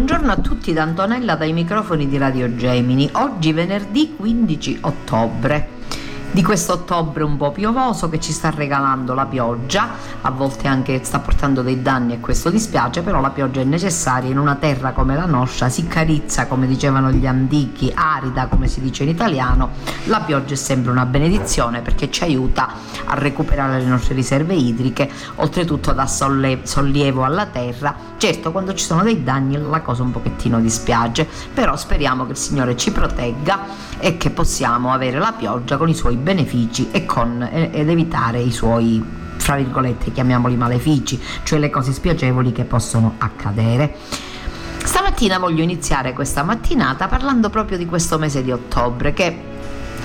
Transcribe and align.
Buongiorno 0.00 0.32
a 0.32 0.36
tutti 0.38 0.72
da 0.72 0.80
Antonella 0.80 1.36
dai 1.36 1.52
microfoni 1.52 2.08
di 2.08 2.16
Radio 2.16 2.56
Gemini. 2.56 3.06
Oggi 3.12 3.52
venerdì 3.52 4.14
15 4.16 4.78
ottobre. 4.80 5.79
Di 6.32 6.44
questo 6.44 6.74
ottobre 6.74 7.24
un 7.24 7.36
po' 7.36 7.50
piovoso 7.50 8.08
che 8.08 8.20
ci 8.20 8.30
sta 8.30 8.50
regalando 8.50 9.14
la 9.14 9.26
pioggia, 9.26 9.88
a 10.20 10.30
volte 10.30 10.68
anche 10.68 11.02
sta 11.02 11.18
portando 11.18 11.60
dei 11.60 11.82
danni 11.82 12.12
e 12.12 12.20
questo 12.20 12.50
dispiace, 12.50 13.02
però 13.02 13.20
la 13.20 13.30
pioggia 13.30 13.62
è 13.62 13.64
necessaria 13.64 14.30
in 14.30 14.38
una 14.38 14.54
terra 14.54 14.92
come 14.92 15.16
la 15.16 15.26
nostra, 15.26 15.68
si 15.68 15.88
carizza 15.88 16.46
come 16.46 16.68
dicevano 16.68 17.10
gli 17.10 17.26
antichi, 17.26 17.92
arida 17.92 18.46
come 18.46 18.68
si 18.68 18.80
dice 18.80 19.02
in 19.02 19.08
italiano, 19.08 19.70
la 20.04 20.20
pioggia 20.20 20.54
è 20.54 20.56
sempre 20.56 20.92
una 20.92 21.04
benedizione 21.04 21.80
perché 21.80 22.12
ci 22.12 22.22
aiuta 22.22 22.74
a 23.06 23.14
recuperare 23.14 23.80
le 23.80 23.86
nostre 23.86 24.14
riserve 24.14 24.54
idriche, 24.54 25.10
oltretutto 25.34 25.92
dà 25.92 26.06
solle- 26.06 26.60
sollievo 26.62 27.24
alla 27.24 27.46
terra. 27.46 27.92
Certo, 28.18 28.52
quando 28.52 28.72
ci 28.74 28.84
sono 28.84 29.02
dei 29.02 29.24
danni 29.24 29.58
la 29.60 29.80
cosa 29.80 30.04
un 30.04 30.12
pochettino 30.12 30.60
dispiace, 30.60 31.28
però 31.52 31.76
speriamo 31.76 32.24
che 32.24 32.32
il 32.32 32.38
Signore 32.38 32.76
ci 32.76 32.92
protegga 32.92 33.88
e 33.98 34.16
che 34.16 34.30
possiamo 34.30 34.92
avere 34.92 35.18
la 35.18 35.32
pioggia 35.32 35.76
con 35.76 35.88
i 35.88 35.94
suoi 35.94 36.18
benefici 36.20 36.90
con, 37.06 37.48
ed 37.50 37.88
evitare 37.88 38.40
i 38.40 38.52
suoi 38.52 39.02
fra 39.36 39.56
virgolette 39.56 40.12
chiamiamoli 40.12 40.56
malefici, 40.56 41.20
cioè 41.42 41.58
le 41.58 41.70
cose 41.70 41.92
spiacevoli 41.92 42.52
che 42.52 42.64
possono 42.64 43.14
accadere. 43.18 43.96
Stamattina 44.84 45.38
voglio 45.38 45.62
iniziare 45.62 46.12
questa 46.12 46.42
mattinata 46.42 47.08
parlando 47.08 47.50
proprio 47.50 47.76
di 47.76 47.86
questo 47.86 48.18
mese 48.18 48.42
di 48.42 48.50
ottobre 48.50 49.12
che 49.12 49.49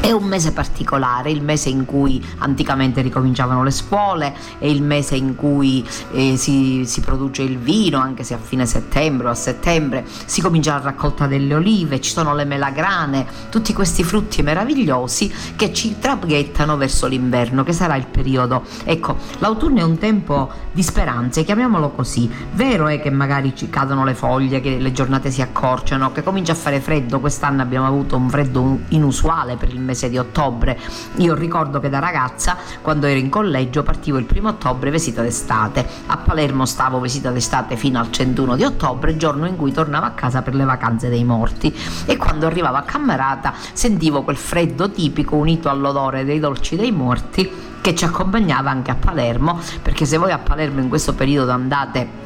è 0.06 0.12
un 0.12 0.26
mese 0.26 0.52
particolare, 0.52 1.32
il 1.32 1.42
mese 1.42 1.70
in 1.70 1.84
cui 1.84 2.24
anticamente 2.38 3.02
ricominciavano 3.02 3.64
le 3.64 3.72
scuole, 3.72 4.36
è 4.60 4.68
il 4.68 4.84
mese 4.84 5.16
in 5.16 5.34
cui 5.34 5.84
eh, 6.12 6.38
si, 6.38 6.84
si, 6.86 7.02
produce 7.02 7.42
il 7.42 7.58
vino, 7.58 7.98
anche 7.98 8.24
se 8.24 8.36
a 8.36 8.38
fine 8.38 8.68
settembre 8.68 9.30
o 9.30 9.32
a 9.32 9.34
settembre 9.34 10.06
si 10.06 10.42
comincia 10.42 10.76
la 10.76 10.84
raccolta 10.84 11.26
delle 11.26 11.56
olive, 11.56 12.02
ci 12.02 12.12
sono 12.12 12.36
le 12.36 12.46
melagrane, 12.46 13.26
tutti 13.50 13.74
questi 13.74 14.04
frutti 14.04 14.44
meravigliosi 14.44 15.34
che 15.56 15.74
ci 15.74 15.98
traghettano 15.98 16.78
verso 16.78 17.08
l'inverno, 17.08 17.64
che 17.64 17.74
sarà 17.74 17.96
il 17.96 18.06
periodo. 18.06 18.62
Ecco, 18.84 19.18
l'autunno 19.40 19.80
è 19.80 19.84
un 19.84 19.98
tempo 19.98 20.52
di 20.72 20.84
speranze, 20.84 21.44
chiamiamolo 21.44 21.90
così. 21.90 22.30
Vero 22.54 22.90
è 22.90 23.02
che 23.02 23.10
magari 23.10 23.56
ci 23.56 23.72
cadono 23.72 24.04
le 24.06 24.14
foglie, 24.14 24.62
che 24.62 24.78
le 24.78 24.92
giornate 24.92 25.32
si 25.32 25.42
accorciano, 25.42 26.12
che 26.12 26.22
comincia 26.22 26.52
a 26.52 26.56
fare 26.56 26.80
freddo, 26.80 27.20
quest'anno 27.20 27.64
abbiamo 27.64 27.88
avuto 27.88 28.16
un 28.16 28.30
freddo 28.30 28.82
inusuale 28.90 29.56
per 29.56 29.70
il 29.70 29.80
mese 29.80 29.94
di 30.10 30.18
ottobre. 30.18 30.78
Io 31.16 31.34
ricordo 31.34 31.80
che 31.80 31.90
da 31.90 32.00
ragazza, 32.00 32.58
quando 32.82 33.08
ero 33.08 33.20
in 33.20 33.30
collegio, 33.30 33.84
partivo 33.84 34.18
il 34.18 34.26
primo 34.26 34.50
ottobre 34.50 34.92
vestita 34.92 35.22
d'estate. 35.22 35.88
A 36.08 36.18
Palermo 36.18 36.66
stavo 36.66 37.00
vestita 37.00 37.32
d'estate 37.32 37.78
fino 37.78 38.00
al 38.00 38.12
101 38.12 38.56
di 38.56 38.64
ottobre, 38.64 39.18
giorno 39.18 39.48
in 39.48 39.56
cui 39.56 39.72
tornavo 39.72 40.06
a 40.06 40.12
casa 40.12 40.42
per 40.42 40.54
le 40.54 40.66
vacanze 40.66 41.10
dei 41.10 41.24
morti. 41.24 41.74
E 42.06 42.18
quando 42.18 42.46
arrivavo 42.46 42.78
a 42.78 42.82
Cammarata 42.82 43.54
sentivo 43.74 44.24
quel 44.24 44.38
freddo 44.38 44.92
tipico 44.92 45.36
unito 45.36 45.70
all'odore 45.70 46.26
dei 46.26 46.40
dolci 46.40 46.76
dei 46.76 46.92
morti 46.92 47.50
che 47.82 47.94
ci 47.96 48.04
accompagnava 48.04 48.72
anche 48.72 48.92
a 48.92 48.96
Palermo, 48.96 49.60
perché 49.82 50.06
se 50.06 50.18
voi 50.18 50.32
a 50.32 50.40
Palermo 50.40 50.82
in 50.82 50.90
questo 50.90 51.14
periodo 51.14 51.52
andate 51.52 52.25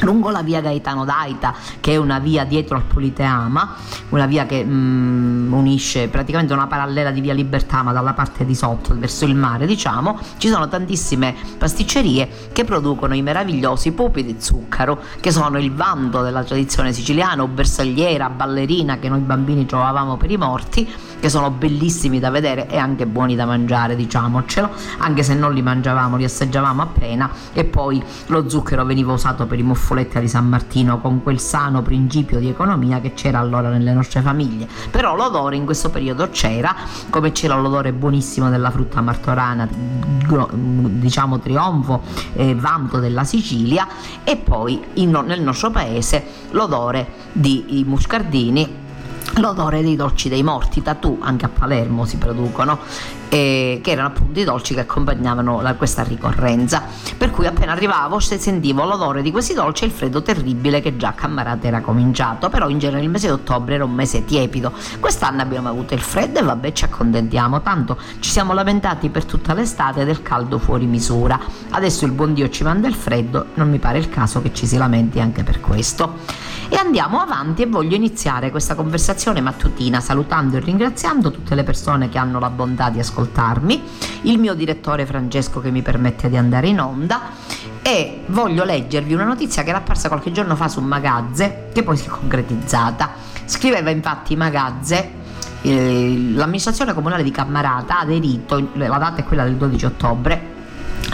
lungo 0.00 0.30
la 0.30 0.42
via 0.42 0.60
Gaetano 0.60 1.04
d'Aita, 1.04 1.54
che 1.80 1.92
è 1.92 1.96
una 1.96 2.18
via 2.18 2.44
dietro 2.44 2.76
al 2.76 2.84
Politeama, 2.84 3.76
una 4.10 4.26
via 4.26 4.46
che 4.46 4.64
mm, 4.64 5.52
unisce 5.52 6.08
praticamente 6.08 6.52
una 6.52 6.66
parallela 6.66 7.10
di 7.10 7.20
via 7.20 7.34
Libertà, 7.34 7.82
ma 7.82 7.92
dalla 7.92 8.12
parte 8.12 8.44
di 8.44 8.54
sotto, 8.54 8.96
verso 8.98 9.24
il 9.24 9.34
mare, 9.34 9.66
diciamo, 9.66 10.18
ci 10.38 10.48
sono 10.48 10.68
tantissime 10.68 11.34
pasticcerie 11.58 12.28
che 12.52 12.64
producono 12.64 13.14
i 13.14 13.22
meravigliosi 13.22 13.92
pupi 13.92 14.24
di 14.24 14.36
zucchero, 14.38 15.00
che 15.20 15.30
sono 15.30 15.58
il 15.58 15.72
vanto 15.72 16.22
della 16.22 16.42
tradizione 16.44 16.92
siciliana, 16.92 17.42
o 17.42 17.48
bersagliera, 17.48 18.28
ballerina 18.30 18.98
che 18.98 19.08
noi 19.08 19.20
bambini 19.20 19.66
trovavamo 19.66 20.16
per 20.16 20.30
i 20.30 20.36
morti, 20.36 20.88
che 21.20 21.28
sono 21.28 21.50
bellissimi 21.50 22.18
da 22.18 22.30
vedere 22.30 22.68
e 22.68 22.78
anche 22.78 23.06
buoni 23.06 23.36
da 23.36 23.44
mangiare, 23.44 23.94
diciamocelo, 23.94 24.70
anche 24.98 25.22
se 25.22 25.34
non 25.34 25.52
li 25.52 25.62
mangiavamo, 25.62 26.16
li 26.16 26.24
assaggiavamo 26.24 26.82
appena 26.82 27.30
e 27.52 27.64
poi 27.64 28.02
lo 28.26 28.48
zucchero 28.48 28.84
veniva 28.84 29.12
usato 29.12 29.46
per 29.46 29.58
i 29.58 29.62
muffoletti 29.80 30.20
di 30.20 30.28
San 30.28 30.46
Martino 30.46 31.00
con 31.00 31.22
quel 31.22 31.40
sano 31.40 31.80
principio 31.80 32.38
di 32.38 32.48
economia 32.48 33.00
che 33.00 33.14
c'era 33.14 33.38
allora 33.38 33.70
nelle 33.70 33.92
nostre 33.92 34.20
famiglie. 34.20 34.68
Però 34.90 35.16
l'odore 35.16 35.56
in 35.56 35.64
questo 35.64 35.88
periodo 35.88 36.28
c'era, 36.28 36.74
come 37.08 37.32
c'era 37.32 37.56
l'odore 37.56 37.92
buonissimo 37.92 38.50
della 38.50 38.70
frutta 38.70 39.00
martorana, 39.00 39.66
diciamo 39.70 41.40
trionfo 41.40 42.02
e 42.34 42.54
vanto 42.54 42.98
della 42.98 43.24
Sicilia 43.24 43.88
e 44.22 44.36
poi 44.36 44.80
in, 44.94 45.10
nel 45.26 45.40
nostro 45.40 45.70
paese 45.70 46.24
l'odore 46.50 47.28
di 47.32 47.82
muscardini 47.86 48.79
l'odore 49.36 49.82
dei 49.82 49.96
dolci 49.96 50.28
dei 50.28 50.42
morti, 50.42 50.82
tatù 50.82 51.18
anche 51.20 51.44
a 51.44 51.48
Palermo 51.48 52.04
si 52.04 52.16
producono, 52.16 52.78
eh, 53.28 53.80
che 53.82 53.90
erano 53.92 54.08
appunto 54.08 54.40
i 54.40 54.44
dolci 54.44 54.74
che 54.74 54.80
accompagnavano 54.80 55.60
la, 55.60 55.74
questa 55.74 56.02
ricorrenza. 56.02 56.82
Per 57.16 57.30
cui 57.30 57.46
appena 57.46 57.72
arrivavo 57.72 58.18
sentivo 58.18 58.84
l'odore 58.84 59.22
di 59.22 59.30
questi 59.30 59.54
dolci 59.54 59.84
e 59.84 59.86
il 59.86 59.92
freddo 59.92 60.22
terribile 60.22 60.80
che 60.80 60.96
già 60.96 61.08
a 61.08 61.12
Cammarata 61.12 61.66
era 61.66 61.80
cominciato, 61.80 62.48
però 62.48 62.68
in 62.68 62.78
genere 62.78 63.02
il 63.02 63.10
mese 63.10 63.28
di 63.28 63.32
ottobre 63.32 63.74
era 63.74 63.84
un 63.84 63.92
mese 63.92 64.24
tiepido. 64.24 64.72
Quest'anno 64.98 65.42
abbiamo 65.42 65.68
avuto 65.68 65.94
il 65.94 66.00
freddo 66.00 66.40
e 66.40 66.42
vabbè 66.42 66.72
ci 66.72 66.84
accontentiamo, 66.84 67.62
tanto 67.62 67.96
ci 68.18 68.30
siamo 68.30 68.52
lamentati 68.52 69.08
per 69.08 69.24
tutta 69.24 69.54
l'estate 69.54 70.04
del 70.04 70.22
caldo 70.22 70.58
fuori 70.58 70.86
misura. 70.86 71.38
Adesso 71.70 72.04
il 72.04 72.12
buon 72.12 72.34
Dio 72.34 72.48
ci 72.48 72.64
manda 72.64 72.88
il 72.88 72.94
freddo, 72.94 73.46
non 73.54 73.70
mi 73.70 73.78
pare 73.78 73.98
il 73.98 74.08
caso 74.08 74.42
che 74.42 74.52
ci 74.52 74.66
si 74.66 74.76
lamenti 74.76 75.20
anche 75.20 75.44
per 75.44 75.60
questo. 75.60 76.48
E 76.72 76.76
andiamo 76.76 77.18
avanti 77.18 77.62
e 77.62 77.66
voglio 77.66 77.96
iniziare 77.96 78.52
questa 78.52 78.76
conversazione 78.76 79.40
mattutina 79.40 80.00
salutando 80.00 80.56
e 80.56 80.60
ringraziando 80.60 81.32
tutte 81.32 81.56
le 81.56 81.64
persone 81.64 82.08
che 82.08 82.16
hanno 82.16 82.38
la 82.38 82.48
bontà 82.48 82.90
di 82.90 83.00
ascoltarmi, 83.00 83.82
il 84.22 84.38
mio 84.38 84.54
direttore 84.54 85.04
Francesco 85.04 85.60
che 85.60 85.72
mi 85.72 85.82
permette 85.82 86.30
di 86.30 86.36
andare 86.36 86.68
in 86.68 86.80
onda 86.80 87.22
e 87.82 88.22
voglio 88.26 88.62
leggervi 88.62 89.12
una 89.12 89.24
notizia 89.24 89.64
che 89.64 89.70
era 89.70 89.78
apparsa 89.78 90.06
qualche 90.06 90.30
giorno 90.30 90.54
fa 90.54 90.68
su 90.68 90.80
Magazze 90.80 91.70
che 91.72 91.82
poi 91.82 91.96
si 91.96 92.06
è 92.06 92.08
concretizzata. 92.08 93.14
Scriveva 93.46 93.90
infatti 93.90 94.36
Magazze 94.36 95.10
eh, 95.62 96.30
l'amministrazione 96.34 96.94
comunale 96.94 97.24
di 97.24 97.32
Cammarata 97.32 97.98
ha 97.98 98.00
aderito, 98.02 98.70
la 98.74 98.96
data 98.96 99.16
è 99.16 99.24
quella 99.24 99.42
del 99.42 99.56
12 99.56 99.86
ottobre, 99.86 100.58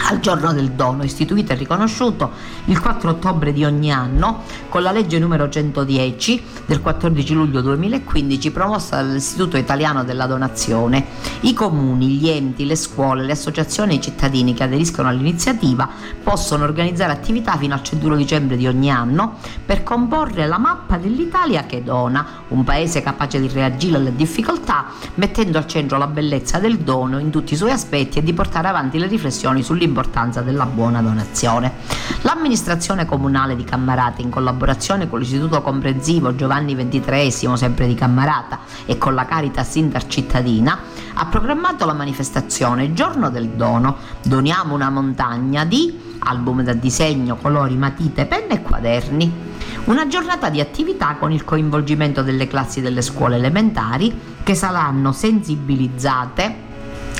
al 0.09 0.19
giorno 0.19 0.53
del 0.53 0.71
dono, 0.71 1.03
istituito 1.03 1.51
e 1.51 1.55
riconosciuto 1.55 2.31
il 2.65 2.79
4 2.79 3.09
ottobre 3.09 3.51
di 3.51 3.65
ogni 3.65 3.91
anno 3.91 4.43
con 4.69 4.81
la 4.81 4.91
legge 4.91 5.19
numero 5.19 5.49
110 5.49 6.43
del 6.65 6.81
14 6.81 7.33
luglio 7.33 7.61
2015 7.61 8.51
promossa 8.51 8.97
dall'Istituto 8.97 9.57
Italiano 9.57 10.03
della 10.03 10.25
Donazione. 10.25 11.05
I 11.41 11.53
comuni, 11.53 12.17
gli 12.17 12.29
enti, 12.29 12.65
le 12.65 12.75
scuole, 12.75 13.23
le 13.23 13.31
associazioni 13.31 13.93
e 13.93 13.95
i 13.97 14.01
cittadini 14.01 14.53
che 14.53 14.63
aderiscono 14.63 15.09
all'iniziativa 15.09 15.89
possono 16.23 16.63
organizzare 16.63 17.11
attività 17.11 17.57
fino 17.57 17.73
al 17.73 17.83
101 17.83 18.15
dicembre 18.15 18.57
di 18.57 18.67
ogni 18.67 18.91
anno 18.91 19.37
per 19.65 19.83
comporre 19.83 20.47
la 20.47 20.57
mappa 20.57 20.97
dell'Italia 20.97 21.65
che 21.65 21.83
dona, 21.83 22.25
un 22.49 22.63
paese 22.63 23.01
capace 23.01 23.39
di 23.39 23.47
reagire 23.47 23.97
alle 23.97 24.15
difficoltà 24.15 24.85
mettendo 25.15 25.57
al 25.57 25.67
centro 25.67 25.97
la 25.97 26.07
bellezza 26.07 26.59
del 26.59 26.79
dono 26.79 27.19
in 27.19 27.29
tutti 27.29 27.53
i 27.53 27.57
suoi 27.57 27.71
aspetti 27.71 28.19
e 28.19 28.23
di 28.23 28.33
portare 28.33 28.67
avanti 28.67 28.97
le 28.97 29.07
riflessioni 29.07 29.63
sull'importanza 29.77 30.05
l'importanza 30.07 30.41
della 30.41 30.65
buona 30.65 31.01
donazione. 31.01 31.73
L'amministrazione 32.21 33.05
comunale 33.05 33.55
di 33.55 33.63
Cammarata, 33.63 34.21
in 34.21 34.29
collaborazione 34.29 35.07
con 35.07 35.19
l'Istituto 35.19 35.61
Comprensivo 35.61 36.35
Giovanni 36.35 36.75
XXIII, 36.75 37.55
sempre 37.55 37.87
di 37.87 37.93
Cammarata, 37.93 38.59
e 38.85 38.97
con 38.97 39.13
la 39.13 39.25
Caritas 39.25 39.75
Intercittadina, 39.75 40.79
ha 41.13 41.25
programmato 41.27 41.85
la 41.85 41.93
manifestazione 41.93 42.93
Giorno 42.93 43.29
del 43.29 43.49
Dono. 43.49 43.97
Doniamo 44.23 44.73
una 44.73 44.89
montagna 44.89 45.63
di 45.63 46.15
album 46.19 46.63
da 46.63 46.73
disegno, 46.73 47.37
colori, 47.37 47.75
matite, 47.75 48.25
penne 48.25 48.55
e 48.55 48.61
quaderni. 48.61 49.45
Una 49.85 50.07
giornata 50.07 50.49
di 50.49 50.59
attività 50.59 51.15
con 51.17 51.31
il 51.31 51.45
coinvolgimento 51.45 52.21
delle 52.21 52.47
classi 52.47 52.81
delle 52.81 53.01
scuole 53.01 53.37
elementari 53.37 54.35
che 54.43 54.53
saranno 54.53 55.13
sensibilizzate 55.13 56.65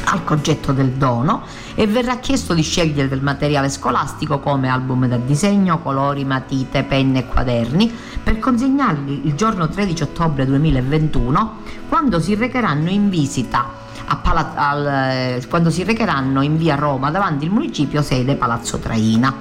al 0.09 0.23
concetto 0.23 0.71
del 0.71 0.91
dono 0.91 1.43
e 1.75 1.85
verrà 1.87 2.17
chiesto 2.17 2.53
di 2.53 2.61
scegliere 2.61 3.07
del 3.07 3.21
materiale 3.21 3.69
scolastico 3.69 4.39
come 4.39 4.69
album 4.69 5.07
da 5.07 5.17
disegno, 5.17 5.79
colori, 5.81 6.23
matite, 6.23 6.83
penne 6.83 7.19
e 7.19 7.27
quaderni 7.27 7.91
per 8.23 8.39
consegnarli 8.39 9.27
il 9.27 9.35
giorno 9.35 9.67
13 9.67 10.03
ottobre 10.03 10.45
2021 10.45 11.57
quando 11.89 12.19
si 12.19 12.35
recheranno 12.35 12.89
in 12.89 13.09
visita 13.09 13.85
Pala- 14.15 14.53
al, 14.55 14.85
eh, 14.85 15.45
quando 15.49 15.69
si 15.69 15.83
recheranno 15.83 16.41
in 16.41 16.57
via 16.57 16.75
Roma 16.75 17.11
davanti 17.11 17.45
al 17.45 17.51
municipio 17.51 18.01
sede 18.01 18.35
Palazzo 18.35 18.77
Traina. 18.77 19.33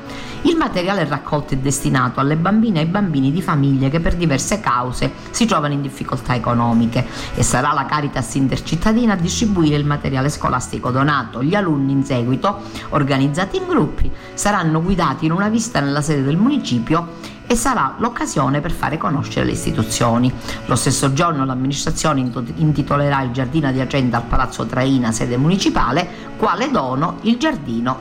Il 0.42 0.56
materiale 0.56 1.04
raccolto 1.04 1.54
è 1.54 1.56
destinato 1.56 2.20
alle 2.20 2.36
bambine 2.36 2.78
e 2.78 2.82
ai 2.82 2.88
bambini 2.88 3.32
di 3.32 3.42
famiglie 3.42 3.90
che 3.90 3.98
per 3.98 4.14
diverse 4.14 4.60
cause 4.60 5.12
si 5.30 5.44
trovano 5.44 5.74
in 5.74 5.82
difficoltà 5.82 6.36
economiche 6.36 7.04
e 7.34 7.42
sarà 7.42 7.72
la 7.72 7.84
Caritas 7.84 8.34
Intercittadina 8.34 9.14
a 9.14 9.16
distribuire 9.16 9.76
il 9.76 9.84
materiale 9.84 10.28
scolastico 10.28 10.90
donato. 10.90 11.42
Gli 11.42 11.56
alunni 11.56 11.92
in 11.92 12.04
seguito, 12.04 12.60
organizzati 12.90 13.56
in 13.56 13.66
gruppi, 13.66 14.10
saranno 14.34 14.80
guidati 14.82 15.26
in 15.26 15.32
una 15.32 15.48
visita 15.48 15.80
nella 15.80 16.02
sede 16.02 16.22
del 16.22 16.36
municipio 16.36 17.34
e 17.46 17.54
sarà 17.54 17.94
l'occasione 17.98 18.60
per 18.60 18.72
fare 18.72 18.98
conoscere 18.98 19.46
le 19.46 19.52
istituzioni. 19.52 20.32
Lo 20.66 20.74
stesso 20.74 21.12
giorno 21.12 21.44
l'amministrazione 21.44 22.28
intitolerà 22.56 23.22
il 23.22 23.30
giardino 23.30 23.68
adiacente 23.68 24.16
al 24.16 24.24
Palazzo 24.24 24.66
Traina, 24.66 25.12
sede 25.12 25.36
municipale, 25.36 26.34
quale 26.36 26.70
dono 26.70 27.18
il 27.22 27.38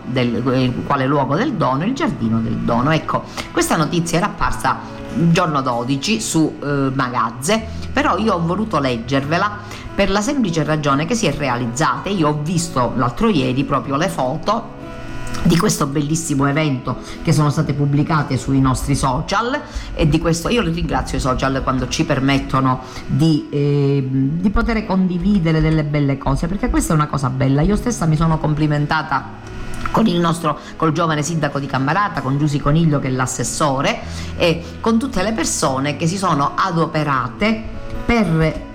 del 0.05 0.47
eh, 0.51 0.73
quale 0.85 1.05
luogo 1.05 1.35
del 1.35 1.53
dono 1.53 1.83
il 1.83 1.93
giardino 1.93 2.39
del 2.39 2.57
dono. 2.57 2.91
Ecco, 2.91 3.23
questa 3.51 3.75
notizia 3.75 4.17
era 4.17 4.27
apparsa 4.27 4.79
giorno 5.31 5.61
12 5.61 6.19
su 6.19 6.57
eh, 6.61 6.91
Magazze, 6.93 7.65
però 7.93 8.17
io 8.17 8.33
ho 8.33 8.45
voluto 8.45 8.79
leggervela 8.79 9.83
per 9.95 10.09
la 10.09 10.21
semplice 10.21 10.63
ragione 10.63 11.05
che 11.05 11.15
si 11.15 11.25
è 11.25 11.33
realizzata. 11.33 12.09
Io 12.09 12.29
ho 12.29 12.39
visto 12.41 12.93
l'altro 12.95 13.29
ieri 13.29 13.63
proprio 13.63 13.95
le 13.95 14.09
foto 14.09 14.74
di 15.43 15.57
questo 15.57 15.87
bellissimo 15.87 16.47
evento 16.47 16.97
che 17.23 17.31
sono 17.31 17.49
state 17.49 17.73
pubblicate 17.73 18.37
sui 18.37 18.59
nostri 18.59 18.95
social 18.95 19.59
e 19.93 20.07
di 20.07 20.19
questo 20.19 20.49
io 20.49 20.61
ringrazio 20.61 21.17
i 21.17 21.21
social 21.21 21.61
quando 21.63 21.87
ci 21.87 22.05
permettono 22.05 22.81
di, 23.05 23.47
eh, 23.49 24.07
di 24.09 24.49
poter 24.49 24.85
condividere 24.85 25.61
delle 25.61 25.83
belle 25.83 26.17
cose 26.17 26.47
perché 26.47 26.69
questa 26.69 26.93
è 26.93 26.95
una 26.95 27.07
cosa 27.07 27.29
bella. 27.29 27.61
Io 27.61 27.75
stessa 27.75 28.05
mi 28.05 28.15
sono 28.15 28.37
complimentata 28.37 29.53
con 29.91 30.07
il 30.07 30.19
nostro 30.19 30.59
col 30.75 30.91
giovane 30.91 31.23
sindaco 31.23 31.59
di 31.59 31.67
Cammarata, 31.67 32.21
con 32.21 32.37
Giusy 32.37 32.59
Coniglio 32.59 32.99
che 32.99 33.07
è 33.07 33.11
l'assessore 33.11 34.01
e 34.35 34.63
con 34.81 34.99
tutte 34.99 35.23
le 35.23 35.31
persone 35.31 35.95
che 35.95 36.07
si 36.07 36.17
sono 36.17 36.51
adoperate 36.55 37.63
per 38.05 38.73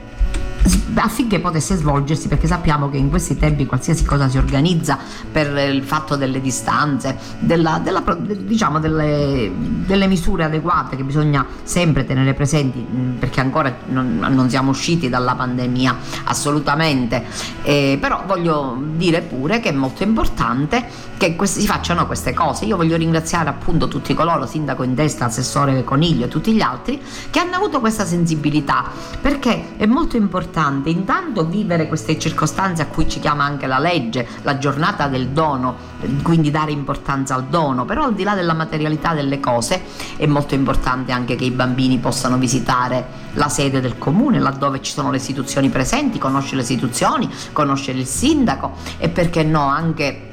affinché 0.95 1.41
potesse 1.41 1.77
svolgersi 1.77 2.29
perché 2.29 2.47
sappiamo 2.47 2.91
che 2.91 2.97
in 2.97 3.09
questi 3.09 3.37
tempi 3.37 3.67
qualsiasi 3.67 4.05
cosa 4.05 4.29
si 4.29 4.39
organizza 4.39 4.99
per 5.31 5.57
il 5.73 5.83
fatto 5.83 6.17
delle 6.17 6.41
distanze, 6.41 7.17
della, 7.39 7.81
della, 7.83 8.03
diciamo 8.19 8.79
delle, 8.79 9.51
delle, 9.55 10.07
misure 10.07 10.45
adeguate 10.45 10.97
che 10.97 11.05
bisogna 11.05 11.47
sempre 11.63 12.05
tenere 12.05 12.35
presenti 12.35 12.85
perché 13.19 13.41
ancora 13.41 13.75
non, 13.87 14.19
non 14.19 14.51
siamo 14.51 14.71
usciti 14.71 15.09
dalla 15.09 15.35
pandemia 15.35 15.97
assolutamente, 16.25 17.25
eh, 17.63 17.97
però 18.01 18.25
voglio 18.27 18.81
dire 18.97 19.23
pure 19.23 19.61
che 19.61 19.71
è 19.71 19.73
molto 19.73 20.03
importante 20.03 21.09
che 21.17 21.37
questi, 21.37 21.61
si 21.61 21.67
facciano 21.67 22.07
queste 22.07 22.33
cose. 22.33 22.65
Io 22.65 22.77
voglio 22.77 22.97
ringraziare 22.97 23.49
appunto 23.49 23.89
tutti 23.89 24.15
coloro, 24.15 24.47
sindaco 24.47 24.83
in 24.83 24.95
testa, 24.95 25.27
assessore 25.27 25.85
Coniglio 25.85 26.25
e 26.25 26.29
tutti 26.29 26.53
gli 26.53 26.63
altri 26.63 27.01
che 27.31 27.39
hanno 27.39 27.57
avuto 27.57 27.81
questa 27.81 28.05
sensibilità 28.05 28.85
perché 29.21 29.77
è 29.77 29.87
molto 29.87 30.17
importante 30.17 30.50
intanto 30.91 31.47
vivere 31.47 31.87
queste 31.87 32.19
circostanze 32.19 32.83
a 32.83 32.87
cui 32.87 33.09
ci 33.09 33.21
chiama 33.21 33.45
anche 33.45 33.67
la 33.67 33.79
legge, 33.79 34.27
la 34.43 34.59
giornata 34.59 35.07
del 35.09 35.29
dono, 35.29 35.77
quindi 36.23 36.51
dare 36.51 36.73
importanza 36.73 37.35
al 37.35 37.45
dono, 37.45 37.85
però 37.85 38.05
al 38.05 38.15
di 38.15 38.23
là 38.23 38.35
della 38.35 38.55
materialità 38.55 39.15
delle 39.15 39.41
cose 39.41 39.83
è 40.17 40.27
molto 40.27 40.55
importante 40.55 41.13
anche 41.13 41.37
che 41.37 41.45
i 41.45 41.51
bambini 41.51 41.99
possano 41.99 42.37
visitare 42.39 43.29
la 43.35 43.49
sede 43.49 43.81
del 43.81 43.99
comune, 43.99 44.39
laddove 44.39 44.83
ci 44.83 44.93
sono 44.93 45.11
le 45.11 45.19
istituzioni 45.19 45.69
presenti, 45.69 46.19
conoscere 46.19 46.57
le 46.57 46.63
istituzioni, 46.63 47.31
conoscere 47.53 47.99
il 47.99 48.07
sindaco 48.07 48.73
e 48.99 49.09
perché 49.09 49.43
no 49.43 49.63
anche 49.63 50.30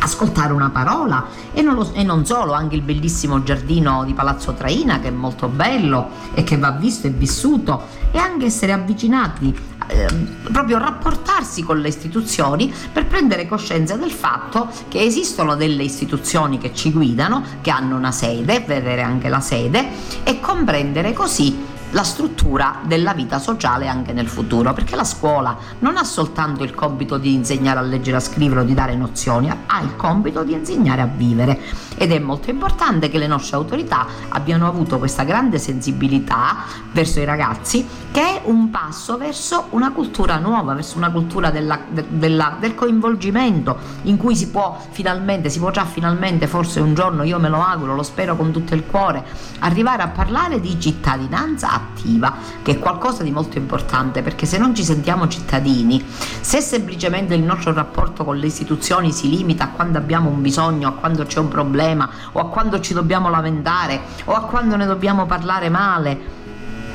ascoltare 0.00 0.52
una 0.52 0.70
parola. 0.70 1.26
E 1.52 1.62
non, 1.62 1.74
lo, 1.74 1.92
e 1.92 2.02
non, 2.02 2.24
solo, 2.24 2.52
anche 2.52 2.74
il 2.74 2.82
bellissimo 2.82 3.42
giardino 3.42 4.04
di 4.04 4.12
Palazzo 4.12 4.54
Traina 4.54 5.00
che 5.00 5.08
è 5.08 5.10
molto 5.10 5.48
bello 5.48 6.10
e 6.34 6.44
che 6.44 6.56
va 6.58 6.70
visto 6.70 7.06
e 7.06 7.10
vissuto. 7.10 8.02
E 8.10 8.18
anche 8.18 8.46
essere 8.46 8.72
avvicinati, 8.72 9.54
eh, 9.88 10.06
proprio 10.52 10.78
rapportarsi 10.78 11.62
con 11.62 11.80
le 11.80 11.88
istituzioni 11.88 12.72
per 12.92 13.06
prendere 13.06 13.48
coscienza 13.48 13.96
del 13.96 14.12
fatto 14.12 14.68
che 14.88 15.00
esistono 15.00 15.56
delle 15.56 15.82
istituzioni 15.82 16.58
che 16.58 16.72
ci 16.74 16.92
guidano, 16.92 17.42
che 17.60 17.70
hanno 17.70 17.96
una 17.96 18.12
sede, 18.12 18.60
vedere 18.60 19.02
anche 19.02 19.28
la 19.28 19.40
sede 19.40 19.88
e 20.22 20.40
comprendere 20.40 21.12
così 21.12 21.72
la 21.94 22.02
struttura 22.02 22.80
della 22.82 23.14
vita 23.14 23.38
sociale 23.38 23.86
anche 23.86 24.12
nel 24.12 24.28
futuro, 24.28 24.72
perché 24.72 24.96
la 24.96 25.04
scuola 25.04 25.56
non 25.78 25.96
ha 25.96 26.02
soltanto 26.02 26.64
il 26.64 26.74
compito 26.74 27.18
di 27.18 27.32
insegnare 27.32 27.78
a 27.78 27.82
leggere 27.82 28.16
a 28.16 28.20
scrivere 28.20 28.60
o 28.60 28.64
di 28.64 28.74
dare 28.74 28.96
nozioni, 28.96 29.48
ha 29.48 29.80
il 29.80 29.94
compito 29.94 30.42
di 30.42 30.54
insegnare 30.54 31.02
a 31.02 31.06
vivere. 31.06 31.60
Ed 31.96 32.10
è 32.10 32.18
molto 32.18 32.50
importante 32.50 33.08
che 33.08 33.18
le 33.18 33.28
nostre 33.28 33.56
autorità 33.56 34.06
abbiano 34.28 34.66
avuto 34.66 34.98
questa 34.98 35.22
grande 35.22 35.58
sensibilità 35.58 36.64
verso 36.90 37.20
i 37.20 37.24
ragazzi 37.24 37.86
che 38.10 38.20
è 38.20 38.40
un 38.44 38.70
passo 38.70 39.16
verso 39.16 39.66
una 39.70 39.90
cultura 39.92 40.38
nuova, 40.38 40.74
verso 40.74 40.96
una 40.96 41.10
cultura 41.10 41.50
della, 41.50 41.80
della, 41.88 42.56
del 42.60 42.74
coinvolgimento 42.74 43.76
in 44.02 44.16
cui 44.16 44.36
si 44.36 44.50
può 44.50 44.80
finalmente, 44.90 45.50
si 45.50 45.58
potrà 45.58 45.84
finalmente, 45.84 46.46
forse 46.46 46.78
un 46.78 46.94
giorno, 46.94 47.24
io 47.24 47.40
me 47.40 47.48
lo 47.48 47.60
auguro, 47.60 47.94
lo 47.96 48.04
spero 48.04 48.36
con 48.36 48.52
tutto 48.52 48.74
il 48.74 48.84
cuore, 48.86 49.24
arrivare 49.60 50.02
a 50.02 50.08
parlare 50.08 50.60
di 50.60 50.78
cittadinanza 50.78 51.83
attiva, 51.84 52.34
che 52.62 52.72
è 52.72 52.78
qualcosa 52.78 53.22
di 53.22 53.30
molto 53.30 53.58
importante, 53.58 54.22
perché 54.22 54.46
se 54.46 54.58
non 54.58 54.74
ci 54.74 54.84
sentiamo 54.84 55.28
cittadini, 55.28 56.04
se 56.40 56.60
semplicemente 56.60 57.34
il 57.34 57.42
nostro 57.42 57.72
rapporto 57.72 58.24
con 58.24 58.36
le 58.36 58.46
istituzioni 58.46 59.12
si 59.12 59.28
limita 59.28 59.64
a 59.64 59.68
quando 59.68 59.98
abbiamo 59.98 60.30
un 60.30 60.42
bisogno, 60.42 60.88
a 60.88 60.92
quando 60.92 61.24
c'è 61.24 61.38
un 61.38 61.48
problema, 61.48 62.08
o 62.32 62.40
a 62.40 62.48
quando 62.48 62.80
ci 62.80 62.94
dobbiamo 62.94 63.30
lamentare, 63.30 64.00
o 64.24 64.32
a 64.32 64.42
quando 64.42 64.76
ne 64.76 64.86
dobbiamo 64.86 65.26
parlare 65.26 65.68
male, 65.68 66.42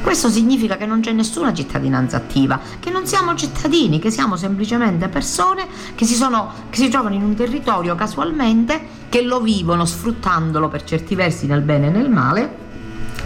questo 0.02 0.30
significa 0.30 0.78
che 0.78 0.86
non 0.86 1.02
c'è 1.02 1.12
nessuna 1.12 1.54
cittadinanza 1.54 2.18
attiva, 2.18 2.60
che 2.80 2.90
non 2.90 3.06
siamo 3.06 3.36
cittadini, 3.36 4.00
che 4.00 4.12
siamo 4.12 4.38
semplicemente 4.38 5.10
persone 5.10 5.68
che 5.94 6.06
si, 6.06 6.16
sono, 6.16 6.52
che 6.70 6.78
si, 6.78 6.90
trovano 6.90 7.16
in 7.16 7.24
un 7.24 7.36
territorio 7.36 7.96
casualmente, 7.96 8.98
che 9.10 9.22
lo 9.22 9.42
vivono 9.42 9.86
sfruttandolo 9.86 10.70
per 10.70 10.84
certi 10.84 11.16
versi 11.16 11.48
nel 11.48 11.62
bene 11.62 11.88
e 11.88 11.90
nel 11.90 12.10
male 12.10 12.68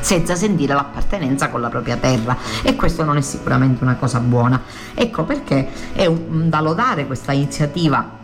senza 0.03 0.35
sentire 0.35 0.73
l'appartenenza 0.73 1.49
con 1.49 1.61
la 1.61 1.69
propria 1.69 1.95
terra 1.95 2.37
e 2.61 2.75
questo 2.75 3.03
non 3.03 3.17
è 3.17 3.21
sicuramente 3.21 3.83
una 3.83 3.95
cosa 3.95 4.19
buona. 4.19 4.61
Ecco 4.93 5.23
perché 5.23 5.69
è 5.93 6.05
un, 6.05 6.49
da 6.49 6.59
lodare 6.59 7.07
questa 7.07 7.31
iniziativa 7.31 8.21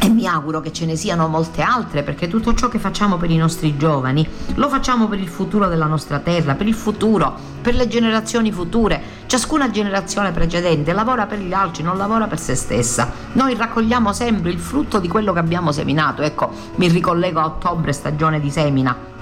e 0.00 0.08
mi 0.10 0.26
auguro 0.26 0.60
che 0.60 0.70
ce 0.70 0.84
ne 0.84 0.96
siano 0.96 1.28
molte 1.28 1.62
altre 1.62 2.02
perché 2.02 2.28
tutto 2.28 2.52
ciò 2.52 2.68
che 2.68 2.78
facciamo 2.78 3.16
per 3.16 3.30
i 3.30 3.36
nostri 3.36 3.76
giovani 3.78 4.28
lo 4.54 4.68
facciamo 4.68 5.08
per 5.08 5.18
il 5.18 5.28
futuro 5.28 5.66
della 5.66 5.86
nostra 5.86 6.18
terra, 6.18 6.54
per 6.54 6.66
il 6.66 6.74
futuro, 6.74 7.34
per 7.62 7.74
le 7.74 7.88
generazioni 7.88 8.52
future. 8.52 9.00
Ciascuna 9.26 9.70
generazione 9.70 10.30
precedente 10.30 10.92
lavora 10.92 11.24
per 11.24 11.38
gli 11.38 11.54
altri, 11.54 11.82
non 11.82 11.96
lavora 11.96 12.26
per 12.26 12.38
se 12.38 12.54
stessa. 12.54 13.10
Noi 13.32 13.54
raccogliamo 13.56 14.12
sempre 14.12 14.50
il 14.50 14.58
frutto 14.58 14.98
di 14.98 15.08
quello 15.08 15.32
che 15.32 15.38
abbiamo 15.38 15.72
seminato. 15.72 16.20
Ecco, 16.20 16.52
mi 16.76 16.88
ricollego 16.88 17.40
a 17.40 17.46
ottobre, 17.46 17.94
stagione 17.94 18.40
di 18.40 18.50
semina 18.50 19.12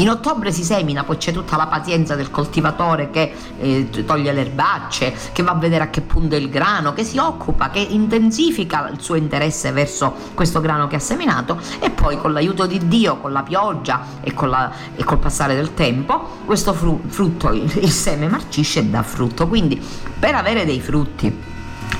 in 0.00 0.08
ottobre 0.08 0.50
si 0.50 0.64
semina, 0.64 1.04
poi 1.04 1.18
c'è 1.18 1.30
tutta 1.30 1.56
la 1.56 1.66
pazienza 1.66 2.14
del 2.14 2.30
coltivatore 2.30 3.10
che 3.10 3.32
eh, 3.58 4.04
toglie 4.06 4.32
le 4.32 4.40
erbacce, 4.40 5.14
che 5.32 5.42
va 5.42 5.52
a 5.52 5.56
vedere 5.56 5.84
a 5.84 5.90
che 5.90 6.00
punto 6.00 6.34
è 6.34 6.38
il 6.38 6.48
grano, 6.48 6.94
che 6.94 7.04
si 7.04 7.18
occupa, 7.18 7.68
che 7.68 7.80
intensifica 7.80 8.88
il 8.88 9.00
suo 9.00 9.16
interesse 9.16 9.72
verso 9.72 10.14
questo 10.32 10.60
grano 10.60 10.86
che 10.86 10.96
ha 10.96 11.00
seminato 11.00 11.60
e 11.80 11.90
poi 11.90 12.16
con 12.16 12.32
l'aiuto 12.32 12.66
di 12.66 12.88
Dio, 12.88 13.18
con 13.18 13.32
la 13.32 13.42
pioggia 13.42 14.04
e, 14.22 14.32
la, 14.46 14.72
e 14.96 15.04
col 15.04 15.18
passare 15.18 15.54
del 15.54 15.74
tempo, 15.74 16.38
questo 16.46 16.72
fru- 16.72 17.06
frutto, 17.06 17.52
il, 17.52 17.70
il 17.82 17.90
seme 17.90 18.26
marcisce 18.26 18.80
e 18.80 18.84
dà 18.84 19.02
frutto. 19.02 19.48
Quindi 19.48 19.80
per 20.18 20.34
avere 20.34 20.64
dei 20.64 20.80
frutti 20.80 21.49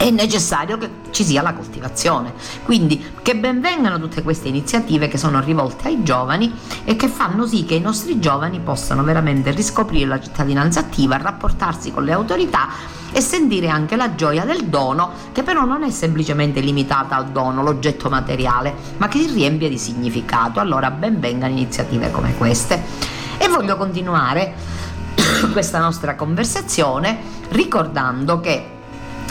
è 0.01 0.09
necessario 0.09 0.79
che 0.79 0.89
ci 1.11 1.23
sia 1.25 1.43
la 1.43 1.53
coltivazione. 1.53 2.33
Quindi 2.65 3.05
che 3.21 3.37
benvengano 3.37 4.01
tutte 4.01 4.23
queste 4.23 4.49
iniziative 4.49 5.09
che 5.09 5.19
sono 5.19 5.41
rivolte 5.41 5.89
ai 5.89 6.03
giovani 6.03 6.51
e 6.85 6.97
che 6.97 7.07
fanno 7.07 7.47
sì 7.47 7.67
che 7.67 7.75
i 7.75 7.81
nostri 7.81 8.19
giovani 8.19 8.61
possano 8.61 9.05
veramente 9.05 9.51
riscoprire 9.51 10.07
la 10.07 10.19
cittadinanza 10.19 10.81
attiva, 10.81 11.19
rapportarsi 11.19 11.93
con 11.93 12.05
le 12.05 12.13
autorità 12.13 12.69
e 13.13 13.21
sentire 13.21 13.69
anche 13.69 13.95
la 13.95 14.15
gioia 14.15 14.47
del 14.47 14.65
dono, 14.65 15.11
che 15.33 15.43
però 15.43 15.67
non 15.67 15.83
è 15.83 15.91
semplicemente 15.91 16.61
limitata 16.61 17.15
al 17.15 17.27
dono, 17.27 17.63
l'oggetto 17.63 18.09
materiale, 18.09 18.75
ma 18.97 19.07
che 19.07 19.19
si 19.19 19.31
riempie 19.31 19.69
di 19.69 19.77
significato. 19.77 20.61
Allora 20.61 20.91
benvengano 20.91 21.53
iniziative 21.53 22.11
come 22.11 22.35
queste. 22.37 22.83
E 23.37 23.49
voglio 23.49 23.77
continuare 23.77 24.55
questa 25.53 25.79
nostra 25.79 26.15
conversazione 26.15 27.19
ricordando 27.51 28.41
che 28.41 28.79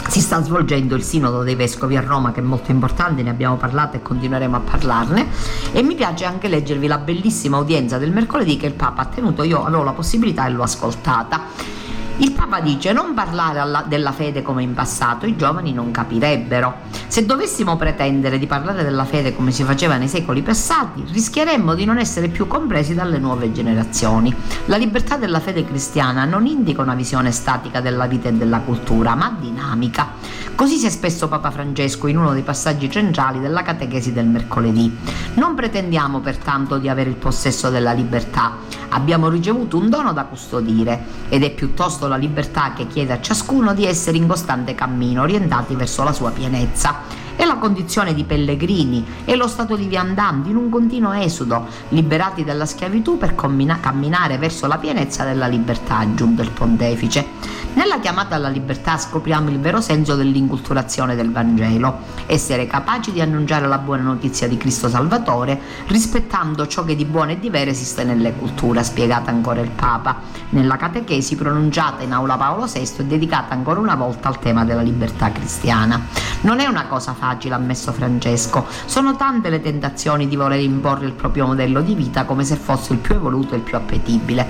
si 0.08 0.20
sta 0.20 0.42
svolgendo 0.42 0.94
il 0.94 1.02
Sinodo 1.02 1.42
dei 1.42 1.54
Vescovi 1.54 1.96
a 1.96 2.00
Roma 2.00 2.32
che 2.32 2.40
è 2.40 2.42
molto 2.42 2.70
importante, 2.70 3.22
ne 3.22 3.30
abbiamo 3.30 3.56
parlato 3.56 3.96
e 3.96 4.02
continueremo 4.02 4.56
a 4.56 4.60
parlarne. 4.60 5.28
E 5.72 5.82
mi 5.82 5.94
piace 5.94 6.24
anche 6.24 6.48
leggervi 6.48 6.86
la 6.86 6.98
bellissima 6.98 7.58
udienza 7.58 7.98
del 7.98 8.12
mercoledì 8.12 8.56
che 8.56 8.66
il 8.66 8.74
Papa 8.74 9.02
ha 9.02 9.06
tenuto, 9.06 9.42
io 9.42 9.64
avevo 9.64 9.82
la 9.82 9.92
possibilità 9.92 10.46
e 10.46 10.50
l'ho 10.50 10.62
ascoltata 10.62 11.78
il 12.20 12.32
Papa 12.32 12.60
dice 12.60 12.92
non 12.92 13.14
parlare 13.14 13.60
alla, 13.60 13.82
della 13.86 14.12
fede 14.12 14.42
come 14.42 14.62
in 14.62 14.74
passato, 14.74 15.24
i 15.24 15.36
giovani 15.36 15.72
non 15.72 15.90
capirebbero. 15.90 16.88
Se 17.06 17.24
dovessimo 17.24 17.76
pretendere 17.76 18.38
di 18.38 18.46
parlare 18.46 18.82
della 18.82 19.06
fede 19.06 19.34
come 19.34 19.52
si 19.52 19.64
faceva 19.64 19.96
nei 19.96 20.06
secoli 20.06 20.42
passati, 20.42 21.02
rischieremmo 21.10 21.74
di 21.74 21.86
non 21.86 21.96
essere 21.96 22.28
più 22.28 22.46
compresi 22.46 22.94
dalle 22.94 23.18
nuove 23.18 23.52
generazioni. 23.52 24.34
La 24.66 24.76
libertà 24.76 25.16
della 25.16 25.40
fede 25.40 25.64
cristiana 25.64 26.26
non 26.26 26.44
indica 26.44 26.82
una 26.82 26.94
visione 26.94 27.32
statica 27.32 27.80
della 27.80 28.06
vita 28.06 28.28
e 28.28 28.34
della 28.34 28.60
cultura, 28.60 29.14
ma 29.14 29.34
dinamica. 29.40 30.08
Così 30.54 30.76
si 30.76 30.86
è 30.86 30.90
spesso 30.90 31.26
Papa 31.26 31.50
Francesco 31.50 32.06
in 32.06 32.18
uno 32.18 32.34
dei 32.34 32.42
passaggi 32.42 32.90
centrali 32.90 33.40
della 33.40 33.62
catechesi 33.62 34.12
del 34.12 34.26
mercoledì. 34.26 34.94
Non 35.34 35.54
pretendiamo 35.54 36.20
pertanto 36.20 36.76
di 36.76 36.90
avere 36.90 37.08
il 37.08 37.16
possesso 37.16 37.70
della 37.70 37.92
libertà, 37.92 38.58
abbiamo 38.90 39.28
ricevuto 39.28 39.78
un 39.78 39.88
dono 39.88 40.12
da 40.12 40.24
custodire 40.24 41.02
ed 41.28 41.42
è 41.42 41.50
piuttosto 41.50 42.08
la 42.10 42.16
libertà 42.16 42.74
che 42.74 42.86
chiede 42.86 43.14
a 43.14 43.20
ciascuno 43.20 43.72
di 43.72 43.86
essere 43.86 44.18
in 44.18 44.26
costante 44.26 44.74
cammino, 44.74 45.22
orientati 45.22 45.74
verso 45.74 46.04
la 46.04 46.12
sua 46.12 46.30
pienezza. 46.30 47.28
È 47.40 47.46
la 47.46 47.56
condizione 47.56 48.12
di 48.12 48.24
pellegrini, 48.24 49.02
è 49.24 49.34
lo 49.34 49.48
stato 49.48 49.74
di 49.74 49.86
viandanti 49.86 50.50
in 50.50 50.56
un 50.56 50.68
continuo 50.68 51.12
esodo, 51.12 51.66
liberati 51.88 52.44
dalla 52.44 52.66
schiavitù 52.66 53.16
per 53.16 53.34
camminare 53.34 54.36
verso 54.36 54.66
la 54.66 54.76
pienezza 54.76 55.24
della 55.24 55.46
libertà, 55.46 55.96
aggiunge 55.96 56.42
il 56.42 56.50
pontefice. 56.50 57.58
Nella 57.72 57.98
chiamata 57.98 58.34
alla 58.34 58.48
libertà 58.48 58.98
scopriamo 58.98 59.48
il 59.48 59.58
vero 59.58 59.80
senso 59.80 60.16
dell'inculturazione 60.16 61.14
del 61.14 61.32
Vangelo, 61.32 62.00
essere 62.26 62.66
capaci 62.66 63.10
di 63.10 63.22
annunciare 63.22 63.66
la 63.66 63.78
buona 63.78 64.02
notizia 64.02 64.46
di 64.46 64.58
Cristo 64.58 64.90
Salvatore, 64.90 65.58
rispettando 65.86 66.66
ciò 66.66 66.84
che 66.84 66.94
di 66.94 67.06
buono 67.06 67.30
e 67.30 67.38
di 67.38 67.48
vero 67.48 67.70
esiste 67.70 68.04
nelle 68.04 68.34
culture, 68.34 68.80
ha 68.80 68.82
spiegato 68.82 69.30
ancora 69.30 69.62
il 69.62 69.70
Papa, 69.70 70.20
nella 70.50 70.76
catechesi 70.76 71.36
pronunciata 71.36 72.02
in 72.02 72.12
aula 72.12 72.36
Paolo 72.36 72.66
VI 72.66 72.90
e 72.98 73.04
dedicata 73.04 73.54
ancora 73.54 73.80
una 73.80 73.94
volta 73.94 74.28
al 74.28 74.40
tema 74.40 74.66
della 74.66 74.82
libertà 74.82 75.32
cristiana. 75.32 76.06
Non 76.42 76.58
è 76.58 76.66
una 76.66 76.86
cosa 76.86 77.14
facile 77.14 77.28
fragile, 77.30 77.54
ammesso 77.54 77.92
Francesco. 77.92 78.66
Sono 78.86 79.16
tante 79.16 79.50
le 79.50 79.60
tentazioni 79.60 80.26
di 80.26 80.36
voler 80.36 80.60
imporre 80.60 81.06
il 81.06 81.12
proprio 81.12 81.46
modello 81.46 81.80
di 81.80 81.94
vita 81.94 82.24
come 82.24 82.44
se 82.44 82.56
fosse 82.56 82.92
il 82.92 82.98
più 82.98 83.14
evoluto 83.14 83.54
e 83.54 83.58
il 83.58 83.62
più 83.62 83.76
appetibile. 83.76 84.46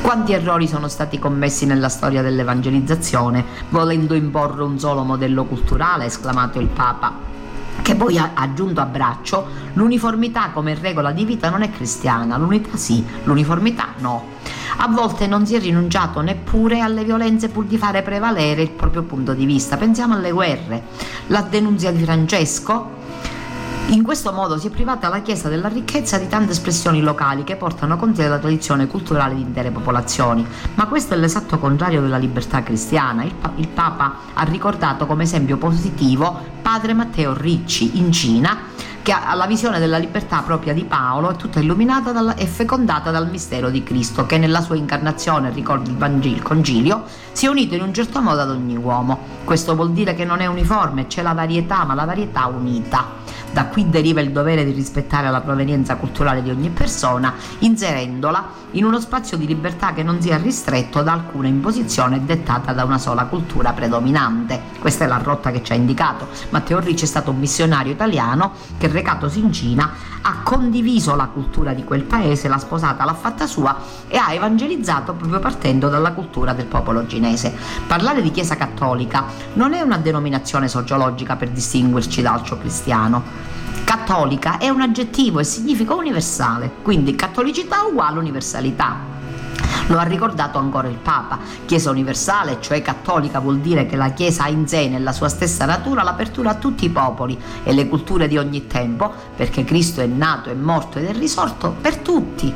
Quanti 0.00 0.32
errori 0.32 0.66
sono 0.66 0.88
stati 0.88 1.18
commessi 1.18 1.66
nella 1.66 1.88
storia 1.88 2.22
dell'evangelizzazione, 2.22 3.44
volendo 3.68 4.14
imporre 4.14 4.62
un 4.62 4.78
solo 4.78 5.02
modello 5.02 5.44
culturale, 5.44 6.06
esclamato 6.06 6.60
il 6.60 6.68
Papa 6.68 7.33
che 7.84 7.96
poi 7.96 8.16
ha 8.16 8.30
aggiunto 8.32 8.80
a 8.80 8.86
braccio 8.86 9.46
l'uniformità 9.74 10.52
come 10.54 10.72
regola 10.72 11.12
di 11.12 11.26
vita 11.26 11.50
non 11.50 11.60
è 11.60 11.70
cristiana, 11.70 12.38
l'unità 12.38 12.78
sì, 12.78 13.04
l'uniformità 13.24 13.88
no. 13.98 14.32
A 14.78 14.88
volte 14.88 15.26
non 15.26 15.44
si 15.44 15.54
è 15.54 15.60
rinunciato 15.60 16.22
neppure 16.22 16.80
alle 16.80 17.04
violenze 17.04 17.50
pur 17.50 17.66
di 17.66 17.76
fare 17.76 18.00
prevalere 18.00 18.62
il 18.62 18.70
proprio 18.70 19.02
punto 19.02 19.34
di 19.34 19.44
vista. 19.44 19.76
Pensiamo 19.76 20.14
alle 20.14 20.30
guerre, 20.30 20.84
la 21.26 21.42
denunzia 21.42 21.92
di 21.92 22.02
Francesco. 22.02 23.02
In 23.88 24.02
questo 24.02 24.32
modo 24.32 24.58
si 24.58 24.68
è 24.68 24.70
privata 24.70 25.08
la 25.08 25.20
Chiesa 25.20 25.48
della 25.48 25.68
ricchezza 25.68 26.18
di 26.18 26.26
tante 26.26 26.52
espressioni 26.52 27.00
locali 27.00 27.44
che 27.44 27.56
portano 27.56 27.96
con 27.96 28.14
sé 28.14 28.26
la 28.26 28.38
tradizione 28.38 28.86
culturale 28.86 29.34
di 29.34 29.42
intere 29.42 29.70
popolazioni. 29.70 30.44
Ma 30.74 30.86
questo 30.86 31.14
è 31.14 31.16
l'esatto 31.16 31.58
contrario 31.58 32.00
della 32.00 32.16
libertà 32.16 32.62
cristiana. 32.62 33.24
Il, 33.24 33.34
pa- 33.34 33.52
il 33.56 33.68
Papa 33.68 34.16
ha 34.32 34.42
ricordato 34.44 35.06
come 35.06 35.24
esempio 35.24 35.58
positivo 35.58 36.52
padre 36.62 36.94
Matteo 36.94 37.34
Ricci 37.34 37.98
in 37.98 38.10
Cina 38.10 38.72
che 39.04 39.12
ha 39.12 39.34
la 39.34 39.46
visione 39.46 39.78
della 39.78 39.98
libertà 39.98 40.40
propria 40.40 40.72
di 40.72 40.84
Paolo 40.84 41.30
è 41.30 41.36
tutta 41.36 41.60
illuminata 41.60 42.10
dalla, 42.10 42.36
e 42.36 42.46
fecondata 42.46 43.10
dal 43.10 43.28
mistero 43.28 43.68
di 43.68 43.82
Cristo 43.82 44.24
che 44.24 44.38
nella 44.38 44.62
sua 44.62 44.76
incarnazione, 44.76 45.50
ricordi 45.50 45.90
il 45.90 45.98
Vangelo, 45.98 46.36
il 46.36 46.42
Concilio, 46.42 47.04
si 47.30 47.44
è 47.44 47.50
unito 47.50 47.74
in 47.74 47.82
un 47.82 47.92
certo 47.92 48.22
modo 48.22 48.40
ad 48.40 48.48
ogni 48.48 48.76
uomo. 48.76 49.18
Questo 49.44 49.74
vuol 49.74 49.92
dire 49.92 50.14
che 50.14 50.24
non 50.24 50.40
è 50.40 50.46
uniforme, 50.46 51.06
c'è 51.06 51.20
la 51.20 51.34
varietà, 51.34 51.84
ma 51.84 51.92
la 51.92 52.06
varietà 52.06 52.46
unita. 52.46 53.04
Da 53.54 53.66
qui 53.66 53.88
deriva 53.88 54.20
il 54.20 54.32
dovere 54.32 54.64
di 54.64 54.72
rispettare 54.72 55.30
la 55.30 55.40
provenienza 55.40 55.94
culturale 55.94 56.42
di 56.42 56.50
ogni 56.50 56.70
persona, 56.70 57.34
inserendola 57.60 58.48
in 58.72 58.84
uno 58.84 58.98
spazio 58.98 59.36
di 59.36 59.46
libertà 59.46 59.92
che 59.92 60.02
non 60.02 60.20
sia 60.20 60.38
ristretto 60.38 61.02
da 61.02 61.12
alcuna 61.12 61.46
imposizione 61.46 62.24
dettata 62.24 62.72
da 62.72 62.82
una 62.82 62.98
sola 62.98 63.26
cultura 63.26 63.72
predominante. 63.72 64.60
Questa 64.80 65.04
è 65.04 65.06
la 65.06 65.20
rotta 65.22 65.52
che 65.52 65.62
ci 65.62 65.70
ha 65.70 65.76
indicato. 65.76 66.26
Matteo 66.50 66.80
Ricci 66.80 67.04
è 67.04 67.06
stato 67.06 67.30
un 67.30 67.38
missionario 67.38 67.92
italiano 67.92 68.54
che 68.76 68.88
recatosi 68.88 69.38
in 69.38 69.52
Cina 69.52 69.92
ha 70.26 70.40
condiviso 70.42 71.14
la 71.14 71.26
cultura 71.26 71.74
di 71.74 71.84
quel 71.84 72.02
paese, 72.02 72.48
l'ha 72.48 72.58
sposata, 72.58 73.04
l'ha 73.04 73.14
fatta 73.14 73.46
sua 73.46 73.76
e 74.08 74.16
ha 74.16 74.32
evangelizzato 74.32 75.12
proprio 75.12 75.38
partendo 75.38 75.88
dalla 75.88 76.12
cultura 76.12 76.54
del 76.54 76.66
popolo 76.66 77.06
cinese. 77.06 77.54
Parlare 77.86 78.20
di 78.20 78.32
Chiesa 78.32 78.56
cattolica 78.56 79.26
non 79.52 79.74
è 79.74 79.80
una 79.82 79.98
denominazione 79.98 80.66
sociologica 80.66 81.36
per 81.36 81.50
distinguerci 81.50 82.20
dal 82.20 82.42
ciò 82.42 82.58
cristiano 82.58 83.43
cattolica 83.84 84.58
è 84.58 84.68
un 84.68 84.80
aggettivo 84.80 85.38
e 85.38 85.44
significa 85.44 85.94
universale, 85.94 86.70
quindi 86.82 87.14
cattolicità 87.14 87.84
uguale 87.84 88.18
universalità. 88.18 89.12
Lo 89.88 89.98
ha 89.98 90.04
ricordato 90.04 90.58
ancora 90.58 90.88
il 90.88 90.96
Papa. 90.96 91.38
Chiesa 91.66 91.90
universale, 91.90 92.56
cioè 92.60 92.80
cattolica, 92.80 93.38
vuol 93.38 93.58
dire 93.58 93.86
che 93.86 93.96
la 93.96 94.12
Chiesa 94.12 94.44
ha 94.44 94.48
in 94.48 94.66
sé, 94.66 94.88
nella 94.88 95.12
sua 95.12 95.28
stessa 95.28 95.66
natura, 95.66 96.02
l'apertura 96.02 96.50
a 96.50 96.54
tutti 96.54 96.86
i 96.86 96.90
popoli 96.90 97.38
e 97.62 97.72
le 97.72 97.86
culture 97.86 98.26
di 98.26 98.38
ogni 98.38 98.66
tempo, 98.66 99.12
perché 99.36 99.64
Cristo 99.64 100.00
è 100.00 100.06
nato, 100.06 100.48
è 100.48 100.54
morto 100.54 100.98
ed 100.98 101.06
è 101.06 101.12
risorto 101.12 101.76
per 101.80 101.98
tutti. 101.98 102.52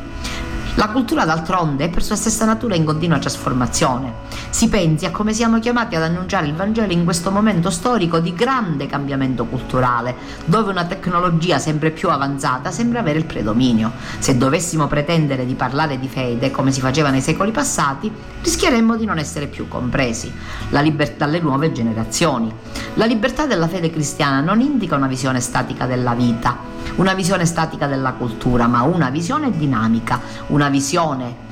La 0.79 0.91
cultura 0.91 1.25
d'altronde 1.25 1.87
è 1.87 1.91
per 1.91 2.05
sua 2.05 2.15
stessa 2.15 2.45
natura 2.45 2.77
in 2.77 2.85
continua 2.85 3.19
trasformazione. 3.19 4.13
Si 4.51 4.69
pensi 4.69 5.07
a 5.07 5.11
come 5.11 5.33
siamo 5.33 5.59
chiamati 5.59 5.97
ad 5.97 6.05
annunciare 6.05 6.47
il 6.47 6.55
Vangelo 6.55 6.93
in 6.93 7.03
questo 7.03 7.33
momento 7.33 7.69
storico 7.69 8.21
di 8.21 8.33
grande 8.33 8.87
cambiamento 8.87 9.45
culturale, 9.45 10.15
dove 10.45 10.71
una 10.71 10.85
tecnologia 10.85 11.59
sempre 11.59 11.91
più 11.91 12.11
avanzata 12.11 12.71
sembra 12.71 13.01
avere 13.01 13.19
il 13.19 13.25
predominio. 13.25 13.91
Se 14.21 14.37
dovessimo 14.37 14.87
pretendere 14.87 15.45
di 15.45 15.55
parlare 15.55 15.99
di 15.99 16.07
fede 16.07 16.53
come 16.53 16.71
si 16.71 16.79
faceva 16.79 17.11
nei 17.11 17.23
secoli 17.23 17.51
passati, 17.51 18.13
rischieremmo 18.41 18.95
di 18.95 19.05
non 19.05 19.19
essere 19.19 19.49
più 19.49 19.67
compresi. 19.67 20.33
La 20.69 20.81
libertà 20.81 21.25
alle 21.25 21.41
nuove 21.41 21.73
generazioni. 21.73 22.55
La 22.95 23.05
libertà 23.05 23.47
della 23.47 23.67
fede 23.67 23.91
cristiana 23.91 24.41
non 24.41 24.61
indica 24.61 24.95
una 24.95 25.09
visione 25.09 25.41
statica 25.41 25.87
della 25.87 26.15
vita, 26.15 26.57
una 26.97 27.15
visione 27.15 27.47
statica 27.47 27.87
della 27.87 28.13
cultura, 28.13 28.67
ma 28.67 28.83
una 28.83 29.11
visione 29.11 29.51
dinamica, 29.57 30.21
una 30.49 30.68
visione 30.69 31.47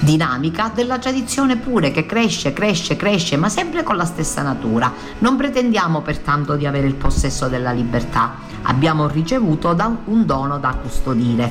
dinamica 0.00 0.70
della 0.72 0.98
tradizione 0.98 1.56
pure 1.56 1.90
che 1.90 2.06
cresce, 2.06 2.52
cresce, 2.52 2.96
cresce, 2.96 3.36
ma 3.36 3.48
sempre 3.48 3.82
con 3.82 3.96
la 3.96 4.04
stessa 4.04 4.42
natura. 4.42 4.92
Non 5.18 5.36
pretendiamo 5.36 6.02
pertanto 6.02 6.54
di 6.56 6.66
avere 6.66 6.86
il 6.86 6.94
possesso 6.94 7.48
della 7.48 7.72
libertà, 7.72 8.36
abbiamo 8.62 9.08
ricevuto 9.08 9.72
da 9.72 9.94
un 10.04 10.24
dono 10.24 10.58
da 10.58 10.74
custodire 10.80 11.50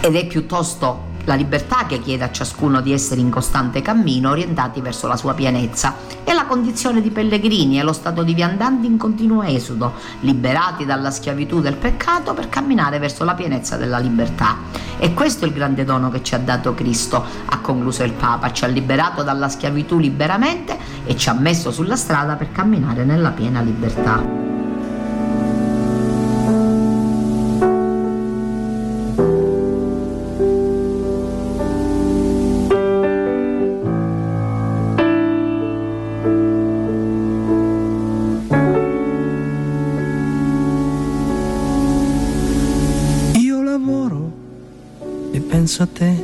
ed 0.00 0.14
è 0.14 0.26
piuttosto 0.26 1.06
la 1.28 1.34
libertà 1.34 1.84
che 1.86 2.00
chiede 2.00 2.24
a 2.24 2.32
ciascuno 2.32 2.80
di 2.80 2.90
essere 2.90 3.20
in 3.20 3.28
costante 3.28 3.82
cammino 3.82 4.30
orientati 4.30 4.80
verso 4.80 5.06
la 5.06 5.16
sua 5.16 5.34
pienezza 5.34 5.94
e 6.24 6.32
la 6.32 6.46
condizione 6.46 7.02
di 7.02 7.10
pellegrini 7.10 7.78
e 7.78 7.82
lo 7.82 7.92
stato 7.92 8.22
di 8.22 8.32
viandanti 8.32 8.86
in 8.86 8.96
continuo 8.96 9.42
esodo, 9.42 9.92
liberati 10.20 10.86
dalla 10.86 11.10
schiavitù 11.10 11.60
del 11.60 11.76
peccato 11.76 12.32
per 12.32 12.48
camminare 12.48 12.98
verso 12.98 13.24
la 13.24 13.34
pienezza 13.34 13.76
della 13.76 13.98
libertà. 13.98 14.56
E 14.96 15.12
questo 15.12 15.44
è 15.44 15.48
il 15.48 15.54
grande 15.54 15.84
dono 15.84 16.08
che 16.10 16.22
ci 16.22 16.34
ha 16.34 16.38
dato 16.38 16.72
Cristo, 16.72 17.22
ha 17.44 17.58
concluso 17.58 18.04
il 18.04 18.12
Papa, 18.12 18.50
ci 18.50 18.64
ha 18.64 18.68
liberato 18.68 19.22
dalla 19.22 19.50
schiavitù 19.50 19.98
liberamente 19.98 20.78
e 21.04 21.14
ci 21.14 21.28
ha 21.28 21.34
messo 21.34 21.70
sulla 21.70 21.96
strada 21.96 22.36
per 22.36 22.52
camminare 22.52 23.04
nella 23.04 23.30
piena 23.30 23.60
libertà. 23.60 24.57
Penso 45.68 45.82
a 45.82 45.86
te. 45.86 46.14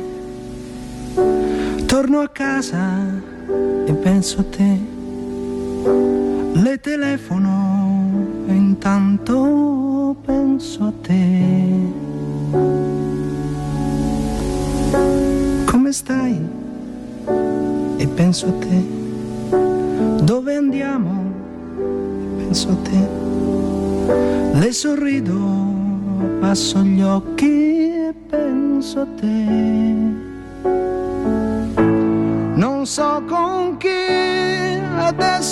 Torno 1.85 2.21
a 2.21 2.27
casa 2.29 2.97
e 3.85 3.93
penso 3.93 4.39
a 4.39 4.43
te. 4.43 4.79
Le 6.53 6.79
telefono 6.79 8.25
e 8.47 8.53
intanto 8.55 10.15
penso 10.25 10.85
a 10.85 10.93
te. 10.99 11.43
Come 15.65 15.91
stai? 15.91 16.41
E 17.97 18.07
penso 18.07 18.47
a 18.47 18.51
te. 18.65 18.83
Dove 20.23 20.55
andiamo? 20.55 21.31
Penso 22.37 22.69
a 22.69 22.77
te. 22.89 24.59
Le 24.59 24.71
sorrido, 24.71 25.37
passo 26.39 26.81
gli 26.81 27.01
occhi 27.01 27.74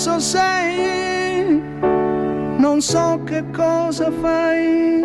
adesso 0.06 0.18
sei, 0.18 1.62
non 2.58 2.82
so 2.82 3.22
che 3.24 3.42
cosa 3.50 4.10
fai, 4.20 5.02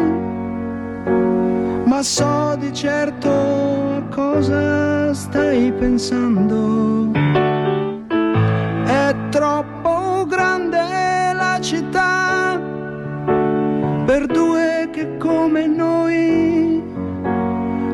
ma 1.86 2.02
so 2.02 2.58
di 2.60 2.74
certo 2.74 3.30
a 3.30 4.02
cosa 4.14 5.14
stai 5.14 5.72
pensando. 5.72 7.12
È 8.84 9.16
troppo 9.30 10.26
grande 10.28 11.32
la 11.34 11.58
città 11.62 12.60
per 14.06 14.26
due 14.26 14.90
che 14.92 15.16
come 15.18 15.66
noi 15.66 16.84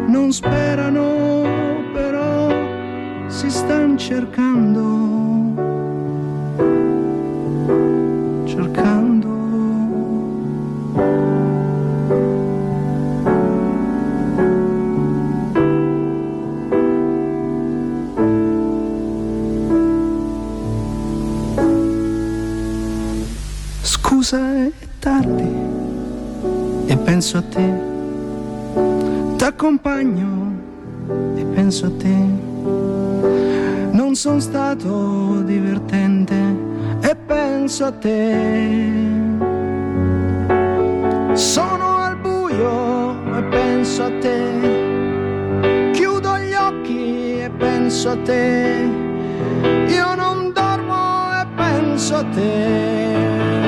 non 0.07 0.31
sperano, 0.31 1.43
però 1.93 2.49
si 3.27 3.51
stanno 3.51 3.95
cercando, 3.95 4.74
tardi 25.05 25.53
e 26.87 26.97
penso 26.97 27.37
a 27.37 27.43
te 27.43 27.67
t'accompagno 29.37 30.51
e 31.35 31.45
penso 31.53 31.85
a 31.85 31.91
te. 31.91 32.17
Non 33.91 34.15
sono 34.15 34.39
stato 34.39 35.43
divertente 35.43 36.35
e 37.01 37.15
penso 37.15 37.85
a 37.85 37.91
te. 37.91 38.33
Sono 41.33 41.97
al 41.97 42.17
buio 42.17 43.37
e 43.37 43.43
penso 43.43 44.05
a 44.05 44.11
te. 44.19 45.91
Chiudo 45.93 46.35
gli 46.39 46.53
occhi 46.55 47.41
e 47.41 47.51
penso 47.55 48.09
a 48.09 48.17
te. 48.17 48.89
Io 49.87 50.15
non 50.15 50.51
dormo 50.51 51.31
e 51.39 51.45
penso 51.55 52.15
a 52.15 52.23
te. 52.23 53.64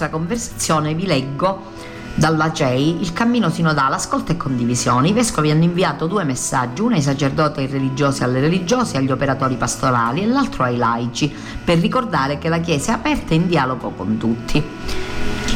Nostra 0.00 0.08
conversazione 0.08 0.94
vi 0.94 1.04
leggo 1.04 1.88
dalla 2.14 2.52
CEI 2.52 3.00
il 3.02 3.12
cammino 3.12 3.50
sinodale 3.50 3.96
ascolta 3.96 4.32
e 4.32 4.36
condivisione. 4.36 5.08
I 5.08 5.12
vescovi 5.12 5.50
hanno 5.50 5.64
inviato 5.64 6.06
due 6.06 6.24
messaggi, 6.24 6.80
uno 6.80 6.94
ai 6.94 7.02
sacerdoti 7.02 7.60
e 7.60 7.64
ai 7.64 7.70
religiosi 7.70 8.22
alle 8.22 8.40
religiose, 8.40 8.96
agli 8.96 9.10
operatori 9.10 9.56
pastorali 9.56 10.22
e 10.22 10.26
l'altro 10.26 10.64
ai 10.64 10.76
laici, 10.76 11.32
per 11.62 11.78
ricordare 11.78 12.38
che 12.38 12.48
la 12.48 12.60
Chiesa 12.60 12.92
è 12.92 12.94
aperta 12.94 13.34
in 13.34 13.46
dialogo 13.46 13.90
con 13.90 14.16
tutti. 14.16 15.09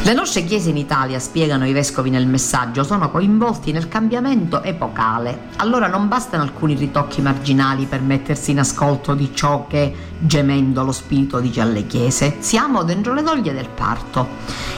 Le 0.05 0.13
nostre 0.13 0.45
chiese 0.45 0.69
in 0.69 0.77
Italia, 0.77 1.19
spiegano 1.19 1.67
i 1.67 1.73
vescovi 1.73 2.11
nel 2.11 2.27
messaggio, 2.27 2.85
sono 2.85 3.11
coinvolti 3.11 3.73
nel 3.73 3.89
cambiamento 3.89 4.63
epocale. 4.63 5.45
Allora 5.57 5.87
non 5.87 6.09
bastano 6.09 6.43
alcuni 6.43 6.75
ritocchi 6.75 7.23
marginali 7.23 7.87
per 7.87 8.03
mettersi 8.03 8.51
in 8.51 8.59
ascolto 8.59 9.15
di 9.15 9.31
ciò 9.33 9.67
che, 9.67 9.95
gemendo 10.19 10.85
lo 10.85 10.93
spirito, 10.93 11.41
dice 11.41 11.63
alle 11.63 11.87
chiese. 11.87 12.37
Siamo 12.41 12.83
dentro 12.83 13.15
le 13.15 13.23
doglie 13.23 13.55
del 13.55 13.71
parto. 13.71 14.29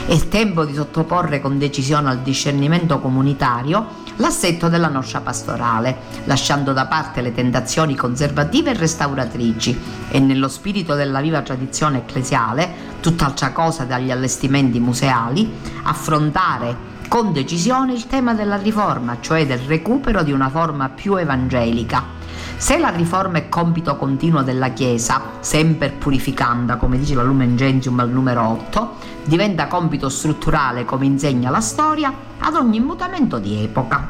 È 0.05 0.17
tempo 0.29 0.63
di 0.63 0.73
sottoporre 0.73 1.41
con 1.41 1.57
decisione 1.57 2.07
al 2.07 2.21
discernimento 2.21 2.99
comunitario 2.99 4.05
l'assetto 4.17 4.69
della 4.69 4.89
nostra 4.89 5.21
pastorale, 5.21 5.97
lasciando 6.25 6.73
da 6.73 6.85
parte 6.85 7.21
le 7.21 7.33
tentazioni 7.33 7.95
conservative 7.95 8.71
e 8.71 8.73
restauratrici 8.73 9.79
e 10.09 10.19
nello 10.19 10.47
spirito 10.47 10.95
della 10.95 11.21
viva 11.21 11.41
tradizione 11.41 11.99
ecclesiale, 11.99 12.95
tutt'altra 12.99 13.51
cosa 13.51 13.83
dagli 13.83 14.11
allestimenti 14.11 14.79
museali, 14.79 15.51
affrontare 15.83 16.95
con 17.07 17.31
decisione 17.31 17.93
il 17.93 18.07
tema 18.07 18.33
della 18.33 18.57
riforma, 18.57 19.17
cioè 19.21 19.45
del 19.45 19.59
recupero 19.59 20.23
di 20.23 20.31
una 20.31 20.49
forma 20.49 20.89
più 20.89 21.15
evangelica. 21.15 22.16
Se 22.59 22.79
la 22.79 22.89
riforma 22.89 23.37
è 23.37 23.49
compito 23.49 23.95
continuo 23.97 24.41
della 24.41 24.69
Chiesa, 24.69 25.21
sempre 25.41 25.89
purificanda, 25.89 26.77
come 26.77 26.97
dice 26.97 27.13
la 27.13 27.21
Lumen 27.21 27.55
Gentium 27.55 27.99
al 27.99 28.09
numero 28.09 28.41
8, 28.47 28.95
diventa 29.25 29.67
compito 29.67 30.09
strutturale, 30.09 30.83
come 30.83 31.05
insegna 31.05 31.51
la 31.51 31.61
storia, 31.61 32.11
ad 32.39 32.55
ogni 32.55 32.79
mutamento 32.79 33.37
di 33.37 33.63
epoca. 33.63 34.09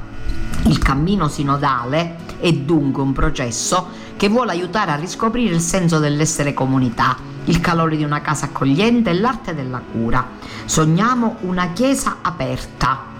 Il 0.63 0.77
cammino 0.77 1.27
sinodale 1.27 2.15
è 2.39 2.49
dunque 2.53 3.03
un 3.03 3.11
processo 3.11 3.89
che 4.15 4.29
vuole 4.29 4.51
aiutare 4.51 4.91
a 4.91 4.95
riscoprire 4.95 5.53
il 5.53 5.61
senso 5.61 5.99
dell'essere 5.99 6.53
comunità, 6.53 7.17
il 7.45 7.59
calore 7.59 7.97
di 7.97 8.05
una 8.05 8.21
casa 8.21 8.45
accogliente 8.45 9.09
e 9.09 9.19
l'arte 9.19 9.53
della 9.53 9.81
cura. 9.91 10.25
Sogniamo 10.63 11.35
una 11.41 11.73
chiesa 11.73 12.19
aperta, 12.21 13.15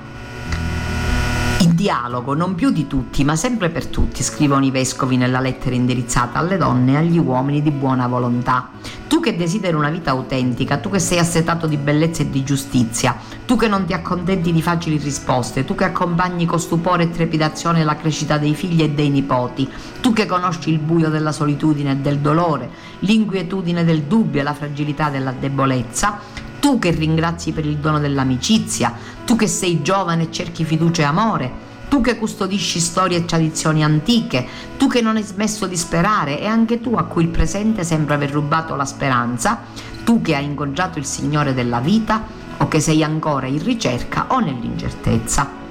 dialogo 1.77 2.33
non 2.33 2.55
più 2.55 2.71
di 2.71 2.87
tutti, 2.87 3.23
ma 3.23 3.35
sempre 3.35 3.69
per 3.69 3.85
tutti, 3.85 4.23
scrivono 4.23 4.65
i 4.65 4.71
vescovi 4.71 5.15
nella 5.15 5.39
lettera 5.39 5.75
indirizzata 5.75 6.39
alle 6.39 6.57
donne 6.57 6.93
e 6.93 6.95
agli 6.95 7.19
uomini 7.19 7.61
di 7.61 7.69
buona 7.69 8.07
volontà. 8.07 8.69
Tu 9.07 9.19
che 9.19 9.35
desideri 9.35 9.75
una 9.75 9.91
vita 9.91 10.09
autentica, 10.09 10.77
tu 10.77 10.89
che 10.89 10.97
sei 10.97 11.19
assetato 11.19 11.67
di 11.67 11.77
bellezza 11.77 12.23
e 12.23 12.31
di 12.31 12.43
giustizia, 12.43 13.15
tu 13.45 13.55
che 13.55 13.67
non 13.67 13.85
ti 13.85 13.93
accontenti 13.93 14.51
di 14.51 14.61
facili 14.63 14.97
risposte, 14.97 15.65
tu 15.65 15.75
che 15.75 15.83
accompagni 15.83 16.47
con 16.47 16.59
stupore 16.59 17.03
e 17.03 17.11
trepidazione 17.11 17.83
la 17.83 17.95
crescita 17.95 18.39
dei 18.39 18.55
figli 18.55 18.81
e 18.81 18.89
dei 18.89 19.09
nipoti, 19.09 19.69
tu 20.01 20.13
che 20.13 20.25
conosci 20.25 20.71
il 20.71 20.79
buio 20.79 21.09
della 21.09 21.31
solitudine 21.31 21.91
e 21.91 21.97
del 21.97 22.17
dolore, 22.17 22.71
l'inquietudine 22.99 23.85
del 23.85 24.01
dubbio 24.01 24.41
e 24.41 24.43
la 24.43 24.55
fragilità 24.55 25.09
della 25.11 25.31
debolezza, 25.31 26.19
tu 26.59 26.79
che 26.79 26.91
ringrazi 26.91 27.51
per 27.51 27.65
il 27.65 27.77
dono 27.77 27.99
dell'amicizia, 27.99 28.93
tu 29.25 29.35
che 29.35 29.47
sei 29.47 29.81
giovane 29.81 30.23
e 30.23 30.31
cerchi 30.31 30.63
fiducia 30.63 31.03
e 31.03 31.05
amore, 31.05 31.51
tu 31.89 32.01
che 32.01 32.17
custodisci 32.17 32.79
storie 32.79 33.17
e 33.17 33.25
tradizioni 33.25 33.83
antiche, 33.83 34.45
tu 34.77 34.87
che 34.87 35.01
non 35.01 35.15
hai 35.15 35.23
smesso 35.23 35.67
di 35.67 35.77
sperare 35.77 36.39
e 36.39 36.45
anche 36.45 36.81
tu 36.81 36.93
a 36.95 37.05
cui 37.05 37.23
il 37.23 37.29
presente 37.29 37.83
sembra 37.83 38.15
aver 38.15 38.31
rubato 38.31 38.75
la 38.75 38.85
speranza, 38.85 39.61
tu 40.03 40.21
che 40.21 40.35
hai 40.35 40.45
incontrato 40.45 40.99
il 40.99 41.05
Signore 41.05 41.53
della 41.53 41.79
vita 41.79 42.23
o 42.57 42.67
che 42.67 42.79
sei 42.79 43.03
ancora 43.03 43.47
in 43.47 43.63
ricerca 43.63 44.25
o 44.29 44.39
nell'incertezza. 44.39 45.65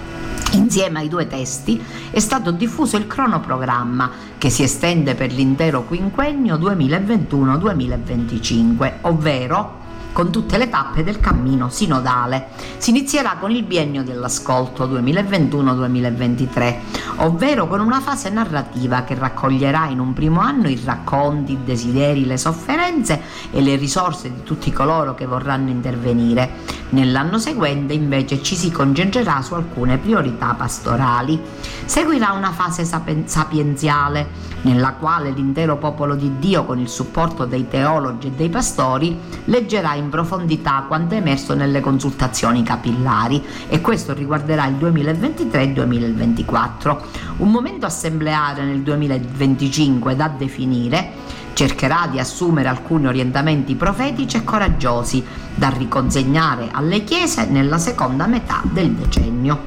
Insieme 0.52 1.00
ai 1.00 1.08
due 1.08 1.26
testi 1.26 1.82
è 2.10 2.20
stato 2.20 2.50
diffuso 2.50 2.96
il 2.96 3.06
cronoprogramma 3.06 4.10
che 4.38 4.48
si 4.48 4.62
estende 4.62 5.14
per 5.14 5.30
l'intero 5.32 5.84
quinquennio 5.84 6.56
2021-2025, 6.56 8.92
ovvero 9.02 9.84
con 10.16 10.30
tutte 10.30 10.56
le 10.56 10.70
tappe 10.70 11.04
del 11.04 11.20
cammino 11.20 11.68
sinodale. 11.68 12.46
Si 12.78 12.88
inizierà 12.88 13.36
con 13.38 13.50
il 13.50 13.64
biennio 13.64 14.02
dell'ascolto 14.02 14.86
2021-2023, 14.86 16.76
ovvero 17.16 17.66
con 17.68 17.80
una 17.80 18.00
fase 18.00 18.30
narrativa 18.30 19.02
che 19.02 19.14
raccoglierà 19.14 19.88
in 19.88 19.98
un 19.98 20.14
primo 20.14 20.40
anno 20.40 20.70
i 20.70 20.80
racconti, 20.82 21.52
i 21.52 21.58
desideri, 21.62 22.24
le 22.24 22.38
sofferenze 22.38 23.20
e 23.50 23.60
le 23.60 23.76
risorse 23.76 24.32
di 24.32 24.42
tutti 24.42 24.72
coloro 24.72 25.14
che 25.14 25.26
vorranno 25.26 25.68
intervenire. 25.68 26.64
Nell'anno 26.88 27.38
seguente 27.38 27.92
invece 27.92 28.42
ci 28.42 28.56
si 28.56 28.70
concentrerà 28.70 29.42
su 29.42 29.52
alcune 29.52 29.98
priorità 29.98 30.54
pastorali. 30.54 31.38
Seguirà 31.84 32.32
una 32.32 32.52
fase 32.52 32.86
sapienziale 32.86 34.54
nella 34.62 34.94
quale 34.94 35.30
l'intero 35.30 35.76
popolo 35.76 36.14
di 36.14 36.38
Dio 36.38 36.64
con 36.64 36.78
il 36.78 36.88
supporto 36.88 37.44
dei 37.44 37.68
teologi 37.68 38.28
e 38.28 38.32
dei 38.32 38.48
pastori 38.48 39.18
leggerà 39.44 39.94
in 39.94 40.05
profondità 40.08 40.84
quanto 40.86 41.14
emerso 41.14 41.54
nelle 41.54 41.80
consultazioni 41.80 42.62
capillari 42.62 43.42
e 43.68 43.80
questo 43.80 44.12
riguarderà 44.12 44.66
il 44.66 44.74
2023 44.74 45.62
e 45.62 45.72
2024. 45.72 47.02
Un 47.38 47.50
momento 47.50 47.86
assembleare 47.86 48.64
nel 48.64 48.82
2025 48.82 50.16
da 50.16 50.28
definire 50.28 51.12
cercherà 51.56 52.06
di 52.10 52.20
assumere 52.20 52.68
alcuni 52.68 53.06
orientamenti 53.06 53.76
profetici 53.76 54.36
e 54.36 54.44
coraggiosi 54.44 55.24
da 55.54 55.70
riconsegnare 55.70 56.68
alle 56.70 57.02
chiese 57.02 57.46
nella 57.46 57.78
seconda 57.78 58.26
metà 58.26 58.60
del 58.64 58.92
decennio. 58.92 59.58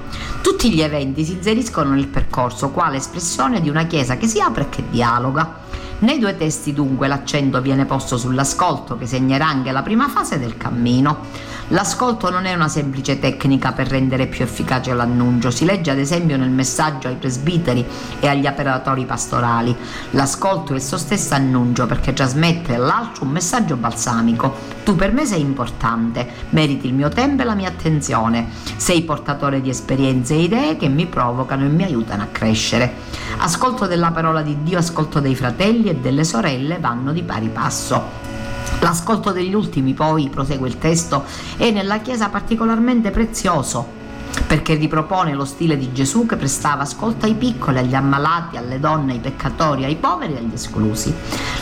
Tutti 0.42 0.72
gli 0.72 0.82
eventi 0.82 1.26
si 1.26 1.34
inseriscono 1.34 1.90
nel 1.90 2.08
percorso 2.08 2.70
quale 2.70 2.98
espressione 2.98 3.60
di 3.60 3.70
una 3.70 3.88
chiesa 3.88 4.18
che 4.18 4.28
si 4.28 4.40
apre 4.40 4.64
e 4.64 4.70
che 4.70 4.84
dialoga. 4.90 5.68
Nei 6.02 6.18
due 6.18 6.38
testi 6.38 6.72
dunque 6.72 7.10
l'accento 7.10 7.60
viene 7.60 7.84
posto 7.84 8.18
sull'ascolto 8.18 8.98
che 8.98 9.06
segnerà 9.06 9.48
anche 9.48 9.74
la 9.74 9.82
prima 9.82 10.08
fase 10.08 10.40
del 10.40 10.56
cammino. 10.56 11.26
L'ascolto 11.72 12.32
non 12.32 12.46
è 12.46 12.54
una 12.56 12.68
semplice 12.68 13.20
tecnica 13.20 13.74
per 13.74 13.90
rendere 13.90 14.26
più 14.26 14.44
efficace 14.44 14.92
l'annuncio, 14.92 15.52
si 15.52 15.66
legge 15.66 15.92
ad 15.92 16.00
esempio 16.00 16.36
nel 16.36 16.50
messaggio 16.50 17.08
ai 17.08 17.16
presbiteri 17.16 17.86
e 18.20 18.28
agli 18.28 18.48
operatori 18.48 19.06
pastorali. 19.06 19.76
L'ascolto 20.12 20.74
è 20.74 20.78
il 20.78 20.82
suo 20.82 20.98
stesso 20.98 21.36
annuncio 21.36 21.86
perché 21.86 22.12
trasmette 22.12 22.74
all'altro 22.74 23.26
un 23.26 23.30
messaggio 23.30 23.76
balsamico. 23.76 24.56
Tu 24.84 24.96
per 24.96 25.14
me 25.14 25.28
sei 25.28 25.42
importante, 25.42 26.28
meriti 26.50 26.88
il 26.88 26.96
mio 26.96 27.10
tempo 27.10 27.44
e 27.44 27.46
la 27.46 27.54
mia 27.54 27.68
attenzione, 27.68 28.48
sei 28.78 29.04
portatore 29.04 29.62
di 29.62 29.70
esperienze 29.70 30.34
e 30.34 30.42
idee 30.42 30.76
che 30.76 30.88
mi 30.88 31.06
provocano 31.06 31.66
e 31.66 31.70
mi 31.70 31.84
aiutano 31.84 32.24
a 32.24 32.28
crescere. 32.32 32.94
Ascolto 33.38 33.86
della 33.86 34.10
parola 34.10 34.42
di 34.42 34.64
Dio, 34.64 34.80
ascolto 34.80 35.20
dei 35.20 35.36
fratelli 35.36 35.90
e 35.90 35.98
delle 35.98 36.24
sorelle 36.24 36.80
vanno 36.80 37.12
di 37.14 37.22
pari 37.22 37.50
passo. 37.50 38.39
L'ascolto 38.80 39.32
degli 39.32 39.54
ultimi, 39.54 39.94
poi, 39.94 40.30
prosegue 40.30 40.68
il 40.68 40.78
testo, 40.78 41.24
è 41.58 41.72
nella 41.72 42.00
Chiesa 42.00 42.30
particolarmente 42.30 43.12
prezioso 43.12 43.98
perché 44.46 44.76
ripropone 44.76 45.34
lo 45.34 45.46
stile 45.46 45.78
di 45.78 45.92
Gesù 45.92 46.26
che 46.26 46.36
prestava 46.36 46.84
ascolto 46.84 47.26
ai 47.26 47.36
piccoli, 47.36 47.78
agli 47.78 47.96
ammalati, 47.96 48.58
alle 48.58 48.80
donne, 48.80 49.14
ai 49.14 49.20
peccatori, 49.20 49.84
ai 49.84 49.96
poveri 49.96 50.34
e 50.34 50.38
agli 50.38 50.54
esclusi. 50.54 51.14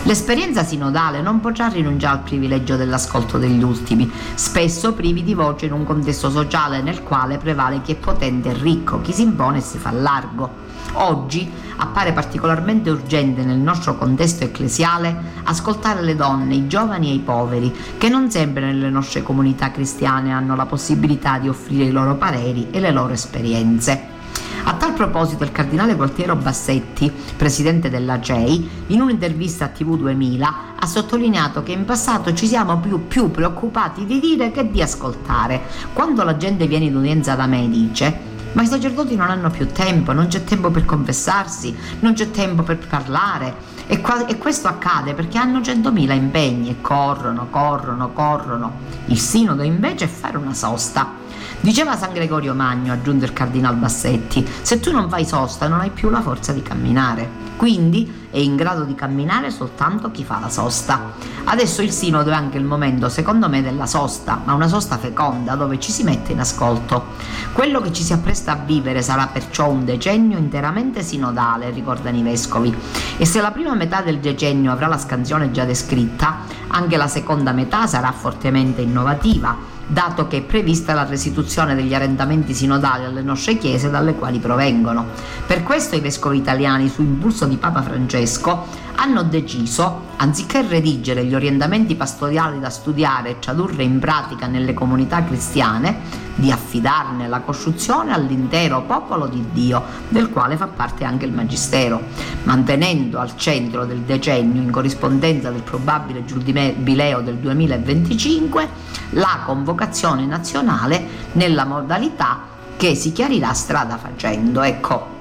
L'esperienza 0.04 0.64
sinodale 0.64 1.22
non 1.22 1.40
potrà 1.40 1.68
rinunciare 1.68 2.18
al 2.18 2.24
privilegio 2.24 2.76
dell'ascolto 2.76 3.38
degli 3.38 3.64
ultimi, 3.64 4.10
spesso 4.36 4.94
privi 4.94 5.24
di 5.24 5.34
voce 5.34 5.66
in 5.66 5.74
un 5.74 5.84
contesto 5.84 6.30
sociale 6.30 6.82
nel 6.82 7.04
quale 7.04 7.38
prevale 7.38 7.82
chi 7.82 7.94
è 7.94 7.96
potente 7.96 8.50
e 8.50 8.54
ricco, 8.54 9.02
chi 9.02 9.12
si 9.12 9.24
impone 9.24 9.58
e 9.58 9.62
si 9.62 9.78
fa 9.78 9.92
largo. 9.92 10.67
Oggi 10.94 11.50
appare 11.78 12.12
particolarmente 12.12 12.90
urgente 12.90 13.44
nel 13.44 13.58
nostro 13.58 13.98
contesto 13.98 14.44
ecclesiale 14.44 15.16
ascoltare 15.44 16.02
le 16.02 16.16
donne, 16.16 16.56
i 16.56 16.68
giovani 16.68 17.10
e 17.10 17.14
i 17.14 17.20
poveri, 17.20 17.74
che 17.98 18.10
non 18.10 18.32
sempre 18.32 18.66
nelle 18.66 18.90
nostre 18.90 19.24
comunità 19.24 19.72
cristiane 19.72 20.32
hanno 20.32 20.56
la 20.56 20.66
possibilità 20.66 21.38
di 21.38 21.50
offrire 21.50 21.86
i 21.86 21.92
loro 21.92 22.16
pareri 22.16 22.68
e 22.72 22.80
le 22.80 22.92
loro 22.92 23.14
esperienze. 23.14 24.16
A 24.64 24.74
tal 24.74 24.92
proposito 24.94 25.46
il 25.46 25.54
cardinale 25.54 25.96
Gualtiero 25.96 26.36
Bassetti, 26.36 27.10
presidente 27.38 27.90
della 27.90 28.20
CEI, 28.20 28.70
in 28.88 29.00
un'intervista 29.00 29.66
a 29.66 29.68
TV 29.70 29.96
2000 29.96 30.56
ha 30.78 30.86
sottolineato 30.86 31.64
che 31.64 31.72
in 31.72 31.86
passato 31.86 32.34
ci 32.34 32.48
siamo 32.48 32.78
più, 32.80 33.08
più 33.08 33.32
preoccupati 33.32 34.06
di 34.06 34.20
dire 34.20 34.52
che 34.52 34.70
di 34.70 34.82
ascoltare. 34.82 35.62
Quando 35.94 36.24
la 36.24 36.36
gente 36.36 36.68
viene 36.68 36.86
in 36.86 36.98
udienza 36.98 37.36
da 37.36 37.46
me 37.46 37.64
e 37.64 37.70
dice 37.70 38.27
ma 38.58 38.64
i 38.64 38.68
sacerdoti 38.68 39.16
non 39.16 39.30
hanno 39.30 39.52
più 39.52 39.72
tempo, 39.72 40.14
non 40.14 40.30
c'è 40.30 40.44
tempo 40.44 40.72
per 40.72 40.84
confessarsi, 40.84 41.78
non 42.00 42.14
c'è 42.14 42.32
tempo 42.32 42.64
per 42.64 42.80
parlare. 42.80 43.54
E, 43.86 44.02
qua, 44.02 44.26
e 44.26 44.40
questo 44.40 44.68
accade 44.68 45.14
perché 45.14 45.38
hanno 45.38 45.60
100.000 45.60 46.12
impegni 46.16 46.70
e 46.70 46.82
corrono, 46.82 47.50
corrono, 47.52 48.12
corrono. 48.14 48.80
Il 49.06 49.20
sinodo 49.20 49.62
invece 49.62 50.06
è 50.06 50.08
fare 50.08 50.38
una 50.38 50.56
sosta. 50.56 51.26
Diceva 51.60 51.98
San 51.98 52.14
Gregorio 52.14 52.54
Magno, 52.54 52.94
aggiunge 52.94 53.26
il 53.26 53.34
cardinal 53.34 53.76
Bassetti, 53.76 54.48
se 54.62 54.80
tu 54.80 54.92
non 54.92 55.10
fai 55.10 55.26
sosta 55.26 55.68
non 55.68 55.80
hai 55.80 55.90
più 55.90 56.10
la 56.10 56.22
forza 56.22 56.54
di 56.54 56.62
camminare. 56.62 57.46
Quindi 57.58 58.28
è 58.30 58.38
in 58.38 58.56
grado 58.56 58.84
di 58.84 58.94
camminare 58.94 59.50
soltanto 59.50 60.12
chi 60.12 60.24
fa 60.24 60.40
la 60.40 60.50
sosta. 60.50 61.14
Adesso 61.46 61.82
il 61.82 61.92
sinodo 61.92 62.30
è 62.30 62.34
anche 62.34 62.60
il 62.60 62.64
momento, 62.64 63.10
secondo 63.10 63.50
me, 63.50 63.64
della 63.64 63.88
sosta, 63.88 64.40
ma 64.46 64.54
una 64.54 64.68
sosta 64.68 64.98
feconda 64.98 65.56
dove 65.56 65.80
ci 65.80 65.92
si 65.92 66.04
mette 66.04 66.34
in 66.34 66.40
ascolto. 66.40 67.16
Quello 67.54 67.82
che 67.82 67.92
ci 67.92 68.04
si 68.04 68.14
appresta 68.14 68.52
a 68.52 68.64
vivere 68.64 69.02
sarà 69.02 69.26
perciò 69.26 69.68
un 69.68 69.84
decennio 69.84 70.38
interamente 70.38 71.02
sinodale, 71.02 71.72
ricordano 71.72 72.18
i 72.18 72.22
vescovi. 72.22 72.74
E 73.18 73.26
se 73.26 73.42
la 73.42 73.52
prima 73.52 73.74
metà 73.74 74.02
del 74.02 74.20
decennio 74.20 74.72
avrà 74.72 74.86
la 74.86 75.00
scansione 75.00 75.50
già 75.50 75.66
descritta, 75.66 76.42
anche 76.68 76.98
la 76.98 77.08
seconda 77.08 77.52
metà 77.52 77.88
sarà 77.88 78.12
fortemente 78.12 78.82
innovativa 78.82 79.76
dato 79.88 80.28
che 80.28 80.38
è 80.38 80.42
prevista 80.42 80.94
la 80.94 81.06
restituzione 81.06 81.74
degli 81.74 81.94
arrendamenti 81.94 82.54
sinodali 82.54 83.06
alle 83.06 83.22
nostre 83.22 83.58
chiese 83.58 83.90
dalle 83.90 84.16
quali 84.16 84.40
provengono. 84.40 85.06
Per 85.46 85.64
questo 85.64 85.96
i 85.96 86.02
vescovi 86.02 86.38
italiani, 86.38 86.90
su 86.90 87.02
impulso 87.02 87.46
di 87.46 87.56
Papa 87.56 87.82
Francesco, 87.82 88.86
hanno 89.00 89.24
deciso, 89.24 90.06
anziché 90.18 90.66
redigere 90.68 91.24
gli 91.24 91.36
orientamenti 91.36 91.96
pastoriali 91.96 92.60
da 92.60 92.70
studiare 92.72 93.30
e 93.30 93.40
tradurre 93.40 93.84
in 93.84 94.00
pratica 94.00 94.48
nelle 94.48 94.74
comunità 94.74 95.24
cristiane, 95.24 96.26
di 96.34 96.52
affidarne 96.52 97.28
la 97.28 97.40
costruzione 97.42 98.14
all'intero 98.14 98.84
popolo 98.84 99.28
di 99.28 99.44
Dio, 99.52 99.84
del 100.10 100.30
quale 100.30 100.58
fa 100.58 100.68
parte 100.68 101.04
anche 101.04 101.26
il 101.26 101.32
Magistero, 101.32 102.02
mantenendo 102.44 103.20
al 103.20 103.36
centro 103.36 103.86
del 103.86 104.00
decennio, 104.00 104.62
in 104.62 104.72
corrispondenza 104.72 105.52
del 105.52 105.64
probabile 105.64 106.26
giubileo 106.26 107.22
del 107.22 107.38
2025, 107.38 108.70
la 109.12 109.42
convocazione 109.46 110.26
nazionale 110.26 111.08
nella 111.34 111.66
modalità 111.66 112.56
che 112.78 112.96
si 112.96 113.12
chiarirà 113.12 113.54
strada 113.54 113.98
facendo. 113.98 114.62
Ecco, 114.62 115.16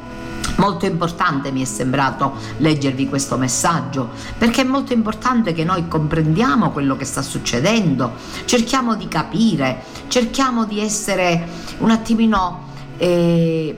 Molto 0.57 0.87
importante 0.87 1.51
mi 1.53 1.61
è 1.61 1.67
sembrato 1.67 2.35
leggervi 2.59 3.09
questo 3.09 3.37
messaggio, 3.37 4.11
perché 4.39 4.63
è 4.63 4.65
molto 4.65 4.95
importante 4.95 5.53
che 5.53 5.65
noi 5.65 5.87
comprendiamo 5.87 6.71
quello 6.71 6.97
che 6.97 7.05
sta 7.05 7.21
succedendo, 7.21 8.13
cerchiamo 8.47 8.95
di 8.95 9.07
capire, 9.07 9.83
cerchiamo 10.09 10.65
di 10.65 10.81
essere 10.81 11.47
un 11.79 11.91
attimino, 11.91 12.69
eh, 12.97 13.77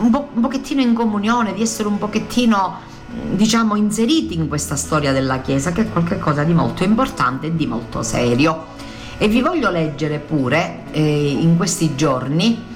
un, 0.00 0.10
po- 0.10 0.30
pochettino 0.40 0.80
in 0.80 0.94
comunione, 0.94 1.52
di 1.52 1.60
essere 1.60 1.88
un 1.88 1.98
pochettino 1.98 2.88
diciamo 3.32 3.74
inseriti 3.74 4.34
in 4.34 4.48
questa 4.48 4.76
storia 4.76 5.12
della 5.12 5.40
Chiesa 5.40 5.72
che 5.72 5.82
è 5.82 5.88
qualcosa 5.90 6.44
di 6.44 6.54
molto 6.54 6.84
importante 6.84 7.48
e 7.48 7.56
di 7.56 7.66
molto 7.66 8.02
serio. 8.02 8.78
E 9.18 9.28
vi 9.28 9.42
voglio 9.42 9.70
leggere 9.70 10.18
pure 10.18 10.84
eh, 10.92 11.28
in 11.28 11.58
questi 11.58 11.94
giorni 11.94 12.68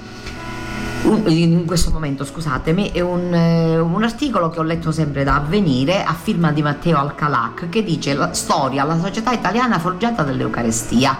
in 1.05 1.65
questo 1.65 1.91
momento, 1.91 2.25
scusatemi, 2.25 2.91
è 2.91 2.99
un, 2.99 3.31
eh, 3.33 3.77
un, 3.77 4.03
articolo 4.03 4.49
che 4.49 4.59
ho 4.59 4.63
letto 4.63 4.91
sempre 4.91 5.23
da 5.23 5.35
avvenire 5.35 6.03
a 6.03 6.13
firma 6.13 6.51
di 6.51 6.63
Matteo 6.63 6.97
Alcalac 6.97 7.69
che 7.69 7.83
dice 7.83 8.13
la 8.15 8.33
storia, 8.33 8.83
la 8.83 8.99
società 8.99 9.31
italiana 9.31 9.77
forgiata 9.77 10.23
dall'Eucarestia. 10.23 11.17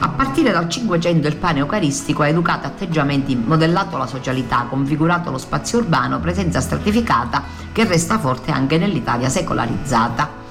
A 0.00 0.08
partire 0.08 0.50
dal 0.50 0.68
Cinquecento 0.68 1.28
il 1.28 1.36
pane 1.36 1.60
eucaristico 1.60 2.22
ha 2.22 2.28
educato 2.28 2.66
atteggiamenti, 2.66 3.36
modellato 3.36 3.96
la 3.96 4.06
socialità, 4.06 4.66
configurato 4.68 5.30
lo 5.30 5.38
spazio 5.38 5.78
urbano, 5.78 6.18
presenza 6.18 6.60
stratificata 6.60 7.44
che 7.70 7.84
resta 7.84 8.18
forte 8.18 8.50
anche 8.50 8.76
nell'Italia 8.76 9.28
secolarizzata. 9.28 10.46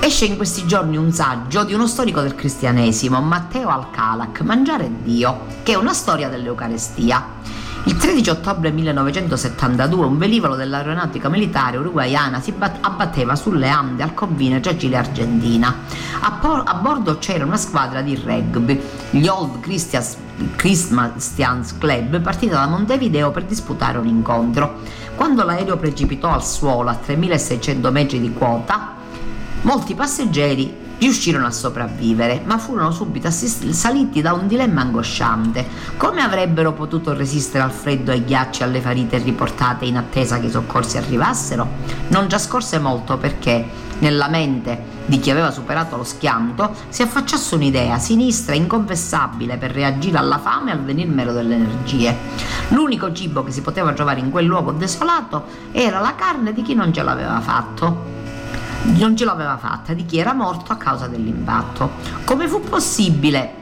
Esce 0.00 0.24
in 0.26 0.36
questi 0.36 0.66
giorni 0.66 0.96
un 0.96 1.12
saggio 1.12 1.64
di 1.64 1.72
uno 1.72 1.86
storico 1.86 2.20
del 2.20 2.34
cristianesimo, 2.34 3.20
Matteo 3.20 3.68
Alcalac, 3.68 4.40
Mangiare 4.40 4.90
Dio, 5.02 5.46
che 5.62 5.72
è 5.72 5.76
una 5.76 5.94
storia 5.94 6.28
dell'Eucarestia. 6.28 7.61
Il 7.84 7.96
13 7.96 8.30
ottobre 8.30 8.70
1972 8.70 10.06
un 10.06 10.16
velivolo 10.16 10.54
dell'aeronautica 10.54 11.28
militare 11.28 11.78
uruguayana 11.78 12.40
si 12.40 12.52
bat- 12.52 12.78
abbatteva 12.80 13.34
sulle 13.34 13.68
Ande 13.68 14.04
al 14.04 14.14
confine 14.14 14.60
tra 14.60 14.76
Cile 14.76 14.94
e 14.94 14.98
Argentina. 14.98 15.78
A, 16.20 16.30
por- 16.40 16.62
a, 16.64 16.74
bordo 16.74 17.18
c'era 17.18 17.44
una 17.44 17.56
squadra 17.56 18.00
di 18.00 18.14
rugby, 18.14 18.80
gli 19.10 19.26
Old 19.26 19.58
Christians, 19.58 20.16
Christians 20.54 21.76
Club, 21.76 22.20
partita 22.20 22.54
da 22.54 22.68
Montevideo 22.68 23.32
per 23.32 23.44
disputare 23.44 23.98
un 23.98 24.06
incontro. 24.06 24.78
Quando 25.16 25.42
l'aereo 25.42 25.76
precipitò 25.76 26.32
al 26.32 26.44
suolo 26.44 26.90
a 26.90 26.94
3600 26.94 27.90
metri 27.90 28.20
di 28.20 28.32
quota, 28.32 28.94
molti 29.62 29.96
passeggeri 29.96 30.81
riuscirono 31.02 31.46
a 31.46 31.50
sopravvivere, 31.50 32.42
ma 32.44 32.58
furono 32.58 32.92
subito 32.92 33.26
assaliti 33.26 34.20
da 34.20 34.34
un 34.34 34.46
dilemma 34.46 34.82
angosciante. 34.82 35.66
Come 35.96 36.20
avrebbero 36.22 36.72
potuto 36.74 37.12
resistere 37.12 37.64
al 37.64 37.72
freddo, 37.72 38.12
ai 38.12 38.24
ghiacci 38.24 38.62
e 38.62 38.64
alle 38.64 38.80
ferite 38.80 39.18
riportate 39.18 39.84
in 39.84 39.96
attesa 39.96 40.38
che 40.38 40.46
i 40.46 40.50
soccorsi 40.50 40.98
arrivassero? 40.98 41.66
Non 42.06 42.28
trascorse 42.28 42.78
molto 42.78 43.18
perché 43.18 43.90
nella 43.98 44.28
mente 44.28 45.00
di 45.06 45.18
chi 45.18 45.32
aveva 45.32 45.50
superato 45.50 45.96
lo 45.96 46.04
schianto 46.04 46.72
si 46.88 47.02
affacciasse 47.02 47.56
un'idea 47.56 47.98
sinistra 47.98 48.54
inconfessabile 48.54 49.56
per 49.56 49.72
reagire 49.72 50.18
alla 50.18 50.38
fame 50.38 50.70
e 50.70 50.74
al 50.74 50.84
venir 50.84 51.08
meno 51.08 51.32
delle 51.32 51.56
energie. 51.56 52.16
L'unico 52.68 53.12
cibo 53.12 53.42
che 53.42 53.50
si 53.50 53.60
poteva 53.60 53.92
trovare 53.92 54.20
in 54.20 54.30
quel 54.30 54.46
luogo 54.46 54.70
desolato 54.70 55.46
era 55.72 55.98
la 55.98 56.14
carne 56.14 56.52
di 56.52 56.62
chi 56.62 56.74
non 56.74 56.92
ce 56.92 57.02
l'aveva 57.02 57.40
fatto 57.40 58.20
non 58.84 59.16
ce 59.16 59.24
l'aveva 59.24 59.56
fatta 59.56 59.92
di 59.92 60.04
chi 60.04 60.18
era 60.18 60.32
morto 60.32 60.72
a 60.72 60.76
causa 60.76 61.06
dell'impatto. 61.06 61.90
Come 62.24 62.48
fu 62.48 62.60
possibile 62.60 63.60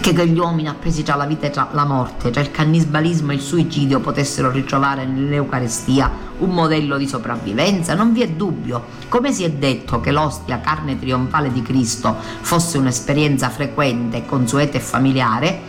che 0.00 0.12
degli 0.12 0.38
uomini 0.38 0.68
appesi 0.68 1.02
tra 1.02 1.16
la 1.16 1.24
vita 1.24 1.46
e 1.46 1.52
la 1.54 1.84
morte, 1.84 2.30
tra 2.30 2.40
il 2.40 2.50
cannibalismo 2.50 3.32
e 3.32 3.36
il 3.36 3.40
suicidio, 3.40 4.00
potessero 4.00 4.50
ritrovare 4.50 5.06
nell'Eucarestia 5.06 6.10
un 6.38 6.50
modello 6.50 6.96
di 6.96 7.08
sopravvivenza? 7.08 7.94
Non 7.94 8.12
vi 8.12 8.22
è 8.22 8.28
dubbio. 8.28 8.84
Come 9.08 9.32
si 9.32 9.44
è 9.44 9.50
detto 9.50 10.00
che 10.00 10.12
l'ostia 10.12 10.60
carne 10.60 10.98
trionfale 10.98 11.52
di 11.52 11.62
Cristo 11.62 12.14
fosse 12.40 12.78
un'esperienza 12.78 13.48
frequente, 13.48 14.26
consueta 14.26 14.76
e 14.76 14.80
familiare, 14.80 15.60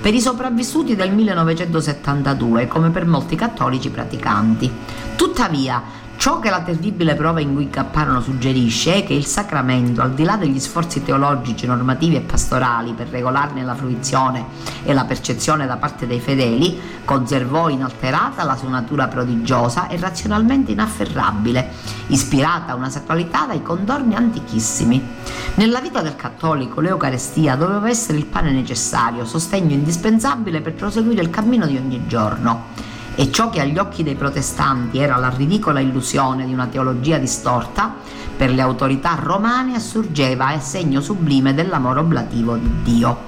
per 0.00 0.14
i 0.14 0.20
sopravvissuti 0.20 0.94
del 0.94 1.12
1972, 1.12 2.68
come 2.68 2.90
per 2.90 3.04
molti 3.04 3.36
cattolici 3.36 3.90
praticanti. 3.90 4.70
Tuttavia, 5.16 5.82
Ciò 6.18 6.40
che 6.40 6.50
la 6.50 6.62
terribile 6.62 7.14
prova 7.14 7.38
in 7.38 7.54
cui 7.54 7.70
Capparano 7.70 8.20
suggerisce 8.20 8.96
è 8.96 9.04
che 9.04 9.14
il 9.14 9.24
sacramento, 9.24 10.02
al 10.02 10.14
di 10.14 10.24
là 10.24 10.36
degli 10.36 10.58
sforzi 10.58 11.00
teologici, 11.04 11.64
normativi 11.64 12.16
e 12.16 12.22
pastorali 12.22 12.92
per 12.92 13.06
regolarne 13.06 13.62
la 13.62 13.76
fruizione 13.76 14.44
e 14.82 14.92
la 14.94 15.04
percezione 15.04 15.64
da 15.64 15.76
parte 15.76 16.08
dei 16.08 16.18
fedeli, 16.18 16.76
conservò 17.04 17.68
inalterata 17.68 18.42
la 18.42 18.56
sua 18.56 18.68
natura 18.68 19.06
prodigiosa 19.06 19.86
e 19.86 19.96
razionalmente 19.96 20.72
inafferrabile, 20.72 21.70
ispirata 22.08 22.72
a 22.72 22.74
una 22.74 22.90
sacralità 22.90 23.46
dai 23.46 23.62
contorni 23.62 24.16
antichissimi. 24.16 25.00
Nella 25.54 25.80
vita 25.80 26.02
del 26.02 26.16
cattolico 26.16 26.80
l'Eucarestia 26.80 27.54
doveva 27.54 27.88
essere 27.88 28.18
il 28.18 28.26
pane 28.26 28.50
necessario, 28.50 29.24
sostegno 29.24 29.72
indispensabile 29.72 30.62
per 30.62 30.74
proseguire 30.74 31.22
il 31.22 31.30
cammino 31.30 31.64
di 31.64 31.76
ogni 31.76 32.08
giorno 32.08 32.96
e 33.20 33.32
ciò 33.32 33.50
che 33.50 33.60
agli 33.60 33.76
occhi 33.78 34.04
dei 34.04 34.14
protestanti 34.14 34.98
era 34.98 35.16
la 35.16 35.28
ridicola 35.28 35.80
illusione 35.80 36.46
di 36.46 36.52
una 36.52 36.68
teologia 36.68 37.18
distorta, 37.18 37.92
per 38.36 38.52
le 38.52 38.62
autorità 38.62 39.18
romane 39.20 39.74
assurgeva 39.74 40.46
a 40.46 40.60
segno 40.60 41.00
sublime 41.00 41.52
dell'amore 41.52 41.98
oblativo 41.98 42.54
di 42.54 42.70
Dio. 42.84 43.18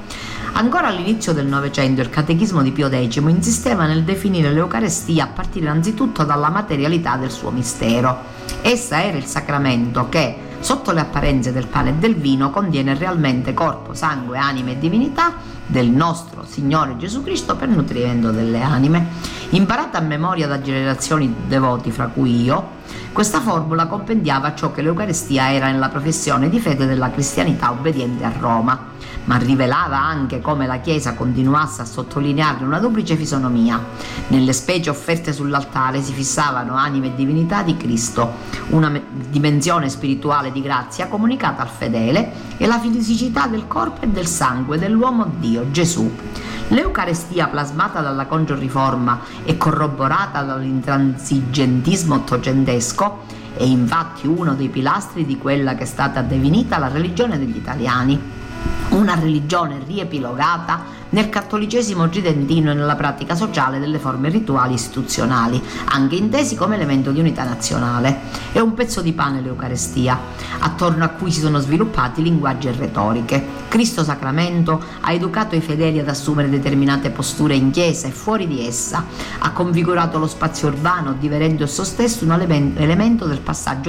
Ancora 0.53 0.87
all'inizio 0.87 1.33
del 1.33 1.47
Novecento 1.47 2.03
il 2.03 2.09
catechismo 2.09 2.63
di 2.63 2.71
Pio 2.71 2.89
X 2.89 3.17
insisteva 3.17 3.87
nel 3.87 4.05
definire 4.05 4.53
l'Eucarestia 4.53 5.25
a 5.25 5.29
partire 5.35 5.67
anzitutto 5.67 6.23
dalla 6.23 6.51
materialità 6.51 7.17
del 7.17 7.33
suo 7.33 7.51
mistero. 7.51 8.17
Essa 8.63 9.03
era 9.03 9.17
il 9.17 9.25
sacramento 9.25 10.09
che, 10.09 10.37
sotto 10.61 10.93
le 10.93 11.01
apparenze 11.01 11.53
del 11.53 11.67
pane 11.67 11.91
e 11.91 11.95
del 11.95 12.15
vino, 12.15 12.51
contiene 12.51 12.95
realmente 12.95 13.55
corpo, 13.55 13.93
sangue, 13.93 14.39
anima 14.39 14.71
e 14.71 14.79
divinità 14.79 15.59
del 15.71 15.89
nostro 15.89 16.45
Signore 16.45 16.97
Gesù 16.97 17.23
Cristo 17.23 17.57
per 17.57 17.69
nutrimento 17.69 18.31
delle 18.31 18.61
anime. 18.61 19.07
Imparata 19.51 19.99
a 19.99 20.03
memoria 20.03 20.47
da 20.47 20.61
generazioni 20.61 21.27
di 21.29 21.49
devoti, 21.49 21.91
fra 21.91 22.07
cui 22.07 22.43
io, 22.43 22.79
questa 23.13 23.41
formula 23.41 23.87
compendiava 23.87 24.55
ciò 24.55 24.73
che 24.73 24.83
l'Eucaristia 24.83 25.53
era 25.53 25.71
nella 25.71 25.89
professione 25.89 26.49
di 26.49 26.61
fede 26.61 26.87
della 26.87 27.11
cristianità 27.11 27.71
obbediente 27.71 28.25
a 28.25 28.33
Roma 28.39 28.99
ma 29.25 29.37
rivelava 29.37 29.99
anche 29.99 30.41
come 30.41 30.67
la 30.67 30.81
Chiesa 30.81 31.15
continuasse 31.15 31.83
a 31.83 31.85
sottolinearne 31.85 32.67
una 32.67 32.79
duplice 32.79 33.17
fisonomia. 33.17 33.83
Nelle 34.29 34.53
specie 34.53 34.91
offerte 34.91 35.33
sull'altare 35.33 36.03
si 36.03 36.13
fissavano 36.13 36.75
anime 36.75 37.09
e 37.09 37.15
divinità 37.15 37.63
di 37.63 37.77
Cristo, 37.77 38.33
una 38.71 38.93
dimensione 39.29 39.89
spirituale 39.89 40.53
di 40.53 40.63
grazia 40.63 41.09
comunicata 41.09 41.63
al 41.63 41.69
fedele 41.69 42.33
e 42.57 42.67
la 42.67 42.79
fisicità 42.79 43.47
del 43.47 43.67
corpo 43.67 44.03
e 44.03 44.09
del 44.09 44.27
sangue 44.27 44.79
dell'uomo 44.79 45.31
Dio, 45.39 45.71
Gesù. 45.71 46.11
L'Eucarestia 46.69 47.49
plasmata 47.49 48.01
dalla 48.01 48.27
Congioriforma 48.27 49.21
e 49.45 49.57
corroborata 49.57 50.43
dall'intransigentismo 50.43 52.15
ottocentesco 52.15 53.39
è 53.57 53.65
infatti 53.65 54.29
uno 54.29 54.55
dei 54.55 54.69
pilastri 54.69 55.27
di 55.27 55.37
quella 55.37 55.75
che 55.75 55.83
è 55.83 55.87
stata 55.87 56.23
definita 56.23 56.79
la 56.79 56.87
religione 56.87 57.39
degli 57.39 57.57
italiani 57.57 58.39
una 58.91 59.15
religione 59.15 59.79
riepilogata 59.85 60.99
nel 61.11 61.29
cattolicesimo 61.29 62.09
tridentino 62.09 62.71
e 62.71 62.75
nella 62.75 62.95
pratica 62.95 63.35
sociale 63.35 63.79
delle 63.79 63.99
forme 63.99 64.29
rituali 64.29 64.75
istituzionali, 64.75 65.61
anche 65.87 66.17
intesi 66.17 66.55
come 66.55 66.77
elemento 66.77 67.11
di 67.11 67.21
unità 67.21 67.45
nazionale. 67.45 68.21
È 68.53 68.61
un 68.61 68.75
pezzo 68.75 69.01
di 69.01 69.13
pane 69.13 69.41
l'Eucarestia, 69.41 70.19
attorno 70.61 71.05
a 71.05 71.09
cui 71.09 71.31
si 71.31 71.41
sono 71.41 71.59
sviluppati 71.59 72.23
linguaggi 72.23 72.69
e 72.69 72.73
retoriche. 72.73 73.59
Cristo 73.69 74.03
Sacramento 74.03 74.83
ha 75.01 75.13
educato 75.13 75.55
i 75.55 75.61
fedeli 75.61 75.99
ad 75.99 76.09
assumere 76.09 76.49
determinate 76.49 77.11
posture 77.11 77.55
in 77.55 77.71
chiesa 77.71 78.09
e 78.09 78.11
fuori 78.11 78.47
di 78.47 78.67
essa, 78.67 79.05
ha 79.39 79.53
configurato 79.53 80.19
lo 80.19 80.27
spazio 80.27 80.69
urbano, 80.69 81.15
divenendo 81.19 81.65
esso 81.65 81.85
stesso 81.85 82.25
un 82.25 82.33
elemento 82.77 83.27
del, 83.27 83.41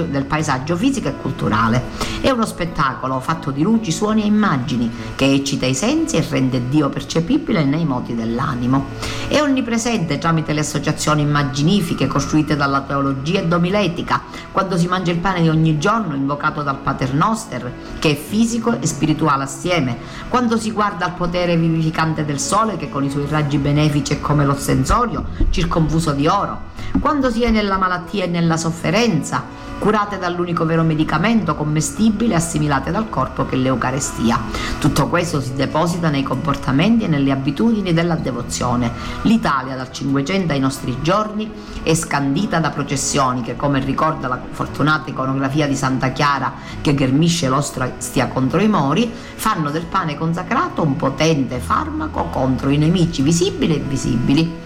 del 0.08 0.24
paesaggio 0.24 0.76
fisico 0.76 1.08
e 1.08 1.16
culturale. 1.16 1.82
È 2.20 2.30
uno 2.30 2.46
spettacolo 2.46 3.18
fatto 3.20 3.50
di 3.50 3.62
luci, 3.62 3.90
suoni 3.90 4.22
e 4.22 4.26
immagini 4.26 4.90
che 5.14 5.32
eccita 5.32 5.66
i 5.66 5.74
sensi 5.74 6.16
e 6.16 6.26
rende 6.28 6.68
Dio 6.68 6.88
percepibile 6.88 7.11
nei 7.20 7.84
modi 7.84 8.14
dell'animo. 8.14 8.86
È 9.28 9.40
onnipresente 9.40 10.18
tramite 10.18 10.52
le 10.52 10.60
associazioni 10.60 11.22
immaginifiche 11.22 12.06
costruite 12.06 12.56
dalla 12.56 12.82
teologia 12.82 13.40
e 13.40 13.46
domiletica, 13.46 14.22
quando 14.50 14.76
si 14.76 14.86
mangia 14.86 15.10
il 15.10 15.18
pane 15.18 15.42
di 15.42 15.48
ogni 15.48 15.78
giorno 15.78 16.14
invocato 16.14 16.62
dal 16.62 16.78
Paternoster, 16.78 17.72
che 17.98 18.10
è 18.10 18.16
fisico 18.16 18.78
e 18.78 18.86
spirituale 18.86 19.44
assieme, 19.44 19.98
quando 20.28 20.56
si 20.56 20.70
guarda 20.70 21.06
al 21.06 21.14
potere 21.14 21.56
vivificante 21.56 22.24
del 22.24 22.38
sole 22.38 22.76
che 22.76 22.88
con 22.88 23.04
i 23.04 23.10
suoi 23.10 23.26
raggi 23.28 23.58
benefici 23.58 24.14
è 24.14 24.20
come 24.20 24.44
l'ossensorio, 24.44 25.26
circonfuso 25.50 26.12
di 26.12 26.26
oro, 26.26 26.70
quando 27.00 27.30
si 27.30 27.42
è 27.42 27.50
nella 27.50 27.78
malattia 27.78 28.24
e 28.24 28.28
nella 28.28 28.56
sofferenza, 28.56 29.70
curate 29.82 30.16
dall'unico 30.16 30.64
vero 30.64 30.84
medicamento 30.84 31.56
commestibile 31.56 32.36
assimilate 32.36 32.92
dal 32.92 33.10
corpo 33.10 33.46
che 33.46 33.56
è 33.56 33.58
l'Eucarestia. 33.58 34.38
Tutto 34.78 35.08
questo 35.08 35.40
si 35.40 35.54
deposita 35.54 36.08
nei 36.08 36.22
comportamenti 36.22 37.02
e 37.02 37.08
nelle 37.08 37.32
abitudini 37.32 37.92
della 37.92 38.14
devozione. 38.14 38.92
L'Italia 39.22 39.74
dal 39.74 39.90
Cinquecento 39.90 40.52
ai 40.52 40.60
nostri 40.60 40.98
giorni 41.02 41.50
è 41.82 41.94
scandita 41.94 42.60
da 42.60 42.70
processioni 42.70 43.42
che, 43.42 43.56
come 43.56 43.80
ricorda 43.80 44.28
la 44.28 44.38
fortunata 44.52 45.10
iconografia 45.10 45.66
di 45.66 45.74
Santa 45.74 46.12
Chiara 46.12 46.52
che 46.80 46.94
ghermisce 46.94 47.48
l'ostia 47.48 48.28
contro 48.28 48.60
i 48.60 48.68
mori, 48.68 49.10
fanno 49.12 49.72
del 49.72 49.86
pane 49.86 50.16
consacrato 50.16 50.84
un 50.84 50.94
potente 50.94 51.58
farmaco 51.58 52.26
contro 52.26 52.70
i 52.70 52.78
nemici 52.78 53.20
visibili 53.20 53.74
e 53.74 53.78
invisibili. 53.78 54.60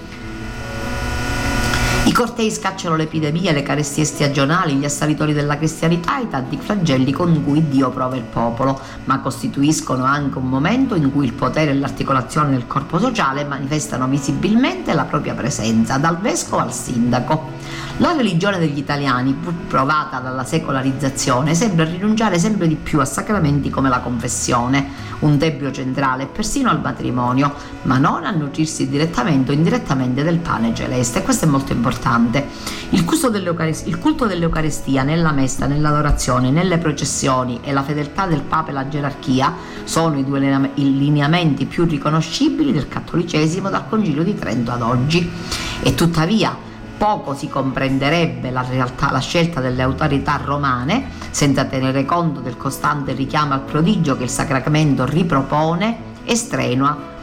Cortei 2.17 2.51
scacciano 2.51 2.97
l'epidemia, 2.97 3.53
le 3.53 3.63
carestie 3.63 4.07
stagionali, 4.07 4.77
gli 4.77 4.87
assalitori 4.87 5.35
della 5.35 5.59
cristianità 5.59 6.19
e 6.19 6.23
i 6.23 6.29
tanti 6.31 6.57
flagelli 6.57 7.13
con 7.13 7.45
cui 7.45 7.69
Dio 7.69 7.91
prova 7.91 8.17
il 8.17 8.23
popolo, 8.23 8.81
ma 9.05 9.21
costituiscono 9.21 10.03
anche 10.03 10.39
un 10.39 10.49
momento 10.49 10.95
in 10.95 11.13
cui 11.13 11.27
il 11.27 11.35
potere 11.35 11.73
e 11.73 11.75
l'articolazione 11.75 12.53
del 12.53 12.67
corpo 12.67 12.99
sociale 12.99 13.45
manifestano 13.45 14.09
visibilmente 14.09 14.95
la 14.95 15.05
propria 15.05 15.35
presenza, 15.35 15.99
dal 15.99 16.17
vescovo 16.17 16.63
al 16.63 16.73
sindaco. 16.73 17.56
La 17.99 18.13
religione 18.13 18.59
degli 18.59 18.77
italiani, 18.77 19.33
pur 19.33 19.55
provata 19.55 20.19
dalla 20.19 20.45
secolarizzazione, 20.45 21.55
sembra 21.55 21.87
rinunciare 21.87 22.39
sempre 22.39 22.69
di 22.69 22.75
più 22.75 23.01
a 23.01 23.07
sacramenti 23.07 23.71
come 23.71 23.89
la 23.89 24.01
confessione, 24.01 24.87
un 25.21 25.39
tempio 25.39 25.71
centrale 25.73 26.25
e 26.25 26.27
persino 26.27 26.69
al 26.69 26.83
matrimonio, 26.83 27.55
ma 27.85 27.97
non 27.97 28.27
a 28.27 28.31
nutrirsi 28.33 28.91
direttamente 28.91 29.51
o 29.51 29.55
indirettamente 29.55 30.23
del 30.23 30.37
pane 30.37 30.75
celeste. 30.75 31.23
Questo 31.23 31.47
è 31.47 31.49
molto 31.49 31.73
importante. 31.73 32.47
Il 32.91 33.07
culto, 33.07 33.29
il 33.35 33.99
culto 33.99 34.27
dell'Eucaristia 34.27 35.03
nella 35.03 35.33
messa, 35.33 35.65
nell'adorazione, 35.65 36.51
nelle 36.51 36.77
processioni 36.77 37.61
e 37.63 37.73
la 37.73 37.83
fedeltà 37.83 38.27
del 38.27 38.43
Papa 38.43 38.69
e 38.69 38.73
la 38.75 38.89
gerarchia 38.89 39.55
sono 39.85 40.19
i 40.19 40.25
due 40.25 40.71
lineamenti 40.75 41.65
più 41.65 41.87
riconoscibili 41.87 42.73
del 42.73 42.89
cattolicesimo 42.89 43.71
dal 43.71 43.89
Concilio 43.89 44.23
di 44.23 44.35
Trento 44.35 44.71
ad 44.71 44.83
oggi. 44.83 45.33
E 45.81 45.95
tuttavia, 45.95 46.66
poco 46.97 47.35
si 47.35 47.49
comprenderebbe 47.49 48.51
la 48.51 48.65
realtà, 48.69 49.11
la 49.11 49.21
scelta 49.21 49.61
delle 49.61 49.83
autorità 49.83 50.41
romane, 50.43 51.11
senza 51.31 51.65
tenere 51.65 52.05
conto 52.05 52.41
del 52.41 52.57
costante 52.57 53.13
richiamo 53.13 53.53
al 53.53 53.61
prodigio 53.61 54.17
che 54.17 54.25
il 54.25 54.31
sacramento 54.31 55.05
ripropone 55.05 56.15
e 56.25 56.35
strenua 56.35 57.15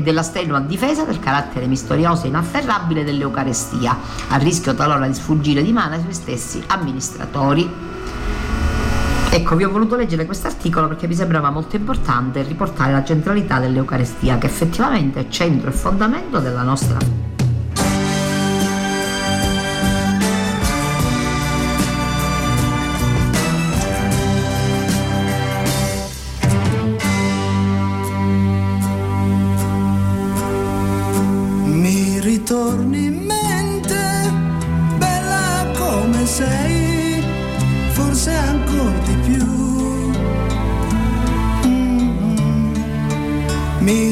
della 0.00 0.22
strenua 0.22 0.60
difesa 0.60 1.04
del 1.04 1.18
carattere 1.18 1.66
misterioso 1.66 2.24
e 2.24 2.28
inafferrabile 2.28 3.02
dell'Eucarestia, 3.02 3.96
a 4.28 4.36
rischio 4.36 4.74
talora 4.74 5.06
di 5.06 5.14
sfuggire 5.14 5.62
di 5.62 5.72
mano 5.72 5.94
ai 5.94 6.00
suoi 6.00 6.12
stessi 6.12 6.62
amministratori. 6.66 7.68
Ecco, 9.30 9.56
vi 9.56 9.64
ho 9.64 9.70
voluto 9.70 9.96
leggere 9.96 10.26
questo 10.26 10.46
articolo 10.46 10.88
perché 10.88 11.06
mi 11.06 11.14
sembrava 11.14 11.50
molto 11.50 11.76
importante 11.76 12.42
riportare 12.42 12.92
la 12.92 13.04
centralità 13.04 13.58
dell'Eucarestia, 13.58 14.38
che 14.38 14.46
effettivamente 14.46 15.20
è 15.20 15.28
centro 15.28 15.70
e 15.70 15.72
fondamento 15.72 16.38
della 16.38 16.62
nostra 16.62 17.27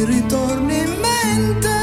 ritorni 0.04 0.78
in 0.78 0.94
mente. 1.00 1.75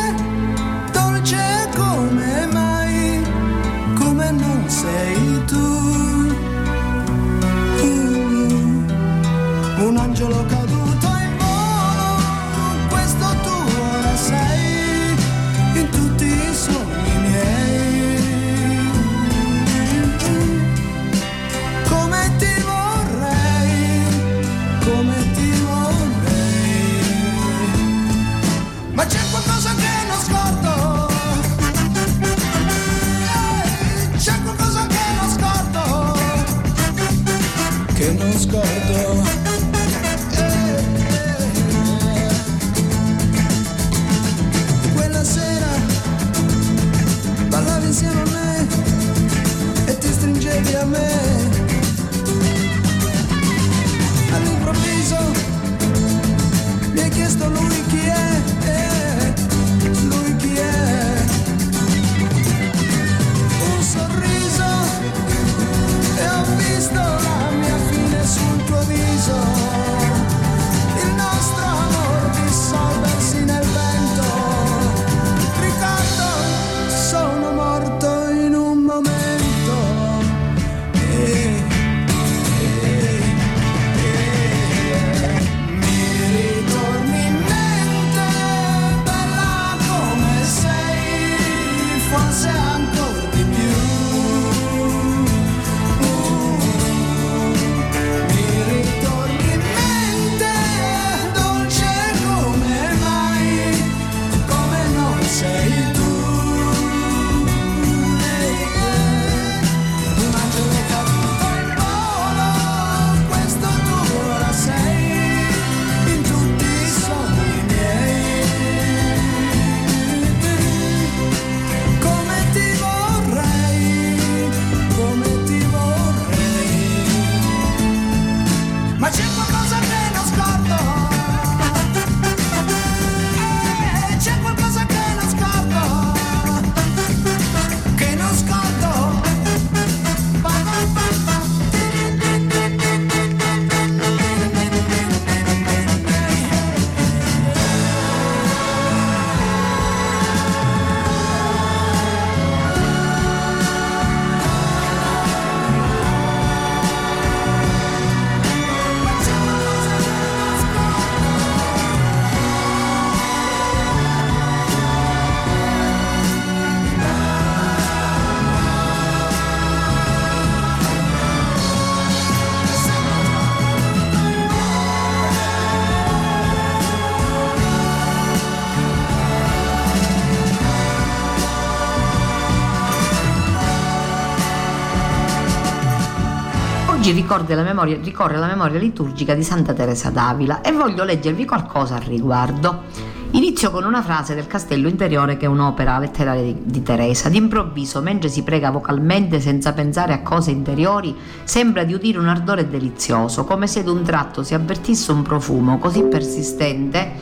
Ricorre 187.33 187.55
la, 187.55 187.63
memoria, 187.63 187.97
ricorre 187.99 188.37
la 188.37 188.45
memoria 188.45 188.79
liturgica 188.79 189.33
di 189.33 189.43
Santa 189.43 189.73
Teresa 189.73 190.09
d'Avila 190.11 190.61
e 190.61 190.71
voglio 190.71 191.03
leggervi 191.03 191.45
qualcosa 191.45 191.95
al 191.95 192.01
riguardo. 192.01 193.11
Inizio 193.31 193.71
con 193.71 193.83
una 193.83 194.03
frase 194.03 194.35
del 194.35 194.45
Castello 194.45 194.87
Interiore 194.87 195.37
che 195.37 195.45
è 195.45 195.49
un'opera 195.49 195.97
letteraria 195.97 196.43
di, 196.43 196.61
di, 196.65 196.83
Teresa. 196.83 197.29
D'improvviso, 197.29 197.99
mentre 198.03 198.29
si 198.29 198.43
prega 198.43 198.69
vocalmente 198.69 199.39
senza 199.39 199.73
pensare 199.73 200.13
a 200.13 200.21
cose 200.21 200.51
interiori, 200.51 201.15
sembra 201.43 201.83
di 201.83 201.95
udire 201.95 202.19
un 202.19 202.27
ardore 202.27 202.69
delizioso, 202.69 203.43
come 203.45 203.65
se 203.65 203.83
d'un 203.83 204.03
tratto 204.03 204.43
si 204.43 204.53
avvertisse 204.53 205.11
un 205.11 205.23
profumo 205.23 205.79
così 205.79 206.03
persistente 206.03 207.13